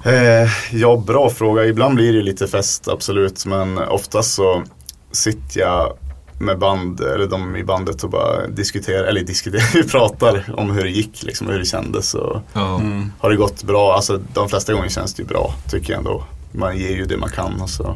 Eh, 0.03 0.49
ja, 0.71 1.03
bra 1.07 1.29
fråga. 1.29 1.65
Ibland 1.65 1.95
blir 1.95 2.13
det 2.13 2.21
lite 2.21 2.47
fest, 2.47 2.87
absolut. 2.87 3.45
Men 3.45 3.77
oftast 3.77 4.33
så 4.33 4.63
sitter 5.11 5.59
jag 5.59 5.97
med 6.39 6.59
band, 6.59 7.01
eller 7.01 7.27
de 7.27 7.55
i 7.55 7.63
bandet 7.63 8.03
och 8.03 8.09
bara 8.09 8.47
diskuterar, 8.47 9.03
eller 9.03 9.21
diskuterar, 9.23 9.73
vi 9.73 9.83
pratar 9.89 10.45
om 10.57 10.71
hur 10.71 10.83
det 10.83 10.89
gick, 10.89 11.23
liksom, 11.23 11.47
hur 11.47 11.59
det 11.59 11.65
kändes. 11.65 12.13
Och 12.13 12.41
Ja. 12.53 12.75
Mm. 12.79 13.11
har 13.19 13.29
det 13.29 13.35
gått 13.35 13.63
bra? 13.63 13.93
Alltså 13.95 14.19
de 14.33 14.49
flesta 14.49 14.73
gånger 14.73 14.89
känns 14.89 15.13
det 15.13 15.21
ju 15.23 15.27
bra, 15.27 15.53
tycker 15.71 15.93
jag 15.93 15.97
ändå. 15.97 16.23
Man 16.51 16.77
ger 16.77 16.89
ju 16.95 17.05
det 17.05 17.17
man 17.17 17.29
kan 17.29 17.61
och 17.61 17.69
så 17.69 17.95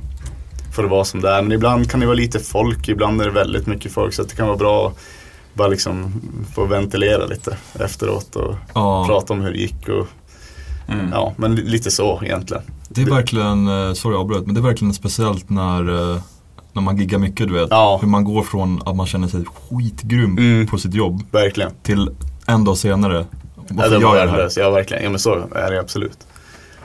får 0.76 0.84
det 0.84 0.90
vara 0.90 1.06
som 1.06 1.22
det 1.22 1.30
är. 1.30 1.42
Men 1.42 1.52
ibland 1.52 1.92
kan 1.92 2.00
det 2.00 2.06
vara 2.06 2.16
lite 2.16 2.40
folk, 2.40 2.90
ibland 2.90 3.22
är 3.22 3.26
det 3.26 3.32
väldigt 3.32 3.68
mycket 3.68 3.92
folk. 3.92 4.14
Så 4.14 4.22
att 4.22 4.30
det 4.30 4.36
kan 4.36 4.48
vara 4.48 4.58
bra 4.58 4.88
att 4.88 4.98
bara 5.54 5.68
liksom 5.68 6.14
få 6.56 6.66
ventilera 6.66 7.26
lite 7.26 7.58
efteråt 7.80 8.36
och 8.36 8.56
Ja. 8.74 9.06
prata 9.08 9.34
om 9.34 9.42
hur 9.42 9.52
det 9.52 9.58
gick. 9.58 9.90
Och, 9.90 10.08
Mm. 10.88 11.10
ja, 11.12 11.34
men 11.38 11.56
li- 11.56 11.64
lite 11.70 11.92
så 11.92 12.22
egentligen. 12.24 12.64
Det 12.90 13.02
är 13.02 13.06
verkligen, 13.06 13.68
eh, 13.68 13.94
sorry 13.94 14.14
jag 14.16 14.22
avbröt, 14.22 14.46
men 14.46 14.56
det 14.56 14.62
är 14.62 14.64
verkligen 14.64 14.94
speciellt 14.94 15.50
när, 15.50 16.12
eh, 16.16 16.22
när 16.74 16.82
man 16.82 16.98
giggar 16.98 17.20
mycket 17.20 17.48
du 17.48 17.54
vet. 17.54 17.68
Ja. 17.70 17.98
Hur 18.02 18.08
man 18.08 18.24
går 18.24 18.44
från 18.44 18.82
att 18.86 18.96
man 18.96 19.06
känner 19.08 19.28
sig 19.28 19.44
skitgrym 19.46 20.38
Mm. 20.38 20.68
på 20.68 20.78
sitt 20.78 20.94
jobb 20.94 21.22
Verkligen. 21.32 21.72
till 21.84 22.10
en 22.48 22.64
dag 22.64 22.78
senare. 22.78 23.26
Varför 23.68 23.94
ja, 23.96 24.02
gör 24.02 24.16
jag 24.18 24.28
det 24.28 24.32
här? 24.32 24.50
Ja, 24.58 24.70
verkligen. 24.70 25.04
Ja, 25.04 25.10
men 25.10 25.20
så 25.20 25.48
är 25.56 25.72
det 25.72 25.80
absolut. 25.80 26.18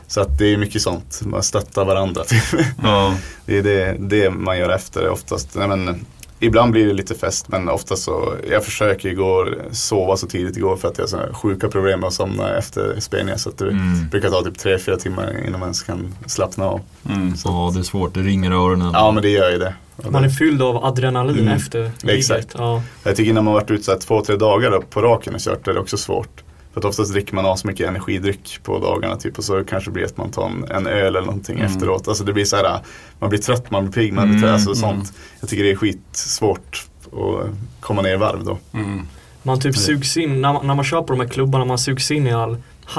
Så 0.07 0.21
att 0.21 0.39
det 0.39 0.53
är 0.53 0.57
mycket 0.57 0.83
sånt. 0.83 1.21
Man 1.25 1.43
stöttar 1.43 1.85
varandra. 1.85 2.25
Typ. 2.25 2.43
Ja. 2.83 3.15
Det 3.47 3.59
är 3.59 3.63
det, 3.63 3.97
det 4.01 4.31
man 4.31 4.59
gör 4.59 4.69
efter 4.71 5.09
oftast. 5.09 5.49
Nej, 5.55 5.69
men, 5.69 6.05
ibland 6.41 6.73
blir 6.73 6.87
det 6.87 6.93
lite 6.93 7.15
fest 7.15 7.49
men 7.49 7.69
ofta 7.69 7.97
så, 7.97 8.35
jag 8.51 8.65
försöker 8.65 9.09
igår 9.09 9.59
sova 9.73 10.17
så 10.17 10.27
tidigt 10.27 10.57
igår 10.57 10.77
för 10.77 10.89
att 10.89 10.99
jag 10.99 11.07
har 11.09 11.33
sjuka 11.33 11.69
problem 11.69 12.01
med 12.01 12.07
att 12.07 12.13
somna 12.15 12.57
efter 12.59 13.01
spelningar. 13.01 13.37
Så 13.37 13.49
att 13.49 13.59
det 13.59 13.65
Mm. 13.71 14.09
brukar 14.11 14.29
ta 14.31 14.43
typ 14.43 14.59
3-4 14.59 14.97
timmar 14.97 15.35
innan 15.47 15.61
man 15.61 15.67
ens 15.67 15.83
kan 15.83 16.15
slappna 16.27 16.65
av. 16.65 16.81
Mm. 17.11 17.35
Ja, 17.45 17.71
det 17.75 17.81
är 17.81 17.83
svårt. 17.85 18.15
Det 18.15 18.21
ringer 18.21 18.51
i 18.51 18.55
öronen. 18.55 18.91
Ja 18.95 19.11
men 19.11 19.23
det 19.23 19.29
gör 19.31 19.51
ju 19.51 19.59
det. 19.59 19.75
Man 20.11 20.23
det- 20.23 20.29
är 20.29 20.31
fylld 20.33 20.63
av 20.63 20.85
adrenalin 20.85 21.39
Mm. 21.39 21.49
efter 21.57 21.91
Exakt. 22.05 22.39
giget. 22.41 22.55
Ja. 22.59 22.83
Jag 23.03 23.17
tycker 23.17 23.33
när 23.33 23.43
man 23.43 23.55
varit 23.55 23.71
ute 23.71 23.83
så 23.85 23.99
två, 23.99 24.25
tre 24.25 24.37
dagar 24.37 24.81
på 24.91 25.03
raken 25.03 25.35
och 25.35 25.41
kört 25.41 25.69
är 25.69 25.75
det 25.75 25.81
också 25.81 25.97
svårt. 25.97 26.43
För 26.73 26.81
att 26.81 26.85
oftast 26.85 27.13
dricker 27.13 27.35
man 27.35 27.59
så 27.59 27.67
mycket 27.67 27.89
energidryck 27.89 28.59
på 28.63 28.79
dagarna 28.79 29.17
typ 29.17 29.39
och 29.39 29.45
så 29.45 29.65
kanske 29.65 29.91
det 29.91 29.95
blir 29.95 30.05
att 30.05 30.17
man 30.17 30.31
tar 30.31 30.47
en, 30.47 30.65
en 30.71 30.87
öl 30.87 31.07
eller 31.17 31.21
någonting 31.27 31.59
Mm. 31.59 31.67
efteråt. 31.73 32.09
Alltså 32.09 32.25
det 32.25 32.33
blir 32.33 32.45
så 32.45 32.57
här, 32.57 32.81
man 33.19 33.31
blir 33.31 33.41
trött, 33.41 33.71
man 33.71 33.85
blir 33.85 33.93
pigg, 33.93 34.13
man 34.13 34.31
blir 34.31 34.41
trött, 34.41 34.53
alltså 34.53 34.75
sånt. 34.75 35.13
Jag 35.41 35.49
tycker 35.49 35.65
det 35.65 35.71
är 35.71 35.77
skitsvårt 35.77 36.87
att 37.07 37.51
komma 37.81 38.03
ner 38.03 38.13
i 38.13 38.17
varv 38.17 38.45
då. 38.45 38.59
Mm. 38.75 39.03
Man 39.43 39.61
typ 39.61 39.77
sugs 39.77 40.17
in, 40.17 40.41
när 40.41 40.53
man, 40.53 40.67
när 40.67 40.75
man 40.75 40.85
kör 40.85 41.03
på 41.03 41.13
de 41.13 41.21
här 41.21 41.29
klubbarna, 41.29 41.65
man 41.65 41.79
sugs 41.79 42.11
in 42.11 42.27
i 42.27 42.33
all 42.33 42.57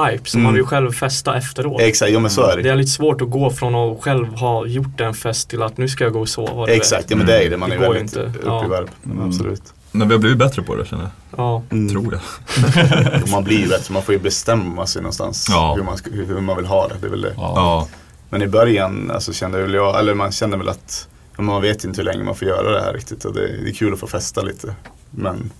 hype. 0.07 0.29
Så 0.29 0.37
Mm. 0.37 0.43
man 0.43 0.53
vill 0.53 0.61
ju 0.61 0.65
själv 0.67 0.91
festa 0.91 1.37
efteråt. 1.37 1.81
Exakt, 1.81 2.11
jo 2.11 2.19
men 2.19 2.31
så 2.31 2.41
är 2.43 2.57
det. 2.57 2.63
Det 2.63 2.69
är 2.69 2.75
lite 2.75 2.91
svårt 2.91 3.21
att 3.21 3.29
gå 3.29 3.49
från 3.49 3.75
att 3.75 4.01
själv 4.03 4.27
ha 4.33 4.65
gjort 4.65 5.01
en 5.01 5.13
fest 5.13 5.49
till 5.49 5.61
att 5.61 5.77
nu 5.77 5.87
ska 5.87 6.03
jag 6.03 6.13
gå 6.13 6.19
och 6.19 6.29
sova. 6.29 6.67
Exakt, 6.71 7.03
vet. 7.03 7.11
ja 7.11 7.17
men 7.17 7.25
det 7.25 7.45
är 7.45 7.49
det. 7.49 7.57
Man 7.57 7.69
Det 7.69 7.75
är 7.75 7.79
väldigt 7.79 8.01
inte. 8.01 8.19
uppe 8.21 8.39
Ja. 8.45 8.65
i 8.65 8.67
varv. 8.67 8.89
Mm. 9.05 9.25
Absolut. 9.27 9.73
Men 9.91 10.07
vi 10.07 10.13
har 10.13 10.19
blivit 10.19 10.37
bättre 10.37 10.61
på 10.61 10.75
det 10.75 10.85
känner 10.85 11.03
jag. 11.03 11.11
Ja. 11.37 11.63
Mm. 11.71 11.89
Tror 11.89 12.13
jag. 12.13 13.29
Man 13.31 13.43
blir 13.43 13.59
ju 13.59 13.67
bättre, 13.67 13.93
man 13.93 14.03
får 14.03 14.13
ju 14.13 14.19
bestämma 14.19 14.85
sig 14.87 15.01
någonstans 15.01 15.47
Ja. 15.49 15.73
hur, 15.75 15.83
man 15.83 15.97
ska, 15.97 16.09
hur, 16.09 16.41
man 16.41 16.57
vill 16.57 16.65
ha 16.65 16.87
det. 16.87 16.95
det, 17.01 17.07
är 17.07 17.11
väl 17.11 17.21
det. 17.21 17.33
Ja. 17.37 17.87
Men 18.29 18.41
i 18.41 18.47
början 18.47 19.11
alltså, 19.11 19.33
kände 19.33 19.61
väl 19.61 19.73
jag, 19.73 19.99
eller 19.99 20.13
man 20.13 20.31
känner 20.31 20.57
väl 20.57 20.69
att 20.69 21.07
man 21.37 21.61
vet 21.61 21.83
inte 21.83 21.97
hur 21.97 22.05
länge 22.05 22.23
man 22.23 22.35
får 22.35 22.47
göra 22.47 22.71
det 22.71 22.81
här 22.81 22.93
riktigt 22.93 23.25
och 23.25 23.33
det, 23.33 23.47
det 23.63 23.69
är 23.69 23.73
kul 23.73 23.93
att 23.93 23.99
få 23.99 24.07
festa 24.07 24.41
lite. 24.41 24.75
Men 25.11 25.51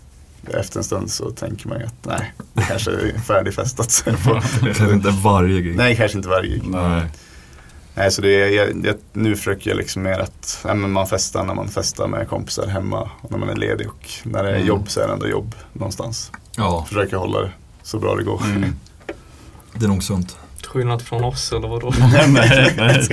efter 0.54 0.78
en 0.78 0.84
stund 0.84 1.12
så 1.12 1.30
tänker 1.30 1.68
man 1.68 1.80
ju 1.80 1.86
att 1.86 2.06
nej, 2.06 2.34
det 2.54 2.62
kanske 2.62 2.92
är 2.92 3.20
färdigfestat. 3.20 4.04
Kanske 4.64 4.94
inte 4.94 5.10
varje 5.10 5.62
gig. 5.62 5.76
nej, 5.76 5.96
kanske 5.96 6.18
inte 6.18 6.30
varje 6.30 6.50
gig. 6.50 6.64
Nej. 6.66 7.04
Nej, 8.00 8.12
så 8.12 8.22
det 8.22 8.30
är, 8.44 8.50
jag, 8.50 8.86
jag, 8.86 8.96
nu 9.14 9.36
försöker 9.36 9.70
jag 9.70 9.78
liksom 9.78 10.02
mer 10.04 10.20
att 10.20 10.60
ja, 10.68 10.74
men 10.74 10.92
man 10.92 11.08
festar 11.08 11.44
när 11.44 11.54
man 11.54 11.68
festar 11.68 12.08
med 12.08 12.28
kompisar 12.30 12.68
hemma 12.68 13.10
och 13.22 13.32
när 13.32 13.38
man 13.38 13.50
är 13.50 13.56
ledig 13.56 13.88
och 13.90 14.10
när 14.24 14.44
det 14.44 14.50
är 14.50 14.56
Mm. 14.56 14.68
jobb 14.68 14.90
så 14.90 15.02
är 15.02 15.08
det 15.08 15.14
ändå 15.14 15.28
jobb 15.28 15.56
någonstans. 15.74 16.32
Ja, 16.58 16.86
Försöker 16.88 17.18
hålla 17.18 17.40
det 17.42 17.52
så 17.84 18.00
bra 18.00 18.16
det 18.16 18.24
går. 18.24 18.42
Mm. 18.46 18.76
det 19.74 19.86
är 19.86 19.90
nog 19.90 20.04
sunt. 20.04 20.38
Skillnad 20.68 21.02
från 21.02 21.24
oss 21.24 21.52
eller 21.52 21.68
vadå? 21.68 21.94
nej, 22.00 22.74
nej. 22.78 23.08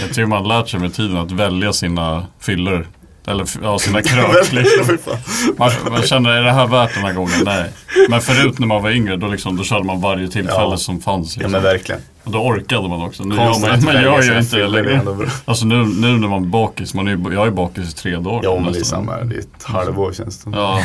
Jag 0.00 0.08
tycker 0.08 0.26
man 0.26 0.48
lärt 0.48 0.68
sig 0.68 0.80
med 0.80 0.94
tiden 0.94 1.16
att 1.16 1.30
välja 1.32 1.72
sina 1.72 2.26
fyllor. 2.40 2.88
Eller 3.26 3.46
ja, 3.62 3.78
sina 3.78 4.02
krök. 4.02 4.52
Liksom. 4.52 4.98
Man, 5.58 5.70
man 5.90 6.02
känner, 6.02 6.30
är 6.30 6.42
det 6.42 6.52
här 6.52 6.66
värt 6.66 6.94
den 6.94 7.04
här 7.04 7.12
gången? 7.12 7.32
Nej. 7.44 7.70
Men 8.08 8.20
förut 8.20 8.58
när 8.58 8.66
man 8.66 8.82
var 8.82 8.90
yngre, 8.90 9.16
då, 9.16 9.28
liksom, 9.28 9.56
då 9.56 9.64
körde 9.64 9.84
man 9.84 10.00
varje 10.00 10.28
tillfälle 10.28 10.70
Ja. 10.70 10.76
som 10.76 11.00
fanns. 11.00 11.36
ja 11.36 11.40
Liksom. 11.40 11.52
men 11.52 11.62
verkligen. 11.62 12.00
Och 12.28 12.32
då 12.34 12.38
orkade 12.38 12.88
man 12.88 13.02
också. 13.02 13.22
Nu 13.24 13.34
gör 13.34 13.44
man, 13.60 13.84
man 13.84 14.02
gör 14.02 14.22
ju 14.22 14.38
inte 14.38 14.56
det 14.56 14.68
längre. 14.68 15.00
Alltså 15.44 15.66
nu, 15.66 15.74
nu 15.76 16.06
när 16.18 16.28
man 16.28 16.44
är 16.44 16.46
bakis, 16.48 16.94
man 16.94 17.08
är, 17.08 17.12
ju- 17.12 17.34
jag 17.34 17.46
är 17.46 17.50
bakis 17.50 17.90
i 17.90 17.96
tre 17.96 18.16
dagar. 18.16 18.40
Ja 18.42 18.60
men 18.60 18.72
det 18.72 18.78
är 18.78 18.84
samma, 18.84 19.16
det 19.16 19.34
är 19.34 19.38
ett 19.38 19.62
halvår 19.62 20.12
känns 20.12 20.44
det 20.44 20.50
Ja. 20.54 20.80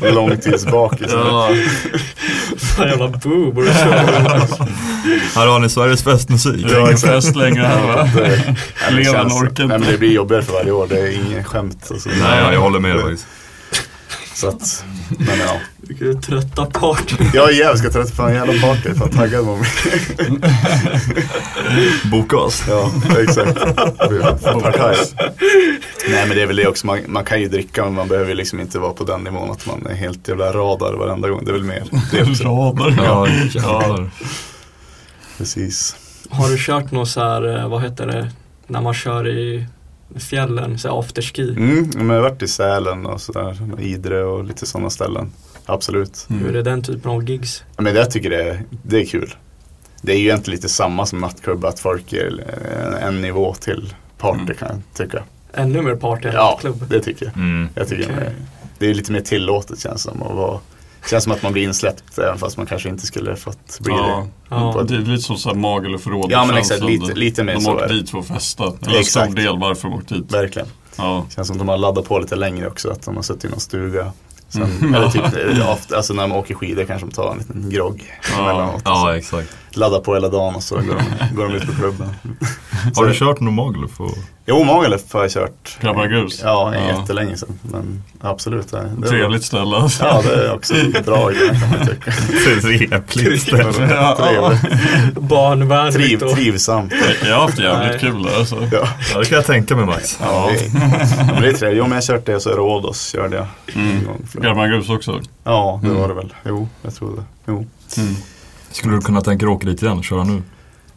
Långtidsbakis. 0.12 1.12
ja. 1.12 1.48
Fan 2.58 2.88
jävla 2.88 3.08
boo, 3.08 3.52
borde 3.52 3.74
köra. 3.74 3.98
Här 5.34 5.46
har 5.46 5.58
ni 5.60 5.68
Sveriges 5.68 6.02
festmusik. 6.02 6.68
Det 6.68 6.74
är 6.76 6.80
ingen 6.80 6.96
fest 6.96 7.36
längre 7.36 7.62
här 7.62 8.90
Levern 8.90 9.26
orkar 9.26 9.46
inte. 9.48 9.66
nej, 9.66 9.78
men 9.78 9.88
det 9.92 9.98
blir 9.98 10.12
jobbigare 10.12 10.42
för 10.42 10.52
varje 10.52 10.70
år, 10.72 10.86
det 10.88 10.98
är 11.00 11.26
ingen 11.30 11.44
skämt. 11.44 11.88
Alltså. 11.90 12.08
Nej, 12.22 12.52
jag 12.52 12.60
håller 12.60 12.80
med 12.80 12.96
dig 12.96 13.02
faktiskt. 13.02 13.26
Så 14.36 14.48
att, 14.48 14.84
men 15.18 15.38
ja. 15.38 15.60
Vilket 15.76 16.22
trötta 16.22 16.66
party. 16.66 17.16
Jag 17.34 17.52
är 17.52 17.54
jävligt 17.54 17.78
ska 17.78 17.90
trött 17.90 18.16
på 18.16 18.22
en 18.22 18.34
jävla 18.34 18.68
party, 18.68 18.94
fan 18.94 19.10
taggad 19.10 19.44
på 19.44 19.56
mig. 19.56 19.68
Boka 22.10 22.36
oss. 22.36 22.64
Ja, 22.68 22.92
exakt. 23.18 23.54
Partaj. 24.42 24.96
Nej 26.08 26.26
men 26.26 26.36
det 26.36 26.42
är 26.42 26.46
väl 26.46 26.56
det 26.56 26.66
också, 26.66 26.86
man, 26.86 26.98
man 27.06 27.24
kan 27.24 27.40
ju 27.40 27.48
dricka 27.48 27.84
men 27.84 27.94
man 27.94 28.08
behöver 28.08 28.28
ju 28.28 28.34
liksom 28.34 28.60
inte 28.60 28.78
vara 28.78 28.92
på 28.92 29.04
den 29.04 29.24
nivån 29.24 29.50
att 29.50 29.66
man 29.66 29.86
är 29.86 29.94
helt 29.94 30.28
jävla 30.28 30.52
radar 30.52 30.92
varenda 30.92 31.28
gång. 31.28 31.44
Det 31.44 31.50
är 31.50 31.52
väl 31.52 31.64
mer 31.64 31.84
det. 32.12 32.22
Radar. 32.44 32.94
Ja, 33.04 33.28
jävlar. 33.28 34.10
Precis. 35.38 35.96
Har 36.30 36.48
du 36.48 36.56
kört 36.58 36.90
något 36.90 37.08
så 37.08 37.20
här, 37.20 37.58
eh, 37.58 37.68
vad 37.68 37.82
heter 37.82 38.06
det, 38.06 38.30
när 38.66 38.80
man 38.80 38.94
kör 38.94 39.28
i 39.28 39.66
fjällen, 40.16 40.78
så 40.78 40.98
afterski? 40.98 41.42
Mm, 41.50 41.90
men 41.94 42.08
jag 42.08 42.14
har 42.22 42.30
varit 42.30 42.42
i 42.42 42.48
Sälen 42.48 43.06
och 43.06 43.20
sådär, 43.20 43.56
Idre 43.80 44.24
och 44.24 44.44
lite 44.44 44.66
sådana 44.66 44.90
ställen. 44.90 45.32
Absolut. 45.66 46.26
Hur 46.28 46.56
är 46.56 46.62
den 46.62 46.82
typen 46.82 47.10
av 47.10 47.30
gigs? 47.30 47.64
Ja, 47.76 47.82
Men 47.82 47.94
jag 47.94 48.10
tycker 48.10 48.30
det 48.30 48.42
är, 48.42 48.62
det 48.82 49.00
är 49.00 49.04
kul. 49.06 49.34
Det 50.02 50.12
är 50.12 50.16
ju 50.16 50.24
egentligen 50.24 50.56
lite 50.56 50.68
samma 50.68 51.06
som 51.06 51.18
nattklubb, 51.20 51.64
att 51.64 51.80
folk 51.80 52.12
är 52.12 52.26
en, 52.26 52.94
en 52.94 53.20
nivå 53.22 53.54
till 53.54 53.94
party 54.18 54.40
Mm. 54.40 54.54
kan 54.56 54.68
jag 54.68 55.06
tycka. 55.08 55.22
Ännu 55.54 55.82
mer 55.82 55.94
party 55.96 56.28
än 56.28 56.34
Ja, 56.34 56.58
klubb? 56.60 56.84
det 56.90 57.00
tycker 57.00 57.26
jag. 57.26 57.36
Mm. 57.36 57.68
jag 57.74 57.88
tycker 57.88 58.04
Okej. 58.04 58.16
det, 58.16 58.32
det 58.78 58.90
är 58.90 58.94
lite 58.94 59.12
mer 59.12 59.20
tillåtet 59.20 59.80
känns 59.80 60.02
som. 60.02 60.22
att 60.22 60.34
vara- 60.36 60.60
känns 61.10 61.24
som 61.24 61.32
att 61.32 61.42
man 61.42 61.52
blir 61.52 61.62
insläppt 61.62 62.18
även 62.18 62.38
fast 62.38 62.56
man 62.56 62.66
kanske 62.66 62.88
inte 62.88 63.06
skulle 63.06 63.36
fått 63.36 63.80
bli 63.80 63.92
Ja. 63.94 64.26
Ja. 64.48 64.84
Det 64.88 64.94
är 64.94 64.98
lite 64.98 65.22
som 65.22 65.36
så 65.36 65.48
här 65.48 65.56
Magaluf-förråd. 65.56 66.26
Ja, 66.32 66.44
men 66.44 66.56
exakt, 66.56 66.82
lite- 66.82 67.14
lite 67.14 67.44
mer 67.44 67.54
De 67.54 67.60
så 67.60 67.78
är 67.78 67.88
det. 67.88 67.94
dit 67.94 68.10
för 68.10 68.18
att 68.18 68.26
festa. 68.28 68.64
Eller 68.64 68.94
en 68.94 69.00
Exakt. 69.00 69.26
stor 69.32 69.42
del 69.42 69.58
varför 69.58 69.88
de 69.88 69.94
åkt 69.98 70.08
dit. 70.08 70.28
det. 70.28 70.36
Verkligen. 70.38 70.68
Ja. 70.96 71.26
Känns 71.34 71.48
som 71.48 71.54
att 71.56 71.58
de 71.58 71.68
har 71.68 71.78
laddat 71.78 72.04
på 72.04 72.18
lite 72.18 72.36
längre 72.36 72.66
också. 72.66 72.90
Att 72.90 73.02
de 73.02 73.16
har 73.16 73.22
suttit 73.22 73.44
i 73.44 73.48
någon 73.48 73.60
stuga. 73.60 74.12
Sen, 74.48 74.62
Mm. 74.62 74.94
Eller 74.94 75.10
typ, 75.10 75.22
alltså 75.92 76.14
när 76.14 76.26
man 76.26 76.38
åker 76.38 76.54
skidor 76.54 76.84
kanske 76.84 77.06
de 77.06 77.12
tar 77.12 77.32
en 77.32 77.38
liten 77.38 77.70
grogg 77.70 78.14
emellanåt. 78.38 78.74
och 78.74 78.80
så 78.80 78.88
Ja, 78.88 79.16
exakt. 79.16 79.56
Laddar 79.76 80.00
på 80.00 80.14
hela 80.14 80.28
dagen 80.28 80.54
och 80.54 80.62
så 80.62 80.74
går 80.74 80.82
de, 80.82 81.34
går 81.36 81.44
de 81.48 81.54
ut 81.54 81.66
på 81.66 81.72
klubben. 81.72 82.08
Har 82.94 83.06
du 83.06 83.14
kört 83.14 83.40
någon 83.40 83.54
Magaluf? 83.54 84.00
Och... 84.00 84.18
Jo, 84.46 84.64
Magaluf 84.64 85.12
har 85.12 85.20
jag 85.22 85.30
kört. 85.30 85.76
Grabbarna 85.80 86.06
grus. 86.06 86.40
Ja, 86.44 86.74
Ja. 86.74 86.80
jättelänge 87.00 87.36
sedan. 87.36 87.58
Men 87.62 88.02
absolut. 88.20 88.70
Det, 88.70 88.90
det 88.98 89.08
Trevligt 89.08 89.44
ställe 89.44 89.76
alltså. 89.76 90.04
Ja, 90.04 90.22
det 90.24 90.46
är 90.46 90.54
också 90.54 90.74
bra 91.06 91.32
idé 91.32 91.40
kan 91.60 91.70
man 91.70 91.86
tycka. 91.86 92.12
Trevligt 93.12 93.42
ställe. 93.42 93.88
Ja. 93.94 94.52
Barnvänligt 95.20 95.96
Triv, 95.96 96.22
och... 96.22 96.30
trivsamt. 96.36 96.92
Jag 97.24 97.34
har 97.34 97.42
haft 97.42 97.58
jävligt 97.58 97.90
Nej. 97.90 97.98
kul 98.00 98.22
där 98.22 98.38
alltså. 98.38 98.56
Ja, 98.72 98.88
Ja, 99.12 99.18
det 99.18 99.24
kan 99.24 99.36
jag 99.36 99.46
tänka 99.46 99.76
mig 99.76 99.86
Max. 99.86 100.18
ja. 100.22 100.50
Det, 100.52 100.66
är, 100.66 100.70
men 101.32 101.42
det 101.42 101.48
är 101.48 101.52
trevligt. 101.52 101.78
Jo, 101.78 101.84
men 101.84 101.90
jag 101.90 101.96
har 101.96 102.02
kört 102.02 102.26
det 102.26 102.34
och 102.36 102.42
så 102.42 102.50
Rhodos 102.50 103.08
körde 103.12 103.36
jag. 103.36 103.46
Mm. 104.54 104.70
grus 104.70 104.88
också. 104.90 105.20
Ja, 105.44 105.78
det 105.82 105.88
Mm. 105.88 106.00
var 106.00 106.08
det 106.08 106.14
väl. 106.14 106.34
Jo, 106.44 106.68
jag 106.82 106.94
tror 106.94 107.16
det. 107.16 107.22
Jo. 107.46 107.66
Skulle 108.70 108.94
du 108.94 109.00
kunna 109.00 109.20
tänka 109.20 109.46
dig 109.46 109.54
åka 109.54 109.66
dit 109.66 109.82
igen 109.82 109.98
och 109.98 110.04
köra 110.04 110.24
nu? 110.24 110.42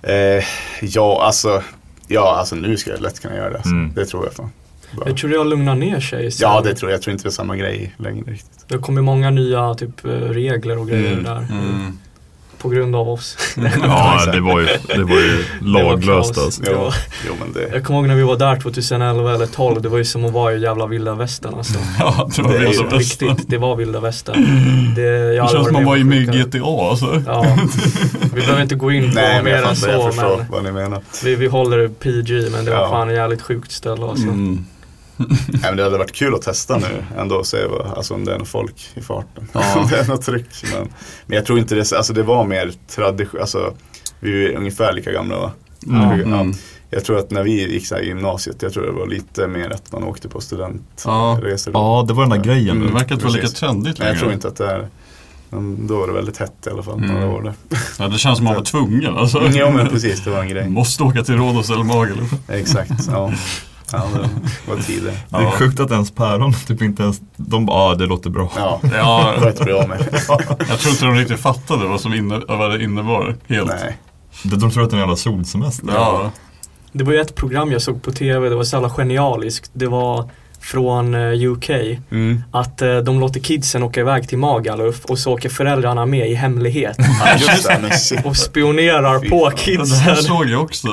Eh, 0.02 0.44
ja, 0.82 1.22
alltså, 1.26 1.64
ja, 2.08 2.36
alltså 2.40 2.56
nu 2.56 2.78
ska 2.78 2.90
jag 2.92 3.02
lätt 3.02 3.20
kunna 3.20 3.36
göra 3.36 3.50
det. 3.50 3.56
Alltså. 3.56 3.70
Mm. 3.72 3.94
Det 3.96 4.06
tror 4.06 4.26
jag 4.26 4.34
fan. 4.34 4.50
Bara- 4.98 5.10
Jag 5.10 5.18
tror 5.18 5.30
det 5.30 5.38
har 5.38 5.46
lugnat 5.46 5.78
ner 5.78 6.00
sig. 6.00 6.32
så 6.32 6.44
Ja, 6.44 6.62
det 6.62 6.74
tror 6.76 6.92
jag. 6.92 6.98
Jag 6.98 7.02
tror 7.04 7.12
inte 7.12 7.24
det 7.24 7.30
är 7.30 7.32
samma 7.32 7.56
grej 7.56 7.96
längre 7.98 8.32
riktigt. 8.32 8.66
Det 8.68 8.78
kommit 8.78 9.04
många 9.04 9.30
nya 9.30 9.74
typ 9.74 10.06
eh, 10.06 10.10
regler 10.12 10.78
och 10.78 10.88
grejer 10.88 11.12
Mm, 11.12 11.24
där. 11.24 11.48
Mm. 11.52 11.98
På 12.62 12.70
grund 12.70 12.96
av 12.96 13.10
oss. 13.10 13.38
Ja, 13.82 14.26
det 14.34 14.40
var 14.40 14.60
ju, 14.60 14.68
det 14.96 15.04
var 15.04 15.16
ju 15.16 15.44
laglöst 15.62 16.38
alltså. 16.38 16.62
Det 16.62 16.72
Jo, 17.28 17.34
men 17.40 17.54
det... 17.54 17.70
Jag 17.74 17.84
kommer 17.84 18.00
ihåg 18.00 18.08
när 18.08 18.16
vi 18.16 18.24
var 18.24 18.38
där 18.38 18.56
2011 18.60 19.34
eller 19.36 19.46
12, 19.46 19.82
det 19.82 19.90
var 19.90 19.98
ju 19.98 20.06
som 20.06 20.26
att 20.26 20.32
vara 20.32 20.54
i 20.54 20.62
jävla 20.62 20.86
vilda 20.88 21.16
västern 21.16 21.54
alltså. 21.58 21.80
Ja, 22.00 22.30
det 22.36 22.42
var 22.42 22.54
Det 22.54 22.68
ju 22.68 22.74
så 22.74 22.84
det. 22.84 22.90
bästa. 22.98 23.26
Riktigt, 23.26 23.50
det 23.50 23.58
var 23.58 23.76
vilda 23.76 24.00
västern. 24.00 24.46
Det, 24.96 25.02
jag 25.02 25.46
Det 25.48 25.52
känns 25.52 25.66
som 25.66 25.74
man 25.74 25.86
varit 25.86 26.06
var 26.06 26.16
i 26.16 26.26
med. 26.26 26.52
GTA 26.52 26.90
alltså. 26.90 27.24
Ja, 27.28 27.46
vi 28.34 28.42
behöver 28.42 28.62
inte 28.62 28.76
gå 28.76 28.92
in 28.92 29.10
på 29.10 29.16
Nej, 29.16 29.44
mer 29.44 29.54
än 29.56 29.76
fattar. 29.76 29.92
Jag 29.92 30.02
så 30.02 30.08
förstår 30.12 30.38
men 30.38 30.46
vad 30.52 30.64
ni 30.64 30.72
menar. 30.72 31.02
vi, 31.24 31.36
vi 31.36 31.48
håller 31.48 31.78
det 31.78 31.90
PG 31.90 32.52
men 32.52 32.66
det 32.66 32.72
var 32.72 32.78
Ja. 32.78 32.90
fan 32.90 33.10
ett 33.10 33.16
jävligt 33.16 33.42
sjukt 33.42 33.72
ställe 33.72 34.06
alltså. 34.06 34.28
Mm. 34.28 34.66
Nej, 35.28 35.62
men 35.62 35.78
det 35.78 35.84
hade 35.84 35.98
varit 35.98 36.12
kul 36.12 36.36
att 36.36 36.42
testa 36.42 36.78
nu 36.78 37.04
ändå 37.18 37.36
och 37.36 37.46
se 37.48 37.66
vad, 37.68 37.88
alltså, 37.98 38.14
om 38.14 38.26
det 38.26 38.34
är 38.34 38.40
något 38.40 38.48
folk 38.48 38.88
i 38.96 39.02
farten. 39.02 39.48
Ja. 39.54 39.80
om 39.80 39.88
det 39.90 39.98
är 40.00 40.08
något 40.08 40.22
tryck. 40.22 40.48
Men, 40.74 40.88
men 41.26 41.36
jag 41.36 41.46
tror 41.46 41.60
inte 41.60 41.76
det, 41.76 41.94
alltså 41.94 42.14
det 42.14 42.24
var 42.24 42.46
mer 42.46 42.72
tradition, 42.96 43.42
alltså 43.42 43.74
vi 44.20 44.46
är 44.46 44.58
ungefär 44.58 44.94
lika 44.94 45.12
gamla 45.12 45.40
va? 45.40 45.52
Mm. 45.88 46.02
Ja. 46.32 46.40
Mm. 46.40 46.54
Jag 46.90 47.06
tror 47.06 47.18
att 47.20 47.32
när 47.32 47.44
vi 47.44 47.74
gick 47.74 47.88
så 47.88 47.98
i 47.98 48.08
gymnasiet, 48.08 48.62
jag 48.62 48.74
tror 48.74 48.86
det 48.86 48.92
var 48.92 49.08
lite 49.08 49.48
mer 49.48 49.70
att 49.70 49.92
man 49.92 50.04
åkte 50.04 50.30
på 50.30 50.38
Ja. 50.38 50.42
studentresor. 50.42 51.74
Ja, 51.74 52.06
det 52.08 52.14
var 52.14 52.24
den 52.26 52.30
där 52.30 52.46
grejen. 52.54 52.76
Mm. 52.78 52.88
Det 52.88 52.94
verkar 52.94 53.14
inte 53.16 53.26
vara 53.26 53.36
lika 53.36 53.48
trendigt 53.48 54.00
Nej, 54.00 54.08
jag 54.08 54.14
längre. 54.14 54.20
tror 54.20 54.34
inte 54.34 54.48
att 54.48 54.56
det 54.56 54.68
är 54.72 54.88
men 55.52 55.88
då 55.88 56.00
var 56.00 56.08
det 56.08 56.14
väldigt 56.14 56.38
hett 56.38 56.68
i 56.68 56.70
alla 56.70 56.84
fall, 56.84 56.98
Mm. 57.04 57.16
några 57.16 57.30
år 57.30 57.42
där. 57.42 57.54
Ja, 58.00 58.08
det 58.08 58.18
känns 58.18 58.38
som 58.38 58.46
man 58.46 58.56
var 58.56 58.64
tvungen 58.64 59.18
alltså. 59.18 59.42
Jo 59.52 59.72
men 59.72 59.88
precis, 59.88 60.24
det 60.24 60.30
var 60.30 60.42
en 60.42 60.50
grej. 60.50 60.70
Måste 60.70 61.04
åka 61.04 61.24
till 61.24 61.36
Rhodos 61.36 61.70
eller 61.70 61.84
Magaluf. 61.84 62.32
Exakt, 62.48 62.92
ja. 63.12 63.34
Ja, 63.92 64.06
det 64.66 64.72
var 64.72 64.82
tider. 64.82 65.14
Det 65.30 65.38
är 65.38 65.52
sjukt 65.52 65.80
att 65.80 65.92
ens 65.92 66.12
päron 66.12 66.54
typ 66.68 66.82
inte 66.82 67.04
ens, 67.04 67.22
de 67.36 67.66
bara, 67.66 67.78
ah, 67.78 67.96
det 67.96 68.06
låter 68.06 68.30
bra. 68.30 68.52
Ja, 68.56 68.80
Ja, 68.94 69.34
det 69.42 69.50
inte 69.50 69.64
bra 69.64 69.88
med. 69.88 70.00
jag 70.70 70.80
tror 70.80 70.92
inte 70.92 71.06
de 71.06 71.16
riktigt 71.16 71.40
fattade 71.40 71.88
vad, 71.88 72.02
som 72.02 72.14
inne, 72.14 72.42
vad 72.48 72.72
det 72.72 72.84
innebar 72.84 73.36
helt. 73.48 73.72
Nej. 73.82 73.98
De 74.44 74.72
tror 74.72 74.84
att 74.84 74.90
det 74.90 74.94
är 74.94 74.98
en 74.98 75.02
jävla 75.02 75.16
solsemester. 75.16 75.88
Ja. 75.94 76.32
Det 76.92 77.04
var 77.04 77.14
ju 77.14 77.20
ett 77.20 77.36
program 77.36 77.72
jag 77.72 77.82
såg 77.82 78.02
på 78.02 78.12
TV, 78.12 78.50
det 78.50 78.56
var 78.56 78.64
så 78.64 78.76
jävla 78.76 78.90
genialiskt. 78.90 79.72
Det 79.74 79.88
var 79.88 80.30
från 80.62 81.16
eh, 81.16 81.52
UK. 81.52 81.70
Mm. 82.12 82.44
Att 82.52 82.82
eh, 82.82 82.98
de 82.98 83.20
låter 83.20 83.40
kidsen 83.40 83.84
åka 83.84 84.00
iväg 84.00 84.28
till 84.28 84.38
Magaluf 84.38 85.06
och 85.06 85.20
så 85.20 85.34
åker 85.34 85.50
föräldrarna 85.50 86.06
med 86.06 86.30
i 86.30 86.34
hemlighet. 86.34 86.98
Och 88.26 88.38
spionerar 88.38 89.20
på 89.30 89.40
fan. 89.40 89.52
Det 89.56 89.62
kidsen. 89.64 89.98
här 89.98 90.16
såg 90.16 90.50
jag 90.50 90.62
också. 90.62 90.88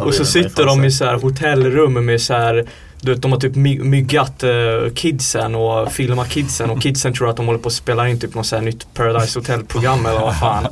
Och 0.00 0.14
så 0.14 0.24
sitter 0.24 0.66
de 0.66 0.84
i 0.84 0.90
så. 0.90 1.04
här 1.04 1.14
hotellrum 1.14 2.06
med 2.06 2.20
så 2.20 2.34
här 2.34 2.64
du 3.00 3.12
vet, 3.12 3.22
de 3.22 3.32
har 3.32 3.38
typ 3.40 3.54
my- 3.54 3.78
myggat 3.78 4.42
eh, 4.42 4.50
kidsen 4.94 5.54
och 5.54 5.92
filmat 5.92 6.28
kidsen 6.28 6.70
och 6.70 6.82
kidsen 6.82 7.14
tror 7.14 7.30
att 7.30 7.36
de 7.36 7.46
håller 7.46 7.58
på 7.58 7.66
att 7.68 7.72
spela 7.72 8.08
in 8.08 8.20
typ 8.20 8.34
något 8.34 8.46
så 8.46 8.56
här 8.56 8.62
nytt 8.62 8.86
Paradise 8.94 9.38
Hotel-program 9.38 10.06
eller 10.06 10.20
vad 10.20 10.38
fan. 10.38 10.66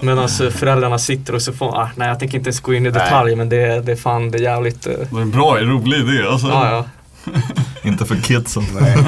Medan 0.00 0.28
föräldrarna 0.28 0.98
sitter 0.98 1.34
och 1.34 1.42
så 1.42 1.52
får, 1.52 1.66
ah, 1.66 1.90
nej 1.96 2.08
jag 2.08 2.18
tänker 2.18 2.38
inte 2.38 2.48
ens 2.48 2.60
gå 2.60 2.74
in 2.74 2.86
i 2.86 2.90
detalj 2.90 3.36
men 3.36 3.48
det, 3.48 3.80
det 3.80 3.92
är 3.92 3.96
fan 3.96 4.30
det 4.30 4.38
är 4.38 4.42
jävligt, 4.42 4.86
eh, 4.86 4.92
Det 5.10 5.16
är 5.16 5.22
en 5.22 5.30
bra, 5.30 5.56
rolig 5.60 5.98
idé 5.98 6.26
alltså. 6.28 6.46
ja 6.48 6.70
ja. 6.70 6.84
Inte 7.82 8.04
för 8.04 8.16
kidsen. 8.16 8.62
Nej. 8.80 8.94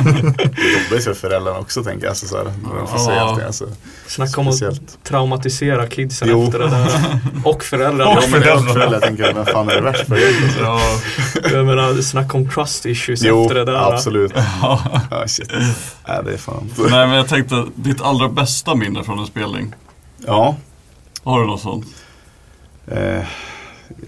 Jobbigt 0.90 1.04
för 1.04 1.14
föräldrarna 1.14 1.58
också 1.58 1.84
tänker 1.84 2.04
jag. 2.04 2.10
Alltså, 2.10 2.26
så 2.26 2.36
här, 2.36 2.44
när 2.44 2.74
de 2.78 2.86
får 2.88 2.98
se 2.98 3.10
Ja. 3.12 3.20
allting. 3.20 3.46
Alltså. 3.46 3.68
Snacka 4.06 4.40
om 4.40 4.48
att 4.48 4.60
traumatisera 5.04 5.86
kidsen 5.86 6.28
Jo. 6.30 6.44
efter 6.44 6.58
det 6.58 6.68
där. 6.68 7.18
Och 7.44 7.64
föräldrarna. 7.64 8.20
Det 8.20 8.26
är 8.26 8.54
också 8.56 8.66
föräldrar 8.72 9.00
tänker 9.00 9.22
jag, 9.24 9.34
vem 9.34 9.46
fan 9.46 9.68
är 9.70 9.74
det 9.74 9.80
värst 9.80 10.06
för 10.06 10.16
egentligen? 10.18 10.66
Ja, 10.66 10.80
Jag 11.52 11.66
menar, 11.66 12.02
snacka 12.02 12.36
om 12.38 12.50
trust 12.50 12.86
issues 12.86 13.22
Jo, 13.22 13.42
efter 13.42 13.54
det 13.54 13.64
där. 13.64 13.92
absolut. 13.94 14.32
Ja, 14.62 15.24
shit. 15.26 15.50
Nej, 16.08 16.20
det 16.24 16.32
är 16.32 16.36
fan. 16.38 16.70
nej 16.78 16.90
men 17.06 17.10
jag 17.16 17.28
tänkte, 17.28 17.64
ditt 17.74 18.00
allra 18.00 18.28
bästa 18.28 18.74
minne 18.74 19.04
från 19.04 19.18
en 19.18 19.26
spelning? 19.26 19.74
Ja, 20.26 20.56
Har 21.24 21.40
du 21.40 21.46
något 21.46 21.60
sånt? 21.60 21.86
Eh, 22.86 23.22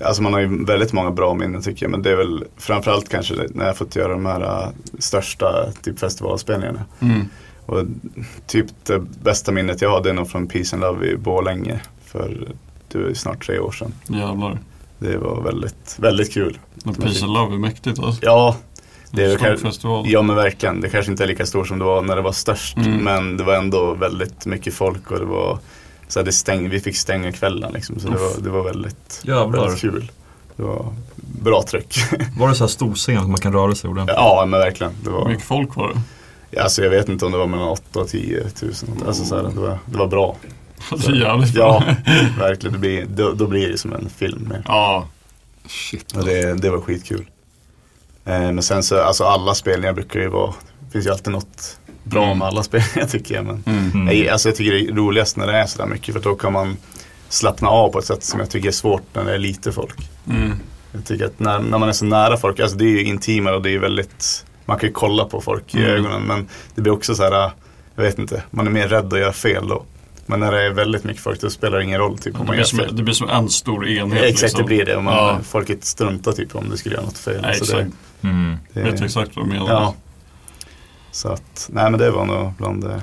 alltså 0.04 0.22
man 0.22 0.32
har 0.32 0.40
ju 0.40 0.64
väldigt 0.64 0.92
många 0.92 1.10
bra 1.10 1.34
minnen 1.34 1.62
tycker 1.62 1.84
jag. 1.86 1.90
Men 1.90 2.02
det 2.02 2.10
är 2.10 2.16
väl 2.16 2.44
framförallt 2.56 3.08
kanske 3.08 3.34
när 3.50 3.66
jag 3.66 3.76
fått 3.76 3.96
göra 3.96 4.12
de 4.12 4.26
här 4.26 4.40
äh, 4.40 4.68
största 4.98 5.72
typ 5.82 5.98
festivalspelningarna. 5.98 6.84
Mm. 7.00 7.28
Och 7.66 7.84
typ 8.46 8.66
det 8.86 8.98
bästa 9.22 9.52
minnet 9.52 9.82
jag 9.82 9.90
har 9.90 10.02
det 10.02 10.10
är 10.10 10.14
nog 10.14 10.30
från 10.30 10.46
Peace 10.46 10.76
and 10.76 10.82
Love 10.82 11.06
i 11.06 11.16
Borlänge. 11.16 11.80
För 12.04 12.48
det 12.88 12.98
var 12.98 13.08
ju 13.08 13.14
snart 13.14 13.46
tre 13.46 13.58
år 13.58 13.72
sedan. 13.72 13.92
Jävlar. 14.06 14.58
Det 14.98 15.16
var 15.16 15.42
väldigt, 15.42 15.96
väldigt 15.98 16.32
kul. 16.32 16.58
Men 16.84 16.94
Peace 16.94 17.24
and 17.24 17.32
Love 17.32 17.54
är 17.54 17.58
mäktigt 17.58 17.98
alltså. 17.98 18.24
Ja, 18.24 18.56
det 19.10 19.24
är 19.24 19.36
Stor 19.36 19.46
kanske, 19.46 19.66
festival. 19.66 20.04
ja 20.08 20.22
men 20.22 20.36
verkligen. 20.36 20.80
Det 20.80 20.90
kanske 20.90 21.10
inte 21.12 21.24
är 21.24 21.28
lika 21.28 21.46
stort 21.46 21.68
som 21.68 21.78
det 21.78 21.84
var 21.84 22.02
när 22.02 22.16
det 22.16 22.22
var 22.22 22.32
störst. 22.32 22.76
Mm. 22.76 23.04
Men 23.04 23.36
det 23.36 23.44
var 23.44 23.54
ändå 23.54 23.94
väldigt 23.94 24.46
mycket 24.46 24.74
folk 24.74 25.10
och 25.10 25.18
det 25.18 25.24
var 25.24 25.58
så 26.08 26.22
det 26.22 26.32
stäng, 26.32 26.68
vi 26.68 26.80
fick 26.80 26.96
stänga 26.96 27.32
kvällen 27.32 27.72
liksom. 27.72 28.00
Så 28.00 28.08
det 28.08 28.16
var, 28.16 28.30
det 28.42 28.50
var 28.50 28.64
väldigt, 28.64 29.20
Jävlar. 29.24 29.60
väldigt 29.62 29.80
kul. 29.80 30.12
Det 30.56 30.62
var 30.62 30.94
bra 31.16 31.62
tryck. 31.62 31.96
Var 32.38 32.48
det 32.48 32.54
så 32.54 32.64
här 32.64 32.68
stor 32.68 32.94
scen 32.94 33.18
att 33.18 33.28
man 33.28 33.40
kan 33.40 33.52
röra 33.52 33.74
sig 33.74 33.90
ordentligt? 33.90 34.16
ja 34.16 34.44
men 34.46 34.60
verkligen. 34.60 34.92
Det 35.04 35.10
Hur 35.10 35.16
var, 35.16 35.28
mycket 35.28 35.44
folk 35.44 35.76
var 35.76 35.92
det? 36.50 36.60
alltså, 36.60 36.82
jag 36.82 36.90
vet 36.90 37.08
inte 37.08 37.26
om 37.26 37.32
det 37.32 37.38
var 37.38 37.46
mellan 37.46 37.68
8 37.68 38.00
och 38.00 38.08
10 38.08 38.50
tusen. 38.50 38.88
Alltså, 39.06 39.24
så 39.24 39.36
här, 39.36 39.42
det, 39.42 39.60
var, 39.60 39.78
det 39.86 39.98
var 39.98 40.06
bra. 40.06 40.36
Det 40.90 41.06
är 41.06 41.14
jävligt 41.14 41.54
bra. 41.54 41.84
Ja, 42.06 42.12
verkligen. 42.38 42.72
Det 42.72 42.78
blir, 42.78 43.06
då, 43.06 43.32
då 43.32 43.46
blir 43.46 43.68
det 43.68 43.78
som 43.78 43.92
en 43.92 44.08
film. 44.08 44.48
Mer. 44.48 44.62
Ja. 44.66 45.08
Shit. 45.68 46.16
Och 46.16 46.24
det, 46.24 46.54
det 46.54 46.70
var 46.70 46.80
skitkul. 46.80 47.26
Eh, 48.24 48.40
men 48.40 48.62
sen 48.62 48.82
så, 48.82 49.02
alltså 49.02 49.24
alla 49.24 49.54
spelningar 49.54 49.92
brukar 49.92 50.20
ju 50.20 50.28
vara, 50.28 50.54
det 50.80 50.92
finns 50.92 51.06
ju 51.06 51.10
alltid 51.10 51.32
något 51.32 51.78
bra 52.04 52.24
Mm. 52.24 52.38
med 52.38 52.48
alla 52.48 52.62
spelningar 52.62 53.06
tycker 53.10 53.34
jag. 53.34 53.44
Men 53.44 53.62
Mm. 53.66 54.18
jag, 54.18 54.28
alltså 54.28 54.48
jag 54.48 54.56
tycker 54.56 54.72
det 54.72 54.80
är 54.80 54.92
roligast 54.94 55.36
när 55.36 55.46
det 55.46 55.52
är 55.56 55.66
sådär 55.66 55.86
mycket 55.86 56.14
för 56.14 56.20
då 56.22 56.34
kan 56.34 56.52
man 56.52 56.76
slappna 57.28 57.68
av 57.68 57.88
på 57.88 57.98
ett 57.98 58.04
sätt 58.04 58.24
som 58.24 58.40
jag 58.40 58.50
tycker 58.50 58.68
är 58.68 58.72
svårt 58.72 59.02
när 59.12 59.24
det 59.24 59.34
är 59.34 59.38
lite 59.38 59.72
folk. 59.72 60.10
Mm. 60.28 60.52
Jag 60.92 61.04
tycker 61.04 61.24
att 61.24 61.40
när, 61.40 61.58
när 61.58 61.78
man 61.78 61.88
är 61.88 61.92
så 61.92 62.04
nära 62.04 62.36
folk, 62.36 62.60
alltså 62.60 62.76
det 62.76 62.84
är 62.84 62.88
ju 62.88 63.04
intimare 63.04 63.56
och 63.56 63.62
det 63.62 63.70
är 63.74 63.78
väldigt, 63.78 64.44
man 64.64 64.78
kan 64.78 64.88
ju 64.88 64.92
kolla 64.92 65.24
på 65.24 65.40
folk 65.40 65.74
i 65.74 65.78
Mm. 65.78 65.90
ögonen 65.90 66.22
men 66.22 66.48
det 66.74 66.80
blir 66.82 66.92
också 66.92 67.14
så 67.14 67.22
här, 67.22 67.50
jag 67.96 68.02
vet 68.02 68.18
inte, 68.18 68.42
man 68.50 68.66
är 68.66 68.70
mer 68.70 68.88
rädd 68.88 69.12
att 69.12 69.18
göra 69.18 69.32
fel 69.32 69.68
då. 69.68 69.84
Men 70.26 70.40
när 70.40 70.52
det 70.52 70.62
är 70.66 70.70
väldigt 70.70 71.04
mycket 71.04 71.22
folk 71.22 71.40
då 71.40 71.50
spelar 71.50 71.78
det 71.78 71.84
ingen 71.84 72.00
roll 72.00 72.18
typ 72.18 72.40
om 72.40 72.46
Det 72.46 72.52
blir, 72.52 72.64
som, 72.64 72.78
fel. 72.78 72.96
det 72.96 73.02
blir 73.02 73.14
som 73.14 73.28
en 73.28 73.48
stor 73.48 73.88
enhet. 73.88 74.22
Exakt 74.22 74.42
liksom. 74.42 74.58
det 74.60 74.66
blir 74.66 74.84
det, 74.84 75.00
man, 75.00 75.14
Ja. 75.14 75.38
folket 75.44 75.84
struntar 75.84 76.32
typ 76.32 76.54
om 76.56 76.70
du 76.70 76.76
skulle 76.76 76.94
göra 76.94 77.04
något 77.04 77.18
fel. 77.18 77.42
Nej, 77.42 77.54
Så 77.54 77.64
det, 77.64 77.80
exakt. 77.80 77.96
Mm. 78.22 78.56
det, 78.72 78.80
Vet 78.80 79.00
exakt 79.02 79.36
vad 79.36 79.44
du 79.44 79.48
menar. 79.50 79.68
Ja. 79.68 79.94
Så 81.14 81.28
att, 81.28 81.68
nej 81.72 81.90
men 81.90 82.00
det 82.00 82.10
var 82.10 82.24
nog 82.26 82.52
bland 82.58 82.84
det, 82.84 83.02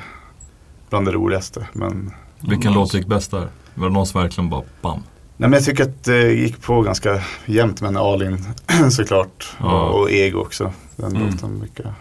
bland 0.89 1.05
det 1.05 1.11
roligaste. 1.11 1.67
Men, 1.73 2.11
Vilken 2.49 2.73
låt 2.73 2.93
gick 2.93 3.07
bäst 3.07 3.31
där? 3.31 3.47
Var 3.75 3.87
det 3.87 3.93
någon 3.93 4.05
som 4.07 4.21
verkligen 4.21 4.49
bara 4.49 4.63
bam? 4.81 5.03
nej 5.37 5.49
men 5.49 5.53
jag 5.57 5.65
tycker 5.65 5.83
att 5.83 6.03
det 6.03 6.31
gick 6.33 6.61
på 6.61 6.81
ganska 6.81 7.21
jämnt 7.45 7.81
med 7.81 7.97
Alin 7.97 8.45
såklart. 8.91 9.49
Ja. 9.59 9.89
Och, 9.89 10.11
Ego 10.11 10.39
också. 10.39 10.71
Den 10.95 11.15
Mm. 11.15 11.29
låten 11.31 11.59
brukar, 11.59 11.93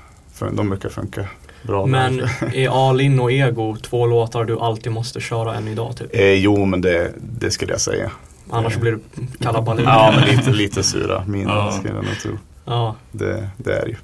de 0.52 0.68
brukar 0.68 0.88
funka 0.88 1.24
bra. 1.62 1.86
Men 1.86 2.16
där. 2.16 2.54
är 2.54 2.88
All 2.90 3.00
In 3.00 3.20
och 3.20 3.32
Ego 3.32 3.76
två 3.76 4.06
låtar 4.06 4.44
du 4.44 4.58
alltid 4.58 4.92
måste 4.92 5.20
köra 5.20 5.54
än 5.54 5.68
idag 5.68 5.96
typ? 5.96 6.08
eh, 6.16 6.32
jo 6.32 6.64
men 6.64 6.80
det, 6.80 7.12
det 7.20 7.50
skulle 7.50 7.72
jag 7.72 7.80
säga. 7.80 8.10
Annars 8.50 8.76
blir 8.76 8.92
det 8.92 9.26
kalabalik. 9.44 9.86
Ja 9.88 10.12
men 10.16 10.36
lite, 10.36 10.50
lite 10.50 10.82
sura 10.82 11.24
minnen 11.26 11.48
Ja. 11.56 11.72
skulle 11.72 11.94
jag 11.94 12.04
nog 12.04 12.18
tro. 12.22 12.32
Ja. 12.64 12.94
Det, 13.12 13.48
det 13.56 13.72
är 13.72 13.82
det 13.84 13.88
ju. 13.90 13.96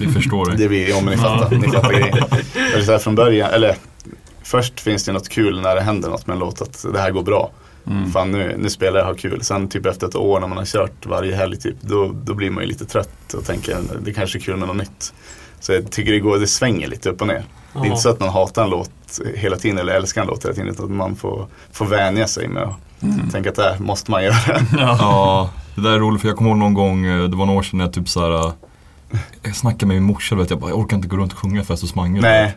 Vi 0.00 0.08
förstår 0.08 0.46
dig. 0.46 0.56
Det 0.58 0.68
blir, 0.68 0.88
ja 0.88 1.00
men 1.00 1.14
ni 1.14 1.16
fattar, 1.16 1.56
ni 1.56 1.68
fattar 1.68 1.92
grejen. 1.92 2.18
Det 2.54 2.78
är 2.78 2.82
så 2.82 2.92
här 2.92 2.98
från 2.98 3.14
början, 3.14 3.50
eller 3.50 3.76
först 4.42 4.80
finns 4.80 5.04
det 5.04 5.12
något 5.12 5.28
kul 5.28 5.60
när 5.60 5.74
det 5.74 5.80
händer 5.80 6.08
något 6.08 6.26
med 6.26 6.34
en 6.34 6.40
låt 6.40 6.62
att 6.62 6.86
det 6.92 6.98
här 6.98 7.10
går 7.10 7.22
bra. 7.22 7.50
Mm. 7.86 8.12
Fan 8.12 8.30
nu, 8.30 8.56
nu 8.58 8.70
spelar 8.70 8.98
jag 8.98 9.04
och 9.04 9.14
har 9.14 9.18
kul. 9.18 9.42
Sen 9.42 9.68
typ 9.68 9.86
efter 9.86 10.06
ett 10.06 10.16
år 10.16 10.40
när 10.40 10.48
man 10.48 10.58
har 10.58 10.64
kört 10.64 11.06
varje 11.06 11.36
helg 11.36 11.56
typ, 11.56 11.76
då, 11.80 12.14
då 12.24 12.34
blir 12.34 12.50
man 12.50 12.62
ju 12.62 12.68
lite 12.68 12.84
trött 12.84 13.34
och 13.34 13.44
tänker 13.44 13.76
det 14.04 14.12
kanske 14.12 14.38
är 14.38 14.40
kul 14.40 14.56
med 14.56 14.68
något 14.68 14.76
nytt. 14.76 15.12
Så 15.60 15.72
jag 15.72 15.90
tycker 15.90 16.12
det 16.12 16.18
går, 16.18 16.38
det 16.38 16.46
svänger 16.46 16.88
lite 16.88 17.10
upp 17.10 17.20
och 17.20 17.26
ner. 17.26 17.44
Det 17.72 17.78
är 17.78 17.86
inte 17.86 18.00
så 18.00 18.08
att 18.08 18.20
man 18.20 18.28
hatar 18.28 18.64
en 18.64 18.70
låt 18.70 18.90
hela 19.34 19.56
tiden 19.56 19.78
eller 19.78 19.94
älskar 19.94 20.20
en 20.20 20.26
låt 20.26 20.44
hela 20.44 20.54
tiden 20.54 20.70
utan 20.70 20.84
att 20.84 20.90
man 20.90 21.16
får, 21.16 21.46
får 21.72 21.86
vänja 21.86 22.26
sig 22.26 22.48
med 22.48 22.62
att 22.62 23.32
tänka 23.32 23.50
att 23.50 23.56
det 23.56 23.62
här 23.62 23.78
måste 23.78 24.10
man 24.10 24.24
göra. 24.24 24.34
Ja, 24.78 25.50
det 25.74 25.80
där 25.80 25.90
är 25.90 25.98
roligt 25.98 26.20
för 26.20 26.28
jag 26.28 26.36
kommer 26.36 26.50
ihåg 26.50 26.58
någon 26.58 26.74
gång, 26.74 27.06
eh, 27.06 27.28
det 27.28 27.36
var 27.36 27.46
några 27.46 27.58
år 27.58 27.62
sedan 27.62 27.78
när 27.78 27.84
jag 27.84 27.92
typ 27.92 28.08
såhär 28.08 28.46
äh, 28.46 28.52
Jag 29.42 29.56
snackade 29.56 29.86
med 29.86 29.96
min 29.96 30.04
morsa, 30.04 30.34
vet, 30.34 30.50
jag 30.50 30.58
bara, 30.58 30.70
jag 30.70 30.78
orkar 30.78 30.96
inte 30.96 31.08
gå 31.08 31.16
runt 31.16 31.32
och 31.32 31.38
sjunga 31.38 31.64
fest 31.64 31.82
hos 31.82 31.94
Mange. 31.94 32.20
Nej. 32.20 32.56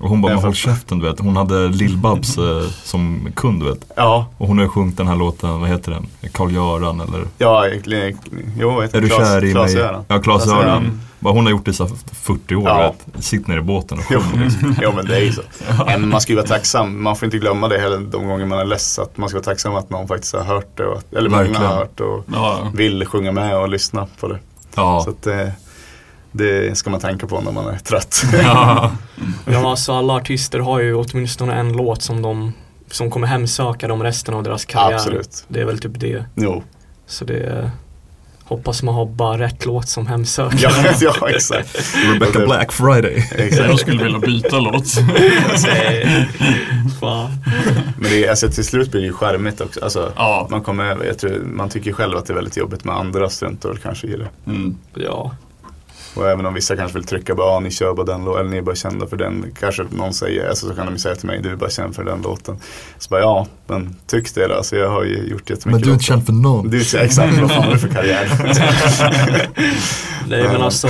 Och 0.00 0.08
hon 0.08 0.22
bara, 0.22 0.34
men 0.34 0.44
håll 0.44 0.54
käften 0.54 0.98
du 0.98 1.08
vet. 1.08 1.20
Hon 1.20 1.36
hade 1.36 1.68
Lill-Babs 1.68 2.38
eh, 2.62 2.70
som 2.70 3.28
kund 3.36 3.62
du 3.62 3.68
vet. 3.70 3.84
ja, 3.96 4.26
Och 4.38 4.48
hon 4.48 4.58
har 4.58 4.64
ju 4.64 4.68
sjungit 4.70 4.96
den 4.96 5.06
här 5.08 5.16
låten, 5.16 5.60
vad 5.60 5.68
heter 5.68 5.92
den? 5.92 6.06
Karl-Göran 6.32 7.00
eller? 7.00 7.24
ja, 7.38 7.66
jo, 8.58 8.70
jag 8.72 8.80
vet 8.80 8.94
Är 8.94 9.00
du 9.00 9.08
Klas- 9.08 9.18
kär 9.18 9.38
i 9.38 9.42
mig? 9.42 9.52
Klas-Göran. 9.52 10.04
Ja, 10.08 10.18
Klas-Göran. 10.22 11.00
Bara, 11.18 11.34
Hon 11.34 11.44
har 11.44 11.50
gjort 11.50 11.64
det 11.64 11.70
i 11.70 11.74
så 11.74 11.86
här 11.86 11.92
40 12.12 12.54
år, 12.56 12.68
Ja. 12.68 12.94
vet. 13.14 13.24
Sitt 13.24 13.46
ner 13.46 13.58
i 13.58 13.60
båten 13.60 13.98
och 13.98 14.04
Jo, 14.10 14.20
sjung 14.20 14.42
liksom. 14.44 14.76
jo 14.82 14.92
men 14.96 15.06
det 15.06 15.16
är 15.16 15.20
ju 15.20 15.32
så. 15.32 15.42
Men 15.86 16.08
man 16.08 16.20
ska 16.20 16.32
ju 16.32 16.36
vara 16.36 16.46
tacksam. 16.46 17.02
Man 17.02 17.16
får 17.16 17.26
inte 17.26 17.38
glömma 17.38 17.68
det 17.68 17.78
heller 17.78 17.98
de 17.98 18.26
gånger 18.28 18.46
man 18.46 18.58
är 18.58 18.64
less. 18.64 18.98
Att 18.98 19.16
man 19.16 19.28
ska 19.28 19.36
vara 19.38 19.44
tacksam 19.44 19.74
att 19.74 19.90
någon 19.90 20.08
faktiskt 20.08 20.34
har 20.34 20.42
hört 20.44 20.76
det. 20.76 20.86
Och, 20.86 21.02
eller 21.16 21.30
många 21.30 21.58
har 21.58 21.76
hört 21.76 22.00
och 22.00 22.24
Ja, 22.32 22.70
vill 22.74 23.06
sjunga 23.06 23.32
med 23.32 23.56
och 23.58 23.68
lyssna 23.68 24.06
på 24.20 24.28
det. 24.28 24.38
Ja. 24.74 25.00
Så 25.04 25.10
att 25.10 25.22
det, 25.22 25.52
det 26.36 26.78
ska 26.78 26.90
man 26.90 27.00
tänka 27.00 27.26
på 27.26 27.40
när 27.40 27.52
man 27.52 27.66
är 27.74 27.78
trött. 27.78 28.22
ja. 28.42 28.92
Ja, 29.46 29.70
alltså 29.70 29.92
alla 29.92 30.12
artister 30.14 30.58
har 30.58 30.80
ju 30.80 30.94
åtminstone 30.94 31.54
en 31.54 31.72
låt 31.72 32.02
som 32.02 32.22
de 32.22 32.52
som 32.90 33.10
kommer 33.10 33.26
hemsöka 33.26 33.88
dem 33.88 34.02
resten 34.02 34.34
av 34.34 34.42
deras 34.42 34.64
karriär. 34.64 34.94
Absolut. 34.96 35.44
Det 35.48 35.60
är 35.60 35.64
väl 35.64 35.78
typ 35.78 36.00
det. 36.00 36.24
jo, 36.34 36.62
Så 37.06 37.24
det 37.24 37.70
hoppas 38.44 38.82
man 38.82 38.94
har 38.94 39.06
bara 39.06 39.38
rätt 39.38 39.66
låt 39.66 39.88
som 39.88 40.06
hemsöker. 40.06 40.58
ja, 40.62 40.72
ja 41.00 41.28
exakt. 41.30 41.94
Rebecca 42.12 42.38
Black 42.46 42.72
Friday. 42.72 43.28
jag 43.36 43.46
exakt. 43.46 43.78
skulle 43.80 44.04
vilja 44.04 44.18
byta 44.18 44.58
låt. 44.58 44.86
Fan. 47.00 47.30
Men 47.98 48.10
det 48.10 48.24
är, 48.24 48.30
alltså, 48.30 48.48
till 48.50 48.64
slut 48.64 48.90
blir 48.90 49.00
det 49.00 49.06
ju 49.06 49.12
charmigt 49.12 49.60
också. 49.60 49.80
Alltså, 49.84 50.12
Ja. 50.16 50.46
man, 50.50 50.60
kommer 50.62 50.84
över, 50.84 51.04
jag 51.04 51.18
tror, 51.18 51.38
man 51.44 51.68
tycker 51.68 51.92
själv 51.92 52.16
att 52.16 52.26
det 52.26 52.32
är 52.32 52.34
väldigt 52.34 52.56
jobbigt 52.56 52.84
med 52.84 52.96
andra 52.96 53.28
struntar 53.30 53.78
kanske 53.82 54.06
i 54.06 54.16
det. 54.16 54.28
Mm. 54.50 54.76
Ja. 54.94 55.30
Och 56.16 56.28
även 56.30 56.46
om 56.46 56.54
vissa 56.54 56.76
kanske 56.76 56.98
vill 56.98 57.06
trycka 57.06 57.34
bara, 57.34 57.46
ah, 57.46 57.60
ni 57.60 57.70
kör 57.70 57.94
bara 57.94 58.06
den 58.06 58.24
låten, 58.24 58.40
eller 58.40 58.50
ni 58.50 58.56
är 58.56 58.62
bara 58.62 58.74
kända 58.74 59.06
för 59.06 59.16
den. 59.16 59.44
Kanske 59.60 59.84
någon 59.90 60.14
säger, 60.14 60.48
alltså 60.48 60.68
så 60.68 60.74
kan 60.74 60.86
de 60.86 60.92
ju 60.92 60.98
säga 60.98 61.14
till 61.14 61.26
mig, 61.26 61.40
du 61.42 61.50
är 61.50 61.56
bara 61.56 61.70
känd 61.70 61.94
för 61.94 62.04
den 62.04 62.22
låten. 62.22 62.56
Så 62.98 63.08
bara, 63.10 63.20
ja, 63.20 63.46
men 63.66 63.96
tyck 64.06 64.34
det 64.34 64.46
då. 64.46 64.54
Alltså 64.54 64.76
jag 64.76 64.90
har 64.90 65.04
ju 65.04 65.16
gjort 65.16 65.50
jättemycket 65.50 65.64
Men 65.66 65.80
du 65.82 65.88
är 65.88 65.92
inte 65.92 66.04
känd 66.04 66.26
för 66.26 66.32
någon. 66.32 66.70
Du 66.70 66.76
är 66.80 66.96
exakt, 66.96 67.38
vad 67.38 67.50
fan 67.50 67.62
har 67.64 67.72
du 67.72 67.78
för 67.78 67.88
karriär? 67.88 68.28
Nej 70.28 70.42
men 70.42 70.62
alltså, 70.62 70.88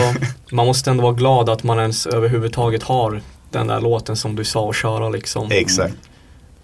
man 0.52 0.66
måste 0.66 0.90
ändå 0.90 1.02
vara 1.02 1.12
glad 1.12 1.48
att 1.48 1.62
man 1.64 1.78
ens 1.78 2.06
överhuvudtaget 2.06 2.82
har 2.82 3.20
den 3.50 3.66
där 3.66 3.80
låten 3.80 4.16
som 4.16 4.36
du 4.36 4.44
sa 4.44 4.70
att 4.70 4.76
köra 4.76 5.08
liksom. 5.08 5.48
exakt. 5.50 5.94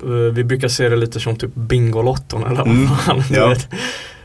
Eh, 0.02 0.08
Vi 0.08 0.44
brukar 0.44 0.68
se 0.68 0.88
det 0.88 0.96
lite 0.96 1.20
som 1.20 1.36
typ 1.36 1.54
Bingolotton 1.54 2.44
eller 2.46 2.56
vad 2.56 2.66
Mm, 2.66 2.88
fan. 2.88 3.22
Du 3.28 3.34
ja. 3.34 3.54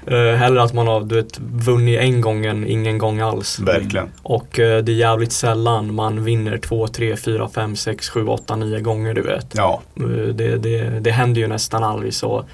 Eh, 0.08 0.36
hellre 0.36 0.62
att 0.64 0.74
man 0.74 0.88
har 0.88 1.02
du 1.02 1.16
vet, 1.16 1.40
vunnit 1.40 2.00
en 2.00 2.22
gång 2.22 2.46
än 2.46 2.68
ingen 2.68 2.98
gång 2.98 3.20
alls. 3.20 3.60
Verkligen. 3.60 4.10
Och 4.24 4.60
eh, 4.60 4.84
det 4.84 4.92
är 4.92 4.96
jävligt 4.96 5.32
sällan 5.32 5.94
man 5.96 6.24
vinner 6.24 6.58
två, 6.58 6.88
tre, 6.88 7.16
fyra, 7.18 7.50
fem, 7.50 7.76
sex, 7.76 8.10
sju, 8.10 8.28
åtta, 8.28 8.56
nio 8.56 8.80
gånger 8.80 9.14
du 9.14 9.22
vet. 9.22 9.48
Ja, 9.56 9.82
Eh, 9.96 10.04
Det, 10.34 10.58
det, 10.58 11.00
det 11.00 11.12
händer 11.12 11.42
ju 11.42 11.48
nästan 11.48 11.84
aldrig 11.84 12.14
så 12.14 12.46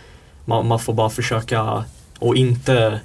man, 0.46 0.68
man 0.68 0.80
får 0.80 0.94
bara 0.94 1.10
försöka 1.10 1.84
och 2.20 2.36
inte 2.36 3.00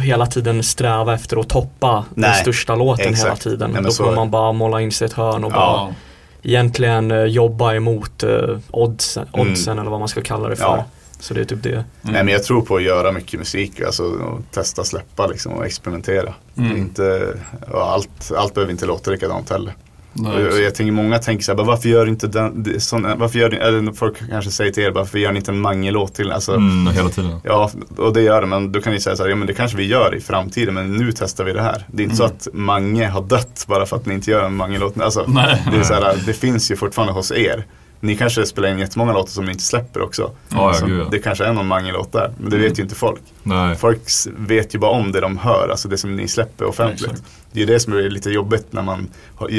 hela 0.00 0.26
tiden 0.26 0.62
sträva 0.62 1.14
efter 1.14 1.36
att 1.40 1.48
toppa 1.48 2.04
den 2.14 2.30
Nej, 2.30 2.34
största 2.42 2.74
låten 2.74 3.04
hela 3.04 3.16
exakt. 3.16 3.42
tiden. 3.42 3.70
Nej, 3.70 3.82
Då 3.82 3.90
får 3.90 4.12
man 4.14 4.30
bara 4.30 4.52
måla 4.52 4.80
in 4.80 4.92
sig 4.92 5.06
ett 5.06 5.12
hörn 5.12 5.44
och 5.44 5.50
bara 5.50 5.60
Ja. 5.60 5.90
egentligen 6.42 7.10
eh, 7.10 7.24
jobba 7.24 7.74
emot 7.74 8.22
eh, 8.22 8.30
oddsen, 8.70 9.26
Mm. 9.34 9.50
oddsen 9.52 9.78
eller 9.78 9.90
vad 9.90 9.98
man 10.00 10.08
ska 10.08 10.20
kalla 10.20 10.48
det 10.48 10.56
för. 10.56 10.64
Ja. 10.64 10.84
Så 11.20 11.34
det 11.34 11.40
är 11.40 11.44
typ 11.44 11.62
det. 11.62 11.84
Nej 12.02 12.24
men 12.24 12.28
jag 12.28 12.42
tror 12.42 12.62
på 12.62 12.76
att 12.76 12.82
göra 12.82 13.12
mycket 13.12 13.40
musik, 13.40 13.80
alltså 13.80 14.02
och 14.04 14.40
testa 14.50 14.84
släppa 14.84 15.26
liksom 15.26 15.52
och 15.52 15.66
experimentera. 15.66 16.34
Mm. 16.56 16.76
Inte, 16.76 17.34
och 17.70 17.92
allt, 17.92 18.32
allt 18.36 18.54
behöver 18.54 18.72
inte 18.72 18.86
låta 18.86 19.10
likadant 19.10 19.50
heller. 19.50 19.74
Nej, 20.12 20.46
och, 20.46 20.52
och 20.52 20.60
jag 20.60 20.74
tänker 20.74 20.92
många 20.92 21.18
tänker 21.18 21.44
så 21.44 21.52
här, 21.52 21.56
bara, 21.56 21.66
varför 21.66 21.88
gör 21.88 22.08
inte 22.08 22.26
den, 22.26 22.80
sån, 22.80 23.18
varför 23.18 23.38
gör 23.38 23.50
ni, 23.50 23.56
eller 23.56 23.92
folk 23.92 24.28
kanske 24.30 24.50
säger 24.50 24.72
till 24.72 24.82
er, 24.82 24.90
varför 24.90 25.18
gör 25.18 25.32
ni 25.32 25.38
inte 25.38 25.50
en 25.50 25.60
Mange-låt 25.60 26.14
till? 26.14 26.32
Alltså, 26.32 26.52
Mm, 26.54 26.94
hela 26.94 27.08
tiden. 27.08 27.40
Ja, 27.44 27.70
och 27.96 28.12
det 28.12 28.22
gör 28.22 28.40
det, 28.40 28.46
men 28.46 28.72
då 28.72 28.80
kan 28.80 28.92
ni 28.92 29.00
säga 29.00 29.16
så 29.16 29.22
här, 29.22 29.30
ja 29.30 29.36
men 29.36 29.46
det 29.46 29.54
kanske 29.54 29.76
vi 29.76 29.86
gör 29.86 30.14
i 30.14 30.20
framtiden, 30.20 30.74
men 30.74 30.92
nu 30.92 31.12
testar 31.12 31.44
vi 31.44 31.52
det 31.52 31.62
här. 31.62 31.86
Det 31.86 32.02
är 32.02 32.04
inte 32.04 32.16
så 32.16 32.24
att 32.24 32.48
Mange 32.52 33.06
har 33.06 33.22
dött 33.22 33.64
bara 33.68 33.86
för 33.86 33.96
att 33.96 34.06
ni 34.06 34.14
inte 34.14 34.30
gör 34.30 34.44
en 34.44 34.54
Mange-låt. 34.54 35.00
Alltså, 35.00 35.24
Nej. 35.28 35.62
det, 35.72 35.78
är 35.78 35.82
så 35.82 35.94
här, 35.94 36.22
det 36.26 36.32
finns 36.32 36.70
ju 36.70 36.76
fortfarande 36.76 37.12
hos 37.12 37.32
er. 37.32 37.64
Ni 38.00 38.16
kanske 38.16 38.46
spelar 38.46 38.68
in 38.68 38.78
jättemånga 38.78 39.12
låtar 39.12 39.30
som 39.30 39.44
ni 39.44 39.52
inte 39.52 39.64
släpper 39.64 40.02
också. 40.02 40.22
Ja, 40.48 40.56
ja, 40.56 40.74
Så 40.74 40.86
gud, 40.86 41.00
ja. 41.00 41.08
Det 41.10 41.18
kanske 41.18 41.44
är 41.44 41.52
någon 41.52 41.66
Mange-låt 41.66 42.12
där, 42.12 42.32
men 42.40 42.50
det 42.50 42.56
vet 42.58 42.78
ju 42.78 42.82
inte 42.82 42.94
folk. 42.94 43.20
Nej. 43.42 43.76
Folk 43.76 44.00
vet 44.36 44.74
ju 44.74 44.78
bara 44.78 44.90
om 44.90 45.12
det 45.12 45.20
de 45.20 45.38
hör, 45.38 45.68
alltså 45.70 45.88
det 45.88 45.98
som 45.98 46.16
ni 46.16 46.28
släpper 46.28 46.64
offentligt. 46.64 47.10
Exakt. 47.10 47.24
Det 47.52 47.62
är 47.62 47.66
det 47.66 47.80
som 47.80 47.92
är 47.92 48.10
lite 48.10 48.30
jobbigt 48.30 48.66
när 48.72 48.82
man 48.82 49.08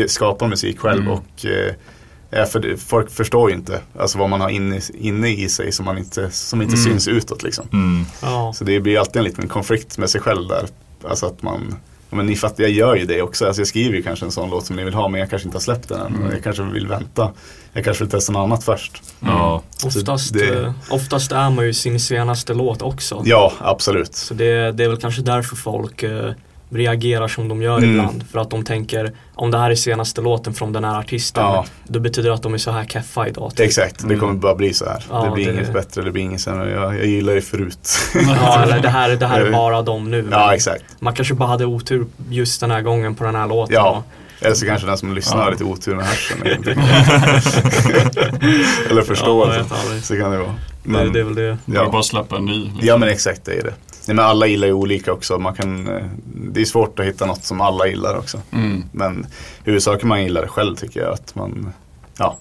skapar 0.07 0.47
musik 0.47 0.79
själv 0.79 1.01
Mm. 1.01 1.13
och 1.13 1.45
eh, 1.45 2.45
för 2.45 2.75
folk 2.77 3.09
förstår 3.11 3.49
ju 3.49 3.55
inte 3.55 3.81
alltså 3.99 4.17
vad 4.17 4.29
man 4.29 4.41
har 4.41 4.49
inne, 4.49 4.81
inne 4.93 5.29
i 5.29 5.49
sig 5.49 5.71
som, 5.71 5.85
man 5.85 5.97
inte, 5.97 6.31
som 6.31 6.61
inte 6.61 6.73
Mm. 6.75 6.85
syns 6.85 7.07
utåt 7.07 7.43
liksom. 7.43 7.65
Mm. 7.73 8.05
Ja. 8.21 8.53
Så 8.55 8.63
det 8.63 8.79
blir 8.79 8.99
alltid 8.99 9.15
en 9.15 9.23
liten 9.23 9.47
konflikt 9.47 9.97
med 9.97 10.09
sig 10.09 10.21
själv 10.21 10.47
där. 10.47 10.65
Alltså 11.09 11.25
att 11.25 11.41
man, 11.41 11.75
men 12.10 12.26
ni 12.26 12.36
fattar, 12.36 12.64
jag 12.64 12.72
gör 12.72 12.95
ju 12.95 13.05
det 13.05 13.22
också. 13.22 13.45
Alltså 13.47 13.60
jag 13.62 13.68
skriver 13.68 13.95
ju 13.97 14.03
kanske 14.03 14.26
en 14.26 14.32
sån 14.32 14.49
låt 14.49 14.66
som 14.66 14.76
ni 14.76 14.84
vill 14.84 14.93
ha 14.93 15.07
men 15.07 15.20
jag 15.20 15.30
kanske 15.30 15.47
inte 15.47 15.55
har 15.55 15.62
släppt 15.62 15.89
den 15.89 15.99
än. 16.01 16.16
Mm. 16.16 16.32
Jag 16.32 16.43
kanske 16.43 16.64
vill 16.64 16.88
vänta. 16.88 17.32
Jag 17.74 17.84
kanske 17.86 18.03
vill 18.03 18.12
testa 18.12 18.32
något 18.32 18.39
annat 18.43 18.64
först. 18.64 19.03
Ja. 19.20 19.62
Oftast, 19.86 20.34
det- 20.34 20.60
eh, 20.64 20.74
oftast 20.89 21.32
är 21.32 21.49
man 21.49 21.66
ju 21.66 21.74
sin 21.74 21.99
senaste 21.99 22.53
låt 22.53 22.82
också. 22.82 23.22
Ja, 23.26 23.53
absolut. 23.60 24.16
Så 24.16 24.34
det, 24.34 24.72
det 24.72 24.84
är 24.84 24.88
väl 24.89 24.97
kanske 24.97 25.22
därför 25.22 25.55
folk 25.55 26.03
eh, 26.03 26.32
reagerar 26.72 27.28
som 27.28 27.47
de 27.47 27.61
gör 27.61 27.78
Mm. 27.78 27.89
ibland. 27.89 28.24
För 28.32 28.39
att 28.39 28.49
de 28.49 28.63
tänker 28.65 29.11
om 29.36 29.51
det 29.51 29.57
här 29.57 29.72
är 29.72 29.76
senaste 29.76 30.22
låten 30.22 30.53
från 30.53 30.74
den 30.74 30.84
här 30.84 30.99
artisten. 30.99 31.43
Ja. 31.43 31.65
Då 31.88 31.99
betyder 31.99 32.30
det 32.30 32.36
att 32.36 32.43
de 32.43 32.53
är 32.53 32.57
så 32.57 32.72
här 32.72 32.86
keffa 32.86 33.28
idag. 33.28 33.51
typ. 33.55 33.59
Exakt, 33.65 34.07
det 34.09 34.15
kommer 34.15 34.34
bara 34.34 34.55
bli 34.55 34.74
så 34.74 34.86
här. 34.86 35.03
Ja, 35.09 35.24
det 35.26 35.32
blir 35.32 35.45
det- 35.45 35.53
inget 35.53 35.74
bättre, 35.74 36.01
det 36.01 36.11
blir 36.11 36.24
inget 36.24 36.41
sämre. 36.41 36.72
Jag, 36.72 36.95
jag 36.97 37.05
gillar 37.05 37.36
det 37.36 37.41
förut. 37.41 37.89
Ja, 38.28 38.63
eller 38.63 38.80
det 38.80 38.89
här, 38.89 39.09
det 39.15 39.28
här 39.28 39.41
är 39.41 39.51
bara 39.61 39.82
de 39.82 40.11
nu. 40.11 40.28
ja, 40.32 40.53
exakt. 40.55 40.84
Man 40.99 41.13
kanske 41.13 41.34
bara 41.34 41.49
hade 41.49 41.65
otur 41.65 42.05
just 42.30 42.61
den 42.61 42.72
här 42.72 42.82
gången 42.82 43.15
på 43.15 43.24
den 43.24 43.36
här 43.36 43.47
låten. 43.47 43.76
Ja. 43.76 44.03
Eller 44.41 44.55
så 44.55 44.65
kanske 44.65 44.88
den 44.88 44.97
som 44.97 45.13
lyssnar 45.15 45.43
har 45.43 45.51
lite 45.51 45.63
otur 45.63 45.95
med 45.95 46.05
hörseln. 46.05 46.41
Eller 48.89 48.95
Ja, 48.95 49.01
förståelse. 49.01 49.65
aldrig. 49.84 50.03
så 50.03 50.15
kan 50.17 50.32
det 50.32 50.38
vara. 50.38 50.47
det, 50.47 50.89
Men, 50.89 51.13
det 51.13 51.20
är 51.20 51.24
väl 51.24 51.36
det. 51.36 51.57
Det 51.65 51.78
är 51.78 51.82
ja. 51.84 51.89
bara 51.91 51.99
att 51.99 52.05
släppa 52.05 52.36
en 52.38 52.45
ny. 52.45 52.57
liksom. 52.63 52.80
ja 52.82 52.97
men 52.97 53.09
exakt, 53.09 53.45
det 53.45 53.51
är 53.53 53.63
det. 53.63 53.74
Nej, 54.10 54.16
men 54.16 54.26
alla 54.26 54.47
gillar 54.47 54.68
ju 54.68 54.74
olika 54.74 55.14
också. 55.14 55.39
Man 55.39 55.53
kan, 55.53 55.88
eh, 55.88 56.05
det 56.51 56.62
är 56.62 56.66
svårt 56.66 56.99
att 56.99 57.05
hitta 57.05 57.26
något 57.26 57.43
som 57.43 57.62
alla 57.62 57.88
gillar 57.88 58.18
också. 58.18 58.41
Mm. 58.51 58.84
Men 58.91 59.26
huvudsaken 59.64 60.07
man 60.10 60.24
gillar 60.24 60.47
själv 60.47 60.76
tycker 60.76 60.99
jag. 60.99 61.14
Att 61.14 61.36
man, 61.36 61.74
ja, 62.18 62.38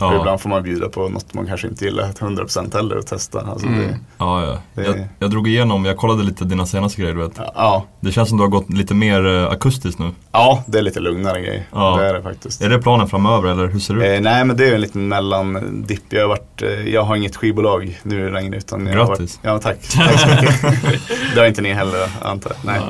Ja. 0.00 0.16
ibland 0.20 0.40
får 0.40 0.48
man 0.48 0.62
bjuda 0.62 0.88
på 0.88 1.08
något 1.08 1.34
man 1.34 1.46
kanske 1.46 1.68
inte 1.68 1.84
gillar 1.84 2.04
100% 2.12 2.74
heller 2.76 2.96
och 2.98 3.06
testa. 3.06 3.40
Alltså 3.40 3.66
Mm. 3.66 3.78
det, 3.80 3.98
Ja, 4.18 4.44
ja. 4.46 4.58
Det- 4.74 4.82
Jag, 4.86 5.08
jag 5.18 5.30
drog 5.30 5.48
igenom, 5.48 5.84
jag 5.84 5.96
kollade 5.96 6.22
lite 6.22 6.44
dina 6.44 6.66
senaste 6.66 7.00
grejer 7.00 7.14
du 7.14 7.20
vet. 7.22 7.40
ja, 7.54 7.84
Det 8.00 8.12
känns 8.12 8.28
som 8.28 8.38
du 8.38 8.44
har 8.44 8.48
gått 8.50 8.70
lite 8.72 8.94
mer 8.94 9.26
eh, 9.26 9.50
akustiskt 9.52 9.98
nu. 10.00 10.10
ja, 10.32 10.62
det 10.66 10.78
är 10.78 10.82
lite 10.82 11.00
lugnare 11.00 11.40
grej. 11.40 11.68
Ja. 11.72 11.96
Det 11.96 12.06
är 12.06 12.14
det 12.14 12.22
faktiskt. 12.22 12.62
Är 12.62 12.68
det 12.68 12.78
planen 12.78 13.08
framöver 13.08 13.50
eller 13.50 13.66
hur 13.66 13.80
ser 13.80 13.94
det 13.94 14.06
ut? 14.14 14.16
Eh, 14.18 14.22
nej 14.32 14.44
men 14.44 14.56
det 14.56 14.68
är 14.68 14.74
en 14.74 14.80
liten 14.80 15.08
mellandipp. 15.08 16.02
Jag 16.08 16.20
har, 16.20 16.28
varit, 16.28 16.62
eh, 16.62 16.68
jag 16.88 17.02
har 17.02 17.16
inget 17.16 17.36
skivbolag 17.36 18.00
nu 18.02 18.30
längre. 18.30 18.56
Utan 18.56 18.86
jag 18.86 18.98
har 18.98 19.06
Grattis. 19.06 19.38
Varit, 19.42 19.52
ja 19.52 19.58
tack. 19.58 19.88
tack 19.88 20.20
så 20.20 20.28
mycket. 20.28 21.00
det 21.34 21.40
har 21.40 21.46
inte 21.46 21.62
ni 21.62 21.72
heller 21.72 22.08
antar 22.22 22.50
jag. 22.50 22.58
Nej. 22.66 22.80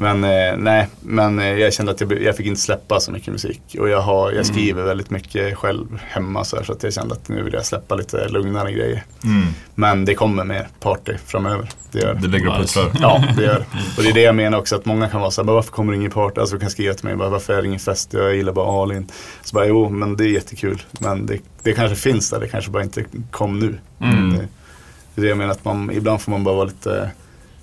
Men, 0.00 0.24
eh, 0.24 0.56
nej, 0.56 0.88
men 1.00 1.38
eh, 1.38 1.46
jag 1.46 1.72
kände 1.72 1.92
att 1.92 2.00
jag, 2.00 2.22
jag 2.22 2.36
fick 2.36 2.46
inte 2.46 2.60
släppa 2.60 3.00
så 3.00 3.12
mycket 3.12 3.32
musik. 3.32 3.60
Och 3.78 3.88
jag, 3.88 4.00
har, 4.00 4.32
jag 4.32 4.46
skriver 4.46 4.82
väldigt 4.82 5.10
mycket 5.10 5.58
själv 5.58 5.86
hemma 6.08 6.44
så, 6.44 6.56
här, 6.56 6.64
så 6.64 6.72
att 6.72 6.82
jag 6.82 6.92
kände 6.92 7.14
att 7.14 7.28
nu 7.28 7.42
vill 7.42 7.52
jag 7.54 7.66
släppa 7.66 7.94
lite 7.94 8.28
lugnare 8.28 8.72
grejer. 8.72 9.04
Mm. 9.24 9.46
Men 9.74 10.04
det 10.04 10.14
kommer 10.14 10.44
mer 10.44 10.68
party 10.80 11.12
framöver. 11.26 11.68
Det 11.92 11.98
gör 11.98 12.14
det. 12.14 12.26
Och 12.48 12.60
Nice. 12.60 12.80
puttrar. 12.82 13.00
Ja, 13.00 13.24
det 13.36 13.42
gör 13.42 13.54
det. 13.58 13.66
Och 13.96 14.02
det 14.02 14.08
är 14.08 14.14
det 14.14 14.20
jag 14.20 14.34
menar 14.34 14.58
också 14.58 14.76
att 14.76 14.84
många 14.84 15.08
kan 15.08 15.20
vara 15.20 15.30
så 15.30 15.40
här, 15.40 15.46
"Men 15.46 15.54
varför 15.54 15.70
kommer 15.72 15.92
det 15.92 15.96
ingen 15.98 16.10
party? 16.10 16.40
Alltså 16.40 16.58
kan 16.58 16.70
skriva 16.70 16.94
till 16.94 17.04
mig, 17.04 17.16
bara, 17.16 17.28
varför 17.28 17.52
är 17.52 17.62
det 17.62 17.68
ingen 17.68 17.80
fest? 17.80 18.12
Jag 18.12 18.36
gillar 18.36 18.52
bara 18.52 18.82
Alin. 18.82 19.08
Så 19.42 19.54
bara, 19.54 19.66
jo 19.66 19.88
men 19.88 20.16
det 20.16 20.24
är 20.24 20.28
jättekul. 20.28 20.82
Men 20.90 21.26
det, 21.26 21.38
det 21.62 21.72
kanske 21.72 21.96
finns 21.96 22.30
där, 22.30 22.40
det 22.40 22.48
kanske 22.48 22.70
bara 22.70 22.82
inte 22.82 23.04
kom 23.30 23.58
nu. 23.58 23.78
Mm. 24.00 24.30
Det, 24.32 24.38
det 25.14 25.20
är 25.20 25.22
det 25.22 25.28
jag 25.28 25.38
menar 25.38 25.52
att 25.52 25.64
man, 25.64 25.90
ibland 25.90 26.20
får 26.20 26.30
man 26.32 26.44
bara 26.44 26.54
vara 26.54 26.64
lite 26.64 27.10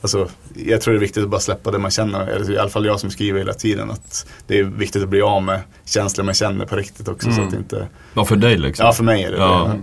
Alltså, 0.01 0.27
jag 0.55 0.81
tror 0.81 0.93
det 0.93 0.97
är 0.97 1.01
viktigt 1.01 1.23
att 1.23 1.29
bara 1.29 1.41
släppa 1.41 1.71
det 1.71 1.77
man 1.77 1.91
känner, 1.91 2.27
eller 2.27 2.51
i 2.51 2.57
alla 2.57 2.69
fall 2.69 2.85
jag 2.85 2.99
som 2.99 3.09
skriver 3.09 3.39
hela 3.39 3.53
tiden. 3.53 3.91
Att 3.91 4.27
det 4.47 4.59
är 4.59 4.63
viktigt 4.63 5.03
att 5.03 5.09
bli 5.09 5.21
av 5.21 5.43
med 5.43 5.59
känslor 5.85 6.25
man 6.25 6.33
känner 6.33 6.65
på 6.65 6.75
riktigt 6.75 7.07
också. 7.07 7.31
Så 7.31 7.35
Mm. 7.35 7.43
att 7.45 7.51
det 7.51 7.57
inte, 7.57 7.87
Ja, 8.13 8.25
för 8.25 8.35
dig 8.35 8.57
liksom. 8.57 8.85
ja 8.85 8.93
för 8.93 9.03
mig 9.03 9.23
är 9.23 9.31
det 9.31 9.37
Ja. 9.37 9.71
det. 9.73 9.79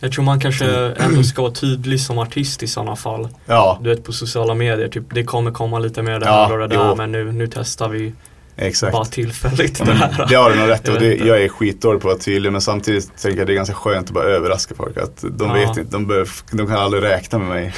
Jag 0.00 0.12
tror 0.12 0.24
man 0.24 0.40
kanske 0.40 0.66
ändå 0.96 1.22
ska 1.22 1.42
vara 1.42 1.52
tydlig 1.52 2.00
som 2.00 2.18
artist 2.18 2.62
i 2.62 2.66
sådana 2.66 2.96
fall. 2.96 3.28
Ja, 3.46 3.78
Du 3.82 3.88
vet 3.90 4.04
på 4.04 4.12
sociala 4.12 4.54
medier, 4.54 4.88
typ, 4.88 5.14
det 5.14 5.24
kommer 5.24 5.50
komma 5.50 5.78
lite 5.78 6.02
mer 6.02 6.20
det 6.20 6.26
Ja, 6.26 6.32
här 6.46 6.52
och 6.52 6.68
det 6.68 6.76
där 6.76 6.88
jo. 6.88 6.94
men 6.96 7.12
nu, 7.12 7.32
nu 7.32 7.46
testar 7.46 7.88
vi 7.88 8.12
exakt. 8.56 8.92
bara 8.92 9.04
tillfälligt 9.04 9.84
det 9.86 9.92
här. 9.92 10.26
Det 10.28 10.34
har 10.34 10.50
du 10.50 10.56
nog 10.56 10.68
rätt 10.68 10.88
i 10.88 10.90
Jag 10.92 11.00
det, 11.00 11.44
är 11.44 11.48
skitdålig 11.48 12.02
på 12.02 12.08
att 12.08 12.14
vara 12.14 12.22
tydlig 12.24 12.52
men 12.52 12.60
samtidigt 12.60 13.16
tänker 13.22 13.38
jag 13.38 13.46
det 13.46 13.52
är 13.52 13.54
ganska 13.54 13.74
skönt 13.74 14.06
att 14.08 14.14
bara 14.14 14.24
överraska 14.24 14.74
folk. 14.74 14.96
Att 14.96 15.24
de 15.30 15.48
Ja. 15.48 15.54
vet 15.54 15.68
inte, 15.68 15.82
de, 15.90 16.06
behöver, 16.06 16.28
de 16.50 16.66
kan 16.66 16.76
aldrig 16.76 17.02
räkna 17.02 17.38
med 17.38 17.48
mig. 17.48 17.74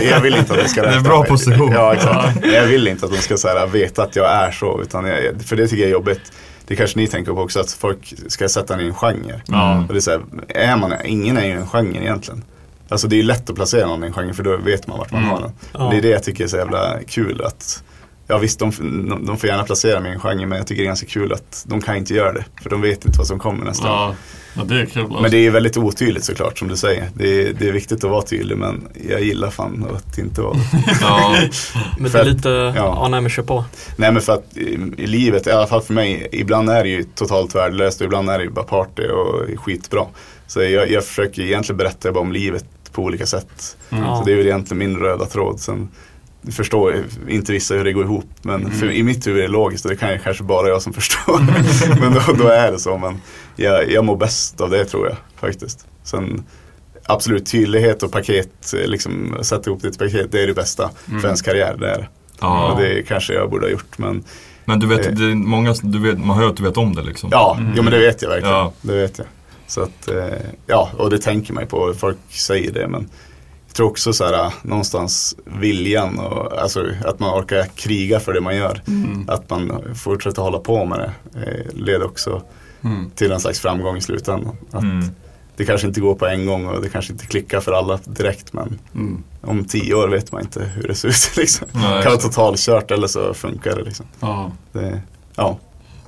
jag 0.10 0.20
vill 0.20 0.34
inte 0.34 0.52
att 0.54 0.58
de 0.62 0.68
ska 0.68 0.82
Det 0.82 0.86
är 0.88 0.92
räkna 0.92 0.96
en 0.98 1.02
bra 1.02 1.12
med 1.20 1.20
mig. 1.20 1.28
position. 1.30 1.72
Ja, 1.72 1.94
exakt. 1.94 2.46
Jag 2.46 2.66
vill 2.66 2.88
inte 2.88 3.06
att 3.06 3.12
de 3.12 3.18
ska 3.18 3.36
så 3.36 3.48
här, 3.48 3.66
veta 3.66 4.02
att 4.02 4.16
jag 4.16 4.30
är 4.30 4.50
så. 4.50 4.82
Utan 4.82 5.04
jag, 5.06 5.42
för 5.42 5.56
det 5.56 5.66
tycker 5.68 5.82
jag 5.82 5.88
är 5.88 5.92
jobbigt. 5.92 6.20
Det 6.66 6.76
kanske 6.76 6.98
ni 6.98 7.06
tänker 7.06 7.32
på 7.32 7.40
också, 7.40 7.60
att 7.60 7.70
folk 7.72 8.14
ska 8.28 8.48
sätta 8.48 8.74
en 8.74 8.80
i 8.80 8.84
en 8.86 8.94
genre. 8.94 9.40
Ja. 9.46 9.78
Och 9.88 9.94
det 9.94 9.98
är 9.98 10.00
så 10.00 10.10
här, 10.10 10.20
är 10.48 10.76
man, 10.76 10.94
ingen 11.04 11.36
är 11.38 11.44
ju 11.46 11.52
en 11.52 11.66
genre 11.66 11.98
egentligen. 12.00 12.44
Alltså 12.88 13.08
det 13.08 13.14
är 13.14 13.18
ju 13.18 13.22
lätt 13.22 13.50
att 13.50 13.56
placera 13.56 13.86
någon 13.86 14.04
i 14.04 14.06
en 14.06 14.12
genre 14.12 14.32
för 14.34 14.42
då 14.42 14.56
vet 14.56 14.86
man 14.86 14.98
vart 14.98 15.12
man 15.12 15.24
har 15.24 15.40
den. 15.40 15.52
Ja. 15.72 15.88
Det 15.90 15.96
är 15.98 16.02
det 16.02 16.08
jag 16.08 16.22
tycker 16.22 16.44
är 16.44 16.48
så 16.48 16.56
jävla 16.56 16.98
kul 17.08 17.42
att 17.44 17.82
Ja 18.26 18.38
visst, 18.38 18.58
de, 18.58 18.70
de 19.26 19.36
får 19.38 19.48
gärna 19.48 19.62
placera 19.64 20.00
mig 20.00 20.10
i 20.10 20.14
en 20.14 20.20
genre 20.20 20.46
men 20.46 20.58
jag 20.58 20.66
tycker 20.66 20.82
det 20.82 20.84
är 20.84 20.88
ganska 20.88 21.06
kul 21.06 21.32
att 21.32 21.64
de 21.68 21.80
kan 21.80 21.96
inte 21.96 22.14
göra 22.14 22.32
det. 22.32 22.44
För 22.62 22.70
de 22.70 22.80
vet 22.80 23.04
inte 23.04 23.18
vad 23.18 23.26
som 23.26 23.38
kommer 23.38 23.64
nästa. 23.64 23.86
Ja, 23.86 24.14
ja, 24.56 24.64
det 24.64 24.80
är 24.80 24.86
kul. 24.86 25.02
Alltså. 25.02 25.20
Men 25.20 25.30
det 25.30 25.36
är 25.46 25.50
väldigt 25.50 25.76
otydligt 25.76 26.24
såklart 26.24 26.58
som 26.58 26.68
du 26.68 26.76
säger. 26.76 27.08
Det 27.14 27.42
är, 27.48 27.52
det 27.58 27.68
är 27.68 27.72
viktigt 27.72 28.04
att 28.04 28.10
vara 28.10 28.22
tydlig 28.22 28.56
men 28.56 28.88
jag 29.08 29.22
gillar 29.22 29.50
fan 29.50 29.86
att 29.96 30.18
inte 30.18 30.40
vara. 30.42 30.56
Ja, 31.00 31.36
Men 31.98 32.12
det 32.12 32.18
är 32.18 32.20
att- 32.22 32.26
lite, 32.26 32.48
ja, 32.48 32.72
ja. 32.76 33.08
nej 33.08 33.20
men 33.20 33.30
kör 33.30 33.42
på. 33.42 33.64
Nej 33.96 34.12
men 34.12 34.22
för 34.22 34.32
att 34.32 34.56
i, 34.56 34.78
i 34.98 35.06
livet, 35.06 35.46
i 35.46 35.50
alla 35.50 35.66
fall 35.66 35.82
för 35.82 35.94
mig, 35.94 36.28
ibland 36.32 36.70
är 36.70 36.82
det 36.82 36.90
ju 36.90 37.02
totalt 37.04 37.54
värdelöst 37.54 38.00
och 38.00 38.04
ibland 38.04 38.30
är 38.30 38.38
det 38.38 38.44
ju 38.44 38.50
bara 38.50 38.64
party 38.64 39.02
och 39.06 39.60
skitbra. 39.64 40.06
Så 40.46 40.62
jag, 40.62 40.90
jag 40.90 41.04
försöker 41.04 41.42
egentligen 41.42 41.76
berätta 41.76 42.12
bara 42.12 42.20
om 42.20 42.32
livet 42.32 42.64
på 42.92 43.02
olika 43.02 43.26
sätt. 43.26 43.76
Mm. 43.90 44.04
Så 44.04 44.22
det 44.26 44.32
är 44.32 44.36
väl 44.36 44.46
egentligen 44.46 44.78
min 44.78 44.96
röda 44.96 45.24
tråd. 45.26 45.60
Sen 45.60 45.88
förstår 46.50 47.04
inte 47.28 47.52
vissa 47.52 47.74
hur 47.74 47.84
det 47.84 47.92
går 47.92 48.04
ihop. 48.04 48.24
Men 48.42 48.70
för, 48.70 48.90
i 48.90 49.02
mitt 49.02 49.26
huvud 49.26 49.38
är 49.38 49.42
det 49.42 49.52
logiskt 49.52 49.84
och 49.84 49.90
det 49.90 49.96
kan 49.96 50.12
ju 50.12 50.18
kanske 50.18 50.44
bara 50.44 50.68
jag 50.68 50.82
som 50.82 50.92
förstår. 50.92 51.40
men 52.00 52.14
då, 52.14 52.32
då 52.44 52.48
är 52.48 52.72
det 52.72 52.78
så. 52.78 52.98
Men 52.98 53.20
jag, 53.56 53.90
jag 53.90 54.04
mår 54.04 54.16
bäst 54.16 54.60
av 54.60 54.70
det 54.70 54.84
tror 54.84 55.06
jag 55.08 55.16
faktiskt. 55.36 55.86
Sen 56.04 56.42
absolut 57.04 57.46
tydlighet 57.46 58.02
och 58.02 58.12
paket, 58.12 58.74
eh, 58.74 58.86
liksom 58.88 59.36
sätta 59.42 59.70
ihop 59.70 59.82
ditt 59.82 59.98
paket, 59.98 60.32
det 60.32 60.42
är 60.42 60.46
det 60.46 60.54
bästa 60.54 60.90
för 61.06 61.24
ens 61.24 61.42
karriär. 61.42 61.76
Det 61.80 61.90
är 61.90 62.08
ja. 62.40 62.72
Och 62.72 62.80
det 62.80 63.02
kanske 63.02 63.34
jag 63.34 63.50
borde 63.50 63.66
ha 63.66 63.70
gjort. 63.70 63.98
Men 63.98 64.24
Men 64.64 64.80
du 64.80 64.86
Eh. 64.92 64.96
vet, 64.96 65.06
är 65.06 65.34
många, 65.34 65.74
du 65.82 65.98
vet, 65.98 66.18
man 66.24 66.38
hör 66.38 66.48
att 66.48 66.56
du 66.56 66.62
vet 66.62 66.76
om 66.76 66.94
det 66.94 67.02
liksom. 67.02 67.28
ja, 67.32 67.58
jo, 67.76 67.82
men 67.82 67.92
det 67.92 67.98
vet 67.98 68.22
jag 68.22 68.28
verkligen. 68.28 68.54
Ja. 68.54 68.72
Det 68.82 68.92
vet 68.96 69.18
jag. 69.18 69.26
Så 69.66 69.80
att, 69.82 70.08
eh, 70.08 70.38
ja, 70.66 70.90
och 70.96 71.10
det 71.10 71.18
tänker 71.18 71.52
man 71.52 71.62
ju 71.62 71.68
på. 71.68 71.94
Folk 71.98 72.18
säger 72.30 72.72
det. 72.72 72.88
Men 72.88 73.08
jag 73.72 73.76
tror 73.76 73.88
också 73.90 74.12
så 74.12 74.24
här, 74.24 74.52
någonstans 74.62 75.36
viljan 75.44 76.18
och 76.18 76.58
alltså, 76.62 76.86
att 77.04 77.18
man 77.20 77.40
orkar 77.42 77.64
kriga 77.74 78.20
för 78.20 78.32
det 78.32 78.40
man 78.40 78.56
gör. 78.56 78.82
Mm. 78.88 79.24
Att 79.28 79.50
man 79.50 79.72
fortsätter 79.94 80.42
hålla 80.42 80.58
på 80.58 80.84
med 80.84 80.98
det 80.98 81.40
eh, 81.40 81.74
leder 81.74 82.06
också 82.06 82.42
Mm. 82.84 83.10
till 83.10 83.32
en 83.32 83.40
slags 83.40 83.60
framgång 83.60 83.96
i 83.96 84.00
slutändan. 84.00 84.56
Att 84.70 84.82
Mm. 84.82 85.04
Det 85.56 85.64
kanske 85.64 85.86
inte 85.86 86.00
går 86.00 86.14
på 86.14 86.26
en 86.26 86.46
gång 86.46 86.66
och 86.66 86.82
det 86.82 86.88
kanske 86.88 87.12
inte 87.12 87.26
klickar 87.26 87.60
för 87.60 87.72
alla 87.72 87.98
direkt 88.04 88.52
men 88.52 88.78
Mm. 88.94 89.22
om 89.40 89.64
tio 89.64 89.94
år 89.94 90.08
vet 90.08 90.32
man 90.32 90.40
inte 90.42 90.64
hur 90.74 90.88
det 90.88 90.94
ser 90.94 91.08
ut. 91.08 91.32
Liksom. 91.36 91.68
Nej, 91.72 91.96
det 91.96 92.02
kan 92.02 92.12
vara 92.12 92.20
totalkört 92.22 92.90
eller 92.90 93.06
så 93.06 93.34
funkar 93.34 93.76
det. 93.76 93.82
Liksom. 93.82 94.06
Det 94.72 95.02
ja. 95.36 95.58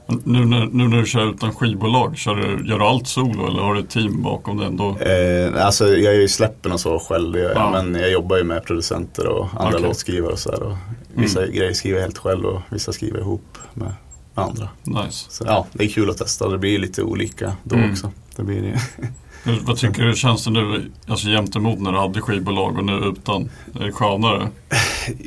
Nu 0.06 0.44
när, 0.44 0.66
nu 0.66 0.88
när 0.88 1.00
du 1.00 1.06
kör 1.06 1.30
utan 1.30 1.54
skivbolag, 1.54 2.16
kör 2.16 2.34
du, 2.34 2.68
gör 2.68 2.78
du 2.78 2.84
allt 2.84 3.06
solo 3.06 3.46
eller 3.48 3.62
har 3.62 3.74
du 3.74 3.80
ett 3.80 3.90
team 3.90 4.22
bakom 4.22 4.56
det 4.58 4.66
ändå? 4.66 4.96
Eh, 4.98 5.66
alltså 5.66 5.88
jag 5.88 6.14
är 6.14 6.20
ju 6.20 6.28
släppen 6.28 6.72
och 6.72 6.80
så 6.80 6.98
själv, 6.98 7.36
gör 7.38 7.44
jag, 7.48 7.56
Ja. 7.56 7.70
men 7.82 8.00
jag 8.00 8.10
jobbar 8.10 8.36
ju 8.36 8.44
med 8.44 8.64
producenter 8.64 9.26
och 9.26 9.48
andra 9.56 9.68
Okej. 9.68 9.82
låtskrivare 9.88 10.32
och 10.32 10.38
så 10.38 10.50
här, 10.52 10.62
och 10.62 10.76
Vissa 11.14 11.46
grejer 11.46 11.72
skriver 11.72 11.96
jag 11.98 12.04
helt 12.04 12.18
själv 12.18 12.44
och 12.46 12.60
vissa 12.70 12.92
skriver 12.92 13.18
ihop 13.18 13.58
med, 13.74 13.92
med 14.34 14.44
andra. 14.44 14.68
Nice. 14.82 15.26
Så 15.30 15.44
ja, 15.46 15.66
det 15.72 15.84
är 15.84 15.88
kul 15.88 16.10
att 16.10 16.18
testa, 16.18 16.48
det 16.48 16.58
blir 16.58 16.78
lite 16.78 17.02
olika 17.02 17.52
då 17.62 17.76
Mm. 17.76 17.90
också. 17.90 18.10
Det 18.36 18.42
blir 18.42 18.62
det. 18.62 18.80
Hur, 19.44 19.60
vad 19.62 19.76
tycker 19.76 20.02
du, 20.02 20.14
känns 20.16 20.44
det 20.44 20.50
nu, 20.50 20.90
alltså 21.08 21.28
jämt 21.28 21.56
emot 21.56 21.80
när 21.80 21.92
du 21.92 21.98
hade 21.98 22.20
skivbolag 22.20 22.78
och 22.78 22.84
nu 22.84 22.92
utan? 22.92 23.50
Är 23.80 23.84
det 23.86 23.92
skönare? 23.92 24.48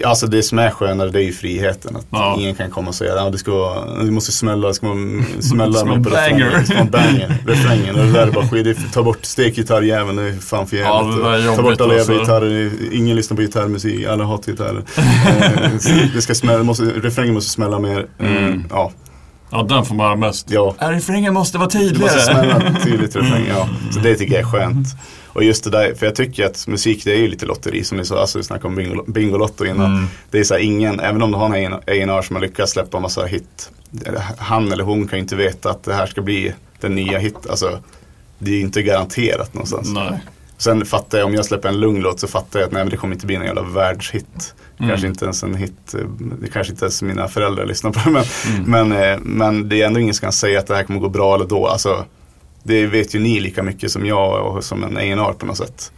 Alltså 0.05 0.27
det 0.27 0.43
som 0.43 0.59
är 0.59 0.69
skönare 0.71 1.09
det 1.09 1.19
är 1.19 1.23
ju 1.23 1.33
friheten. 1.33 1.95
Att 1.95 2.05
Ja. 2.09 2.35
ingen 2.39 2.55
kan 2.55 2.69
komma 2.71 2.87
och 2.87 2.95
säga 2.95 3.21
att 3.21 3.31
det 3.31 3.37
ska 3.37 3.51
vara, 3.51 4.03
du 4.03 4.11
måste 4.11 4.31
smälla, 4.31 4.67
det 4.67 4.73
ska 4.73 4.87
vara 4.87 4.97
smälla 5.41 5.85
med 5.85 6.03
på 6.03 6.09
banger. 6.09 6.45
refrängen. 6.45 6.51
Det 6.59 6.65
ska 6.65 6.75
vara 6.75 6.85
banger. 6.85 7.37
Refrängen. 7.47 7.95
Och 7.95 8.05
det 8.05 8.11
där 8.11 8.27
är 8.27 8.31
bara 8.31 8.47
skit. 8.47 8.65
Det 8.65 8.75
Ta 8.93 9.03
bort 9.03 9.25
stekgitarrjäveln, 9.25 10.15
det 10.17 10.23
är 10.23 10.33
fan 10.33 10.67
för 10.67 10.77
Ja, 10.77 11.03
jävligt. 11.03 11.23
det 11.45 11.51
är 11.51 11.55
Ta 11.55 11.61
bort 11.61 11.81
alla 11.81 11.95
jävla 11.95 12.13
alltså. 12.13 12.13
gitarrer. 12.13 12.71
det 12.89 12.95
Ingen 12.97 13.15
lyssnar 13.15 13.35
på 13.35 13.41
gitarrmusik, 13.41 14.05
alla 14.05 14.23
hatar 14.23 14.51
gitarrer. 14.51 14.83
Eh, 15.89 16.07
det 16.13 16.21
ska 16.21 16.35
smälla, 16.35 16.63
måste, 16.63 16.83
refrängen 16.83 17.33
måste 17.33 17.49
smälla 17.51 17.79
mer. 17.79 18.05
Eh, 18.19 18.27
Mm. 18.37 18.63
Ja, 18.69 18.91
Ja, 19.49 19.63
den 19.63 19.85
får 19.85 19.95
man 19.95 20.05
höra 20.05 20.15
mest. 20.15 20.49
ja. 20.51 20.75
Refrängen 20.79 21.33
måste 21.33 21.57
vara 21.57 21.67
Det 21.69 21.77
måste 21.79 21.89
tydligare. 21.89 22.19
smälla 22.21 22.75
tydligt 22.83 23.15
refräng, 23.15 23.45
ja. 23.49 23.69
Så 23.91 23.99
det 23.99 24.15
tycker 24.15 24.33
jag 24.33 24.41
är 24.41 24.47
skönt. 24.47 24.87
Och 25.27 25.43
just 25.43 25.63
det 25.63 25.69
där, 25.69 25.93
för 25.93 26.05
jag 26.05 26.15
tycker 26.15 26.45
att 26.45 26.67
musik 26.67 27.01
det 27.05 27.11
är 27.11 27.17
ju 27.17 27.27
lite 27.27 27.45
lotteri 27.45 27.83
som 27.83 27.97
ni 27.97 28.05
sa, 28.05 28.21
alltså 28.21 28.37
vi 28.37 28.43
snackade 28.43 28.67
om 28.67 28.75
bingo, 28.75 29.03
Bingolotto 29.07 29.65
innan. 29.65 29.85
Mm. 29.95 30.07
Det 30.31 30.39
är 30.39 30.43
så 30.43 30.53
här, 30.53 30.61
ingen, 30.61 30.99
även 30.99 31.21
om 31.21 31.31
du 31.31 31.37
har 31.37 31.55
en 31.55 31.73
A&R 31.73 32.21
som 32.21 32.35
har 32.35 32.43
lyckats 32.43 32.71
släppa 32.71 32.99
massa 32.99 33.25
hit, 33.25 33.69
han 34.37 34.71
eller 34.71 34.83
hon 34.83 35.07
kan 35.07 35.17
ju 35.19 35.21
inte 35.23 35.35
veta 35.35 35.69
att 35.69 35.83
det 35.83 35.93
här 35.93 36.05
ska 36.05 36.21
bli 36.21 36.53
den 36.79 36.95
nya 36.95 37.17
hit, 37.19 37.35
alltså 37.49 37.79
det 38.39 38.51
är 38.51 38.55
ju 38.55 38.61
inte 38.61 38.81
garanterat 38.83 39.53
någonstans. 39.53 39.89
Nej. 39.93 40.19
Sen 40.57 40.85
fattar 40.85 41.17
jag, 41.17 41.27
om 41.27 41.33
jag 41.33 41.45
släpper 41.45 41.69
en 41.69 41.79
lugn 41.79 42.01
låt 42.01 42.19
så 42.19 42.27
fattar 42.27 42.59
jag 42.59 42.67
att 42.67 42.73
nej 42.73 42.83
men 42.83 42.89
det 42.91 42.97
kommer 42.97 43.13
inte 43.15 43.25
bli 43.25 43.35
en 43.35 43.43
jävla 43.45 43.61
världshit. 43.61 44.53
Mm. 44.79 44.89
Kanske 44.89 45.07
inte 45.07 45.25
ens 45.25 45.43
en 45.43 45.55
hit, 45.55 45.93
eh, 45.93 45.99
det 46.41 46.47
kanske 46.47 46.73
inte 46.73 46.85
ens 46.85 47.01
mina 47.01 47.27
föräldrar 47.27 47.65
lyssnar 47.65 47.91
på 47.91 48.09
men, 48.09 48.23
Mm. 48.47 48.87
men, 48.89 49.11
eh, 49.11 49.17
men 49.21 49.69
det 49.69 49.81
är 49.81 49.87
ändå 49.87 49.99
ingen 49.99 50.13
som 50.13 50.21
kan 50.25 50.31
säga 50.33 50.59
att 50.59 50.67
det 50.67 50.75
här 50.75 50.83
kommer 50.83 50.99
gå 50.99 51.09
bra 51.09 51.35
eller 51.35 51.45
då. 51.45 51.67
Alltså, 51.67 52.05
det 52.63 52.85
vet 52.87 53.15
ju 53.15 53.19
ni 53.19 53.39
lika 53.39 53.63
mycket 53.63 53.91
som 53.91 54.05
jag 54.05 54.45
och 54.55 54.63
som 54.63 54.83
en 54.83 54.97
A&R 54.97 55.33
på 55.39 55.45
något 55.45 55.57
sätt. 55.57 55.91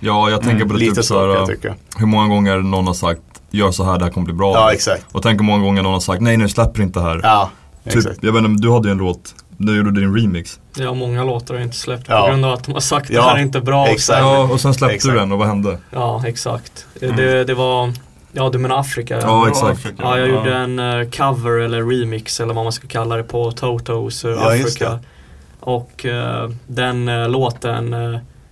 Ja, 0.00 0.30
jag 0.30 0.42
tänker 0.42 0.64
på 0.64 0.72
det 0.72 0.78
Lite 0.78 0.94
typ 0.94 1.04
såhär, 1.04 1.74
hur 1.98 2.06
många 2.06 2.28
gånger 2.28 2.56
någon 2.58 2.86
har 2.86 2.94
sagt 2.94 3.22
gör 3.50 3.70
så 3.70 3.84
här, 3.84 3.98
det 3.98 4.04
här 4.04 4.12
kommer 4.12 4.24
bli 4.24 4.34
bra. 4.34 4.52
Ja 4.54 4.72
exakt. 4.72 5.06
Och 5.12 5.22
tänk 5.22 5.40
hur 5.40 5.44
många 5.46 5.64
gånger 5.64 5.82
någon 5.82 5.92
har 5.92 6.00
sagt 6.00 6.22
nej, 6.22 6.36
nu 6.36 6.48
släpper 6.48 6.82
inte 6.82 7.00
här. 7.00 7.20
Ja, 7.22 7.50
typ, 7.84 7.96
exakt. 7.96 8.18
jag 8.20 8.32
vet 8.32 8.44
inte, 8.44 8.62
du 8.62 8.72
hade 8.72 8.88
ju 8.88 8.92
en 8.92 8.98
låt, 8.98 9.34
du 9.58 9.76
gjorde 9.76 10.00
din 10.00 10.16
remix. 10.16 10.60
Ja, 10.76 10.94
många 10.94 11.24
låtar 11.24 11.54
har 11.54 11.60
jag 11.60 11.66
inte 11.66 11.76
släppt 11.76 12.04
Ja. 12.08 12.20
på 12.22 12.28
grund 12.28 12.44
av 12.44 12.52
att 12.52 12.64
de 12.64 12.72
har 12.72 12.80
sagt 12.80 13.10
Ja, 13.10 13.22
det 13.22 13.28
här 13.28 13.36
är 13.36 13.40
inte 13.42 13.60
bra. 13.60 13.82
och 13.82 13.88
exakt. 13.88 14.18
sen- 14.18 14.26
Ja, 14.28 14.42
och 14.52 14.60
sen 14.60 14.74
släppte 14.74 14.94
Exakt. 14.94 15.14
du 15.14 15.18
den 15.20 15.32
och 15.32 15.38
vad 15.38 15.48
hände? 15.48 15.78
Ja, 15.90 16.22
exakt. 16.26 16.86
Det, 17.00 17.44
det 17.44 17.54
var, 17.54 17.92
ja 18.32 18.48
du 18.52 18.58
menar 18.58 18.80
Afrika? 18.80 19.18
Ja, 19.22 19.48
exakt. 19.48 19.70
Afrika. 19.72 19.96
Ja, 20.02 20.18
jag 20.18 20.28
gjorde 20.28 20.54
en 20.54 20.78
eh, 20.78 21.08
cover 21.10 21.58
eller 21.60 21.82
remix 21.82 22.40
eller 22.40 22.54
vad 22.54 22.64
man 22.64 22.72
ska 22.72 22.88
kalla 22.88 23.16
det 23.16 23.22
på 23.22 23.52
Totos 23.52 24.24
uh, 24.24 24.30
Ja, 24.30 24.46
Afrika. 24.54 24.98
Och 25.60 26.06
eh, 26.06 26.50
den 26.66 27.08
eh, 27.08 27.28
låten, 27.28 27.96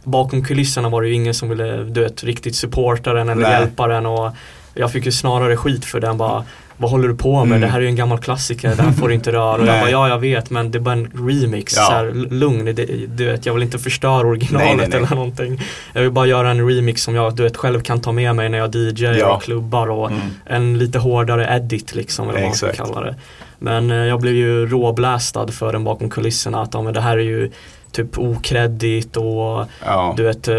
bakom 0.05 0.45
kulisserna 0.45 0.89
var 0.89 1.03
det 1.03 1.09
ju 1.09 1.15
ingen 1.15 1.35
som 1.35 1.49
ville, 1.49 1.77
du 1.85 2.01
vet, 2.01 2.25
riktigt 2.25 2.57
supporta 2.57 3.13
den 3.13 3.29
eller 3.29 3.43
Nej. 3.43 3.53
hjälpa 3.61 3.87
den 3.87 4.07
och 4.07 4.33
jag 4.75 4.93
fick 4.93 5.07
ju 5.07 5.13
snarare 5.13 5.57
skit 5.57 5.85
för 5.85 6.01
den 6.01 6.19
bara 6.19 6.45
vad 6.79 6.91
håller 6.91 7.09
du 7.09 7.15
på 7.17 7.39
med? 7.45 7.47
Mm. 7.47 7.61
Det 7.61 7.67
här 7.67 7.79
är 7.79 7.83
ju 7.83 7.89
en 7.89 7.97
gammal 7.97 8.19
klassiker, 8.19 8.75
det 8.77 8.83
här 8.83 8.93
får 8.93 9.09
du 9.09 9.15
inte 9.15 9.33
röra. 9.33 9.53
Och 9.55 9.67
jag 9.67 9.81
bara, 9.81 9.91
ja 9.91 10.09
jag 10.09 10.19
vet 10.19 10.51
men 10.51 10.71
det 10.71 10.79
är 10.79 10.81
bara 10.81 10.93
en 10.93 11.11
remix, 11.29 11.75
Ja. 11.77 11.83
så 11.85 11.93
här, 11.93 12.13
lugn. 12.31 12.65
Det, 12.65 12.85
du 13.17 13.25
vet, 13.25 13.47
jag 13.47 13.55
vill 13.55 13.63
inte 13.63 13.79
förstöra 13.79 14.27
originalet 14.27 14.67
Nej, 14.67 14.77
nej, 14.77 14.89
nej. 14.89 14.97
eller 14.99 15.15
någonting. 15.17 15.61
Jag 15.93 16.03
vill 16.03 16.11
bara 16.11 16.27
göra 16.27 16.51
en 16.51 16.69
remix 16.69 17.03
som 17.03 17.15
jag 17.15 17.37
du 17.37 17.43
vet, 17.43 17.57
själv 17.57 17.81
kan 17.81 18.01
ta 18.01 18.13
med 18.13 18.37
mig 18.37 18.49
när 18.49 18.59
jag 18.59 18.75
DJar 18.75 19.15
Ja. 19.15 19.35
och 19.37 19.43
klubbar 19.43 19.91
och 19.91 20.11
Mm. 20.11 20.23
en 20.47 20.79
lite 20.79 20.99
hårdare 20.99 21.57
edit 21.57 21.95
liksom, 21.95 22.25
eller 22.29 22.39
vad 22.39 22.49
man 22.49 22.55
ska 22.57 22.73
kalla 22.73 23.01
det. 23.01 23.15
Men 23.59 23.91
eh, 23.91 23.97
jag 23.97 24.21
blev 24.21 24.35
ju 24.35 24.67
råblästad 24.67 25.47
för 25.49 25.73
den 25.73 25.85
bakom 25.85 26.11
kulisserna 26.11 26.63
att 26.63 26.75
ja, 26.75 26.83
men 26.83 26.95
det 26.95 27.01
här 27.01 27.17
är 27.19 27.23
ju 27.23 27.51
typ 27.93 28.19
okreddigt 28.19 29.17
och 29.17 29.65
Ja. 29.85 30.15
du 30.17 30.23
vet, 30.23 30.49
eh, 30.49 30.57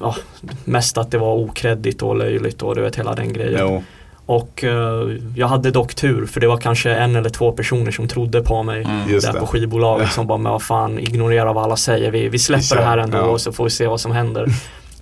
ja, 0.00 0.16
mest 0.64 0.98
att 0.98 1.10
det 1.10 1.18
var 1.18 1.34
okreddigt 1.34 2.02
och 2.02 2.16
löjligt 2.16 2.62
och 2.62 2.74
du 2.74 2.80
vet 2.82 2.96
hela 2.96 3.14
den 3.14 3.32
grejen. 3.32 3.60
Jo. 3.60 3.82
Och 4.30 4.64
eh, 4.64 5.08
jag 5.36 5.48
hade 5.48 5.70
dock 5.70 5.94
tur 5.94 6.26
för 6.26 6.40
det 6.40 6.46
var 6.46 6.56
kanske 6.56 6.90
en 6.90 7.16
eller 7.16 7.30
två 7.30 7.52
personer 7.52 7.90
som 7.90 8.08
trodde 8.08 8.42
på 8.42 8.62
mig 8.62 8.80
Mm. 8.80 9.20
Där 9.20 9.32
det. 9.32 9.40
på 9.40 9.46
skivbolaget 9.46 10.12
som 10.12 10.26
bara, 10.26 10.38
men 10.38 10.52
vad 10.52 10.62
fan, 10.62 10.98
ignorera 10.98 11.52
vad 11.52 11.64
alla 11.64 11.76
säger. 11.76 12.10
Vi, 12.10 12.28
vi 12.28 12.38
släpper 12.38 12.62
kör, 12.62 12.76
det 12.76 12.82
här 12.82 12.98
ändå 12.98 13.18
ja. 13.18 13.22
och 13.22 13.40
så 13.40 13.52
får 13.52 13.64
vi 13.64 13.70
se 13.70 13.86
vad 13.86 14.00
som 14.00 14.12
händer. 14.12 14.46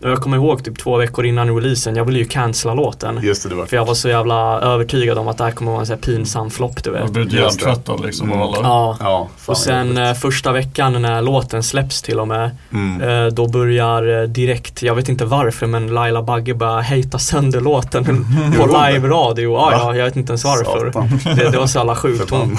Jag 0.00 0.18
kommer 0.18 0.36
ihåg 0.36 0.64
typ 0.64 0.78
två 0.78 0.96
veckor 0.96 1.26
innan 1.26 1.56
releasen, 1.56 1.96
jag 1.96 2.04
ville 2.04 2.18
ju 2.18 2.24
cancella 2.24 2.74
låten. 2.74 3.20
Just 3.22 3.42
det, 3.42 3.48
det 3.48 3.54
var 3.54 3.66
För 3.66 3.76
jag 3.76 3.84
var 3.84 3.94
så 3.94 4.08
jävla 4.08 4.60
övertygad 4.60 5.18
om 5.18 5.28
att 5.28 5.38
det 5.38 5.44
här 5.44 5.50
kommer 5.50 5.70
vara 5.70 5.80
en 5.80 5.86
så 5.86 5.92
här 5.92 6.00
pinsam 6.00 6.50
flopp 6.50 6.84
du 6.84 6.90
Jag 6.90 7.14
vet. 7.14 7.16
Just 7.16 7.30
det. 7.30 7.36
hjärntvättad 7.66 8.00
liksom 8.04 8.32
av 8.32 8.38
Mm. 8.38 8.48
alla. 8.48 8.68
Ja. 8.68 8.96
Ja, 9.00 9.28
fan 9.38 9.52
Och 9.52 9.56
sen 9.56 9.96
eh, 9.96 10.14
första 10.14 10.52
veckan 10.52 11.02
när 11.02 11.22
låten 11.22 11.62
släpps 11.62 12.02
till 12.02 12.20
och 12.20 12.28
med 12.28 12.50
mm. 12.72 13.00
eh, 13.26 13.26
Då 13.32 13.48
börjar 13.48 14.22
eh, 14.22 14.28
direkt, 14.28 14.82
jag 14.82 14.94
vet 14.94 15.08
inte 15.08 15.24
varför 15.24 15.66
men 15.66 15.86
Laila 15.86 16.22
Bagge 16.22 16.54
bara 16.54 16.80
hejta 16.80 17.18
sönder 17.18 17.60
låten 17.60 18.04
på 18.58 18.66
live-radio. 18.66 19.52
Ja, 19.52 19.72
ja, 19.72 19.96
jag 19.96 20.04
vet 20.04 20.16
inte 20.16 20.30
ens 20.30 20.44
varför. 20.44 20.92
Det, 21.36 21.50
det 21.50 21.58
var 21.58 21.66
så 21.66 21.78
jävla 21.78 21.96
sjukt. 21.96 22.30
Hon, 22.30 22.56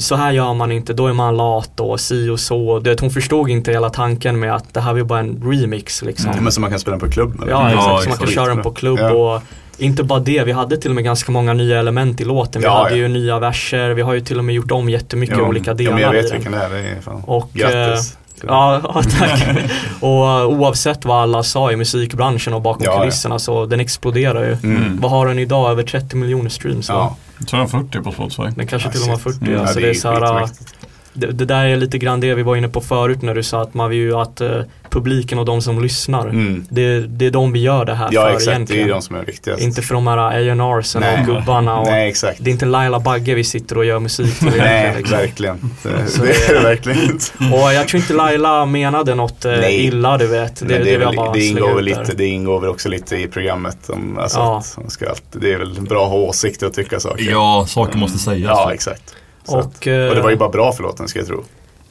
så 0.00 0.14
här 0.16 0.32
gör 0.32 0.54
man 0.54 0.72
inte, 0.72 0.92
då 0.92 1.06
är 1.06 1.12
man 1.12 1.36
lat 1.36 1.80
och 1.80 2.00
si 2.00 2.28
och 2.28 2.40
så. 2.40 2.78
Du 2.78 2.90
vet, 2.90 3.00
hon 3.00 3.10
förstod 3.10 3.48
inte 3.50 3.72
hela 3.72 3.90
tanken 3.90 4.40
med 4.40 4.54
att 4.54 4.74
det 4.74 4.80
här 4.80 4.92
var 4.94 5.02
bara 5.02 5.18
en 5.20 5.42
remix 5.44 6.02
liksom. 6.02 6.30
Ja, 6.42 6.44
Men 6.44 6.52
som 6.52 6.60
man 6.60 6.70
kan 6.70 6.80
spela 6.80 6.98
på 6.98 7.08
klubb 7.10 7.42
eller? 7.42 7.52
Ja, 7.52 7.70
Ja, 7.70 7.98
exakt. 7.98 8.02
Så 8.02 8.08
man 8.08 8.18
kan 8.18 8.26
köra 8.26 8.46
den 8.54 8.62
på 8.62 8.70
klubb 8.70 8.98
Ja. 8.98 9.10
och 9.12 9.42
inte 9.78 10.02
bara 10.04 10.20
det, 10.20 10.44
vi 10.44 10.52
hade 10.52 10.76
till 10.76 10.90
och 10.90 10.94
med 10.94 11.04
ganska 11.04 11.32
många 11.32 11.52
nya 11.52 11.78
element 11.78 12.20
i 12.20 12.24
låten. 12.24 12.62
Vi 12.62 12.66
Ja, 12.68 12.76
hade 12.82 12.90
ja. 12.90 12.96
ju 12.96 13.08
nya 13.08 13.38
verser, 13.38 13.90
vi 13.90 14.02
har 14.02 14.14
ju 14.14 14.20
till 14.20 14.38
och 14.38 14.44
med 14.44 14.54
gjort 14.54 14.70
om 14.70 14.88
jättemycket 14.88 15.36
Jo. 15.38 15.44
olika 15.46 15.70
Ja, 15.70 15.74
delar 15.74 15.92
men 15.92 16.02
jag 16.02 16.12
vet 16.12 16.22
den. 16.28 16.36
vilken 16.36 16.52
det 16.52 16.58
är, 16.58 16.70
det 16.70 16.78
är 16.78 17.00
fan. 17.00 17.22
Och, 17.26 17.50
Grattis. 17.52 18.16
Ja, 18.46 18.80
ja 18.94 19.02
tack. 19.18 19.48
och 20.00 20.10
uh, 20.24 20.46
oavsett 20.46 21.04
vad 21.04 21.22
alla 21.22 21.42
sa 21.42 21.72
i 21.72 21.76
musikbranschen 21.76 22.54
och 22.54 22.62
bakom 22.62 22.82
Ja, 22.84 22.92
ja. 22.92 23.00
kulisserna 23.00 23.38
så 23.38 23.66
den 23.66 23.80
exploderar 23.80 24.42
ju. 24.44 24.52
Mm. 24.62 24.98
Vad 25.00 25.10
har 25.10 25.26
den 25.26 25.38
idag? 25.38 25.70
Över 25.70 25.82
30 25.82 26.16
miljoner 26.16 26.50
streams 26.50 26.88
va? 26.88 26.94
Ja. 26.94 27.16
Jag 27.38 27.48
tror 27.48 27.60
har 27.60 27.66
40 27.66 28.00
på 28.00 28.12
Spotify. 28.12 28.42
Den 28.56 28.66
kanske 28.66 28.88
Ja, 28.88 28.92
till 28.92 29.00
och 29.00 29.06
med 29.08 29.16
har 29.16 29.22
shit. 29.32 29.34
40. 29.40 29.46
Mm. 29.50 29.60
Alltså 29.60 29.80
Ja, 29.80 29.86
det 29.86 29.90
är 29.90 29.94
så 29.94 30.08
här, 30.10 30.22
uh, 30.22 30.40
skitmäktigt. 30.46 30.74
Det, 31.12 31.26
det 31.26 31.44
där 31.44 31.64
är 31.64 31.76
lite 31.76 31.98
grann 31.98 32.20
det 32.20 32.34
vi 32.34 32.42
var 32.42 32.56
inne 32.56 32.68
på 32.68 32.80
förut 32.80 33.22
när 33.22 33.34
du 33.34 33.42
sa 33.42 33.62
att 33.62 33.74
man 33.74 33.90
vill 33.90 33.98
ju 33.98 34.14
att 34.14 34.40
uh, 34.40 34.62
publiken 34.90 35.38
och 35.38 35.44
de 35.44 35.62
som 35.62 35.82
lyssnar 35.82 36.28
Mm. 36.28 36.64
det, 36.70 37.00
det 37.00 37.26
är 37.26 37.30
de 37.30 37.52
vi 37.52 37.60
gör 37.60 37.84
det 37.84 37.94
här 37.94 38.08
Ja 38.12 38.22
för 38.22 38.28
exakt, 38.30 38.44
det 38.46 38.50
är 38.50 38.54
egentligen. 38.54 38.88
de 38.88 39.02
som 39.02 39.16
är 39.16 39.24
viktigast. 39.24 39.62
Inte 39.62 39.82
för 39.82 39.94
de 39.94 40.06
här 40.06 40.18
A&R'sen 40.18 41.02
och 41.20 41.26
gubbarna 41.26 41.78
och 41.78 41.86
Nej 41.86 42.08
exakt. 42.08 42.44
det 42.44 42.50
är 42.50 42.52
inte 42.52 42.66
Laila 42.66 43.00
Bagge 43.00 43.34
vi 43.34 43.44
sitter 43.44 43.78
och 43.78 43.84
gör 43.84 43.98
musik 43.98 44.38
till 44.38 44.48
Nej, 44.48 44.82
egentligen, 44.82 44.96
liksom. 44.96 45.18
verkligen. 45.18 45.70
Det, 45.82 45.88
det 46.22 46.50
är 46.50 46.54
det 46.54 46.60
verkligen 46.60 47.02
inte. 47.02 47.24
Och 47.54 47.72
jag 47.72 47.88
tror 47.88 48.00
inte 48.00 48.12
Laila 48.14 48.66
menade 48.66 49.14
något 49.14 49.44
eh, 49.44 49.84
illa 49.84 50.18
du 50.18 50.26
vet. 50.26 50.56
Det, 50.56 50.66
det, 50.66 50.84
det, 50.84 50.96
väl, 50.98 51.16
bara 51.16 51.32
det, 51.32 51.44
ingår 51.46 51.74
väl 51.74 51.84
lite, 51.84 52.14
det 52.16 52.26
ingår 52.26 52.60
väl 52.60 52.70
också 52.70 52.88
lite 52.88 53.16
i 53.16 53.28
programmet. 53.28 53.90
Om, 53.90 54.18
alltså 54.18 54.38
Ja. 54.38 54.62
att 54.84 54.92
ska 54.92 55.06
det 55.32 55.52
är 55.52 55.58
väl 55.58 55.80
bra 55.80 56.04
att 56.04 56.10
ha 56.10 56.18
åsikter 56.18 56.66
och 56.66 56.74
tycka 56.74 57.00
saker. 57.00 57.30
Ja, 57.30 57.64
saker 57.68 57.98
måste 57.98 58.18
sägas. 58.18 58.50
Ja, 58.50 58.72
exakt. 58.74 59.14
Så 59.44 59.52
Och, 59.54 59.60
att, 59.60 59.86
eh, 59.86 60.08
och 60.08 60.14
det 60.14 60.20
var 60.20 60.30
ju 60.30 60.36
bara 60.36 60.48
bra 60.48 60.72
för 60.72 60.82
låten 60.82 61.08
ska 61.08 61.18
jag 61.18 61.28
tro. 61.28 61.44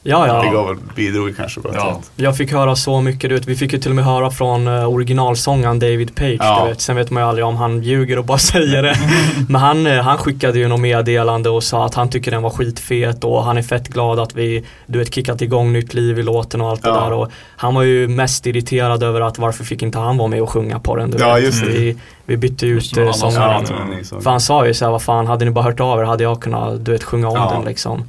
Ja, 0.04 0.20
Det 0.22 0.46
ja. 0.46 0.52
gav 0.52 0.66
väl, 0.68 0.76
bidrog 0.96 1.36
kanske 1.36 1.60
bara 1.60 1.72
till 1.72 1.80
Ja. 1.84 1.90
att 1.90 2.10
Jag 2.16 2.36
fick 2.36 2.52
höra 2.52 2.76
så 2.76 3.00
mycket, 3.00 3.30
du 3.30 3.34
vet, 3.36 3.46
vi 3.46 3.56
fick 3.56 3.72
ju 3.72 3.78
till 3.78 3.90
och 3.90 3.94
med 3.96 4.04
höra 4.04 4.30
från 4.30 4.68
uh, 4.68 4.88
originalsångaren 4.90 5.78
David 5.78 6.14
Page, 6.14 6.36
Ja. 6.38 6.60
du 6.62 6.68
vet. 6.68 6.80
Sen 6.80 6.96
vet 6.96 7.10
man 7.10 7.22
ju 7.22 7.28
aldrig 7.28 7.44
om 7.46 7.56
han 7.56 7.82
ljuger 7.82 8.18
och 8.18 8.24
bara 8.24 8.38
säger 8.52 8.82
det. 8.82 8.96
Men 9.48 9.60
han, 9.60 9.86
eh, 9.86 10.02
han 10.02 10.18
skickade 10.18 10.58
ju 10.58 10.68
något 10.68 10.80
meddelande 10.80 11.50
och 11.50 11.62
sa 11.64 11.84
att 11.86 11.94
han 11.94 12.08
tycker 12.10 12.30
den 12.30 12.42
var 12.42 12.50
skitfet 12.50 13.24
och 13.24 13.44
han 13.44 13.58
är 13.58 13.62
fett 13.62 13.88
glad 13.88 14.18
att 14.20 14.34
vi, 14.34 14.64
du 14.86 14.98
vet, 14.98 15.14
kickat 15.14 15.42
igång 15.42 15.72
nytt 15.72 15.94
liv 15.94 16.18
i 16.18 16.22
låten 16.22 16.60
och 16.60 16.68
allt 16.70 16.82
det 16.82 16.88
Ja. 16.88 17.00
där. 17.00 17.12
Och 17.12 17.28
han 17.56 17.74
var 17.74 17.82
ju 17.82 18.08
mest 18.08 18.46
irriterad 18.46 19.02
över 19.02 19.20
att 19.20 19.38
varför 19.38 19.64
fick 19.64 19.82
inte 19.82 19.98
han 19.98 20.16
vara 20.18 20.28
med 20.28 20.42
och 20.42 20.50
sjunga 20.50 20.78
på 20.78 20.96
den, 20.96 21.10
du 21.10 21.18
Ja, 21.18 21.34
vet. 21.34 21.44
just 21.44 21.64
det. 21.64 21.70
Vi, 21.70 21.96
vi 22.26 22.36
bytte 22.36 22.66
ut 22.66 22.94
det, 22.94 23.06
så- 23.06 23.18
sångaren. 23.30 23.64
Ja, 23.70 23.96
det 23.98 24.04
sång. 24.04 24.22
För 24.22 24.30
han 24.30 24.40
sa 24.40 24.66
ju 24.66 24.74
såhär, 24.74 24.92
vad 24.92 25.02
fan, 25.02 25.26
hade 25.26 25.44
ni 25.44 25.50
bara 25.50 25.64
hört 25.64 25.80
av 25.80 26.00
er 26.00 26.04
hade 26.04 26.22
jag 26.22 26.40
kunnat, 26.42 26.84
du 26.84 26.92
vet, 26.92 27.04
sjunga 27.04 27.28
om 27.28 27.34
Ja. 27.36 27.52
den 27.56 27.64
liksom. 27.64 28.08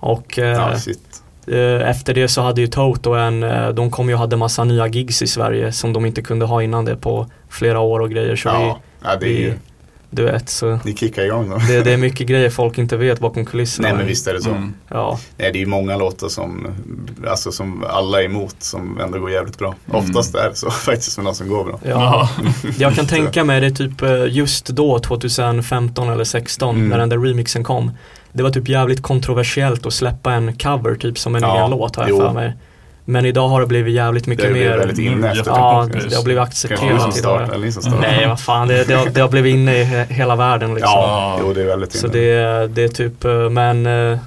Och 0.00 0.38
eh, 0.38 0.44
Ja, 0.48 0.78
shit. 0.78 1.13
Eh, 1.46 1.90
Efter 1.90 2.14
det 2.14 2.28
så 2.28 2.40
hade 2.42 2.60
ju 2.60 2.66
Toto 2.66 3.10
en, 3.12 3.42
eh, 3.42 3.68
de 3.68 3.90
kom 3.90 4.08
ju 4.08 4.14
och 4.14 4.20
hade 4.20 4.36
massa 4.36 4.64
nya 4.64 4.86
gigs 4.86 5.22
i 5.22 5.26
Sverige 5.26 5.72
som 5.72 5.92
de 5.92 6.06
inte 6.06 6.22
kunde 6.22 6.46
ha 6.46 6.62
innan 6.62 6.84
det 6.84 6.96
på 6.96 7.26
flera 7.48 7.80
år 7.80 8.00
och 8.00 8.10
grejer. 8.10 8.36
Så 8.36 8.48
Ja, 8.48 8.80
ja, 9.02 9.16
det 9.16 9.26
är 9.26 9.28
vi, 9.30 9.40
ju, 9.42 9.50
vi, 9.50 9.56
du 10.10 10.22
vet, 10.24 10.48
så 10.48 10.78
ni 10.84 10.94
kickar 10.96 11.22
igång 11.24 11.50
då. 11.50 11.56
det, 11.68 11.82
det 11.82 11.92
är 11.92 11.96
mycket 11.96 12.26
grejer 12.26 12.50
folk 12.50 12.78
inte 12.78 12.96
vet 12.96 13.20
bakom 13.20 13.44
kulisserna. 13.44 13.88
Nej 13.88 13.96
men 13.96 14.06
visst 14.06 14.26
är 14.26 14.34
det 14.34 14.42
så. 14.42 14.50
Mm. 14.50 14.74
Ja, 14.88 15.18
Nej, 15.36 15.52
det 15.52 15.58
är 15.58 15.60
ju 15.60 15.66
många 15.66 15.96
låtar 15.96 16.28
som, 16.28 16.66
alltså, 17.28 17.52
som 17.52 17.84
alla 17.90 18.20
är 18.20 18.24
emot 18.24 18.56
som 18.58 19.00
ändå 19.00 19.18
går 19.18 19.30
jävligt 19.30 19.58
bra. 19.58 19.74
Mm. 19.90 20.00
Oftast 20.00 20.34
är 20.34 20.48
det 20.48 20.54
så 20.56 20.70
faktiskt 20.90 21.18
med 21.18 21.24
något 21.24 21.36
som 21.36 21.48
går 21.48 21.64
bra. 21.64 21.78
ja. 21.84 22.28
Jag 22.78 22.94
kan 22.94 23.06
tänka 23.06 23.44
mig 23.44 23.60
det 23.60 23.70
typ 23.70 24.02
eh, 24.02 24.24
just 24.28 24.66
då, 24.66 24.98
2015 24.98 26.08
eller 26.10 26.24
16, 26.24 26.76
Mm. 26.76 26.88
när 26.88 26.98
den 26.98 27.08
där 27.08 27.18
remixen 27.18 27.64
kom. 27.64 27.90
Det 28.34 28.42
var 28.42 28.50
typ 28.50 28.68
jävligt 28.68 29.02
kontroversiellt 29.02 29.86
att 29.86 29.92
släppa 29.92 30.32
en 30.32 30.56
cover 30.58 30.94
typ 30.94 31.18
som 31.18 31.34
en 31.34 31.42
Ja, 31.42 31.56
egen 31.58 31.70
låt 31.70 31.96
har 31.96 32.02
jag 32.02 32.10
jo. 32.10 32.18
för 32.20 32.32
mig. 32.32 32.52
Men 33.06 33.26
idag 33.26 33.48
har 33.48 33.60
det 33.60 33.66
blivit 33.66 33.94
jävligt 33.94 34.26
mycket 34.26 34.44
Det 34.44 34.50
mer. 34.52 34.60
blivit 34.60 34.80
väldigt 34.80 34.98
inne 34.98 35.30
efter 35.30 35.50
Ja, 35.50 35.86
tag. 35.90 36.00
det 36.10 36.16
har 36.16 36.24
blivit 36.24 36.42
accepterat 36.42 37.18
idag. 37.18 37.42
eller 37.42 37.58
ni 37.66 37.72
som 37.72 37.82
startar. 37.82 38.00
Nej, 38.00 38.28
vad 38.28 38.40
fan, 38.40 38.68
det, 38.68 38.84
det, 38.88 38.94
har, 38.94 39.06
det 39.06 39.20
har 39.20 39.28
blivit 39.28 39.54
inne 39.54 39.76
i 39.76 39.84
he- 39.84 40.12
hela 40.12 40.36
världen 40.36 40.74
liksom. 40.74 40.90
Ja, 40.92 41.38
jo 41.40 41.52
det 41.52 41.60
är 41.62 41.66
väldigt 41.66 41.92
Så 41.92 42.06
inne. 42.06 42.16
det, 42.16 42.24
är- 42.30 42.68
det 42.68 42.82
är 42.84 42.88
typ, 42.88 43.24
eh, 43.24 43.50
men 43.50 43.86
eh, 43.86 44.18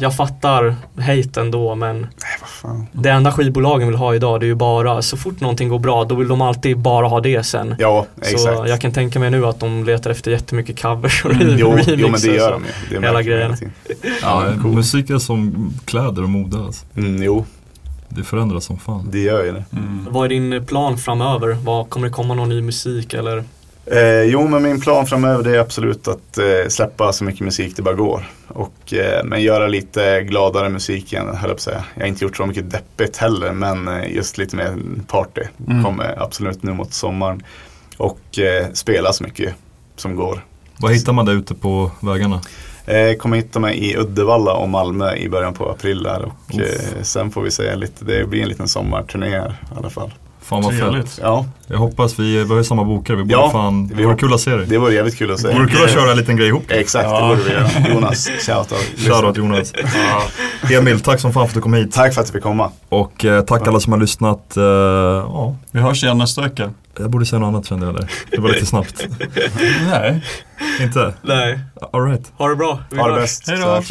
jag 0.00 0.16
fattar 0.16 0.74
haten 1.00 1.50
då 1.50 1.74
men 1.74 2.00
Nej, 2.00 2.08
vad 2.40 2.48
fan. 2.50 2.86
det 2.92 3.10
enda 3.10 3.32
skivbolagen 3.32 3.88
vill 3.88 3.96
ha 3.96 4.14
idag 4.14 4.40
det 4.40 4.46
är 4.46 4.48
ju 4.48 4.54
bara, 4.54 5.02
så 5.02 5.16
fort 5.16 5.40
någonting 5.40 5.68
går 5.68 5.78
bra 5.78 6.04
då 6.04 6.14
vill 6.14 6.28
de 6.28 6.40
alltid 6.42 6.78
bara 6.78 7.06
ha 7.08 7.20
det 7.20 7.42
sen. 7.42 7.74
Ja, 7.78 8.06
Så 8.22 8.30
exakt. 8.34 8.68
jag 8.68 8.80
kan 8.80 8.92
tänka 8.92 9.18
mig 9.18 9.30
nu 9.30 9.46
att 9.46 9.60
de 9.60 9.84
letar 9.84 10.10
efter 10.10 10.30
jättemycket 10.30 10.82
covers 10.82 11.24
och 11.24 11.30
Mm, 11.32 11.54
jo, 11.58 11.70
remixer. 11.70 11.94
jo, 11.96 12.08
men 12.08 12.20
det 12.20 12.26
gör 12.26 12.46
så- 12.46 12.50
de 12.52 12.64
ju. 12.94 13.00
Det 13.00 13.06
hela 13.06 13.22
grejen. 13.22 13.56
Ja, 14.22 14.42
cool. 14.62 14.72
musik 14.72 15.10
är 15.10 15.18
som 15.18 15.72
kläder 15.84 16.22
och 16.22 16.28
mode 16.28 16.56
alltså. 16.58 16.86
Mm, 16.96 17.22
jo, 17.22 17.44
Det 18.12 18.24
förändras 18.24 18.64
som 18.64 18.78
fan. 18.78 19.08
det 19.10 19.18
gör 19.20 19.44
ju 19.44 19.52
det. 19.52 19.64
Mm. 19.72 20.06
Vad 20.10 20.24
är 20.24 20.28
din 20.28 20.66
plan 20.66 20.98
framöver? 20.98 21.56
Vad, 21.64 21.90
kommer 21.90 22.06
det 22.06 22.12
komma 22.12 22.34
någon 22.34 22.48
ny 22.48 22.62
musik 22.62 23.14
eller? 23.14 23.44
Eh, 23.86 24.22
jo, 24.22 24.48
men 24.48 24.62
min 24.62 24.80
plan 24.80 25.06
framöver 25.06 25.44
det 25.44 25.56
är 25.56 25.60
absolut 25.60 26.08
att 26.08 26.38
eh, 26.38 26.68
släppa 26.68 27.12
så 27.12 27.24
mycket 27.24 27.40
musik 27.40 27.76
det 27.76 27.82
bara 27.82 27.94
går. 27.94 28.30
Och, 28.48 28.94
eh, 28.94 29.24
men 29.24 29.42
göra 29.42 29.66
lite 29.66 30.22
gladare 30.22 30.68
musik 30.68 31.12
igen, 31.12 31.26
höll 31.26 31.34
jag 31.34 31.42
på 31.48 31.52
att 31.52 31.60
säga. 31.60 31.84
Jag 31.94 32.02
har 32.02 32.08
inte 32.08 32.24
gjort 32.24 32.36
så 32.36 32.46
mycket 32.46 32.70
deppigt 32.70 33.16
heller, 33.16 33.52
men 33.52 33.88
eh, 33.88 34.14
just 34.14 34.38
lite 34.38 34.56
mer 34.56 34.76
party 35.06 35.40
Mm. 35.68 35.84
kommer 35.84 36.22
absolut 36.22 36.62
nu 36.62 36.72
mot 36.72 36.92
sommaren. 36.92 37.42
Och 37.96 38.38
eh, 38.38 38.66
spela 38.72 39.12
så 39.12 39.24
mycket 39.24 39.54
som 39.96 40.16
går. 40.16 40.44
Vad 40.78 40.92
hittar 40.94 41.12
man 41.12 41.26
där 41.26 41.32
ute 41.32 41.54
på 41.54 41.90
vägarna? 42.00 42.40
Eh, 42.86 43.16
kommer 43.18 43.36
hitta 43.36 43.58
mig 43.60 43.78
i 43.90 43.96
Uddevalla 43.96 44.52
och 44.52 44.68
Malmö 44.68 45.14
i 45.14 45.28
början 45.28 45.54
på 45.54 45.70
april 45.70 46.02
där. 46.02 46.22
Och 46.24 46.60
eh, 46.60 47.02
sen 47.02 47.30
får 47.30 47.42
vi 47.42 47.50
se 47.50 47.76
lite, 47.76 48.04
det 48.04 48.28
blir 48.28 48.42
en 48.42 48.48
liten 48.48 48.68
sommarturné 48.68 49.30
här 49.30 49.48
i 49.74 49.78
alla 49.78 49.90
fall. 49.90 50.10
Fan 50.42 50.62
vad 50.62 50.78
fett. 50.78 51.18
Ja, 51.22 51.46
Jag 51.66 51.78
hoppas 51.78 52.18
vi, 52.18 52.44
vi 52.44 52.48
har 52.50 52.56
ju 52.56 52.64
samma 52.64 52.84
bokare, 52.84 53.16
vi 53.16 53.22
borde 53.22 53.34
Ja, 53.34 53.50
fan, 53.50 53.86
vi 53.88 53.94
det 53.94 54.04
vore 54.04 54.16
kul 54.16 54.34
att 54.34 54.40
se 54.40 54.50
dig. 54.56 54.66
det 54.66 54.78
vore 54.78 54.94
jävligt 54.94 55.16
kul 55.18 55.30
att 55.32 55.40
se. 55.40 55.48
Det 55.48 55.54
vore 55.54 55.68
kul 55.68 55.84
att 55.84 55.90
köra 55.90 56.10
en 56.10 56.16
liten 56.16 56.36
grej 56.36 56.48
ihop. 56.48 56.62
Exakt, 56.68 57.04
Ja. 57.10 57.20
det 57.20 57.28
borde 57.28 57.42
vi 57.48 57.50
göra. 57.52 57.88
Jonas, 57.94 58.28
shoutout. 58.46 58.78
Shoutout 58.96 59.36
Jonas. 59.36 59.72
Emil, 60.70 61.00
tack 61.00 61.20
som 61.20 61.32
fan 61.32 61.42
för 61.46 61.50
att 61.50 61.54
du 61.54 61.60
kom 61.60 61.74
hit. 61.74 61.92
Tack 61.92 62.14
för 62.14 62.20
att 62.20 62.26
du 62.26 62.32
fick 62.32 62.42
komma. 62.42 62.70
Och 62.88 63.24
eh, 63.24 63.42
tack 63.42 63.68
alla 63.68 63.80
som 63.80 63.92
har 63.92 64.00
lyssnat. 64.00 64.56
Eh, 64.56 64.62
ja, 64.62 65.56
Vi 65.70 65.80
hörs 65.80 66.04
igen 66.04 66.18
nästa 66.18 66.42
vecka. 66.42 66.70
Jag 66.98 67.10
borde 67.10 67.26
säga 67.26 67.38
något 67.38 67.48
annat 67.48 67.66
kände 67.66 67.86
jag 67.86 67.96
eller? 67.96 68.10
Det 68.30 68.40
var 68.40 68.48
lite 68.48 68.66
snabbt. 68.66 69.06
Nej. 69.90 70.24
Inte? 70.80 71.14
Nej. 71.22 71.60
Alright. 71.92 72.32
Ha 72.36 72.48
det 72.48 72.56
bra. 72.56 72.84
Vi 72.90 72.98
Ha 72.98 73.08
det 73.08 73.20
bäst. 73.20 73.48
Hej 73.48 73.58
då. 73.58 73.82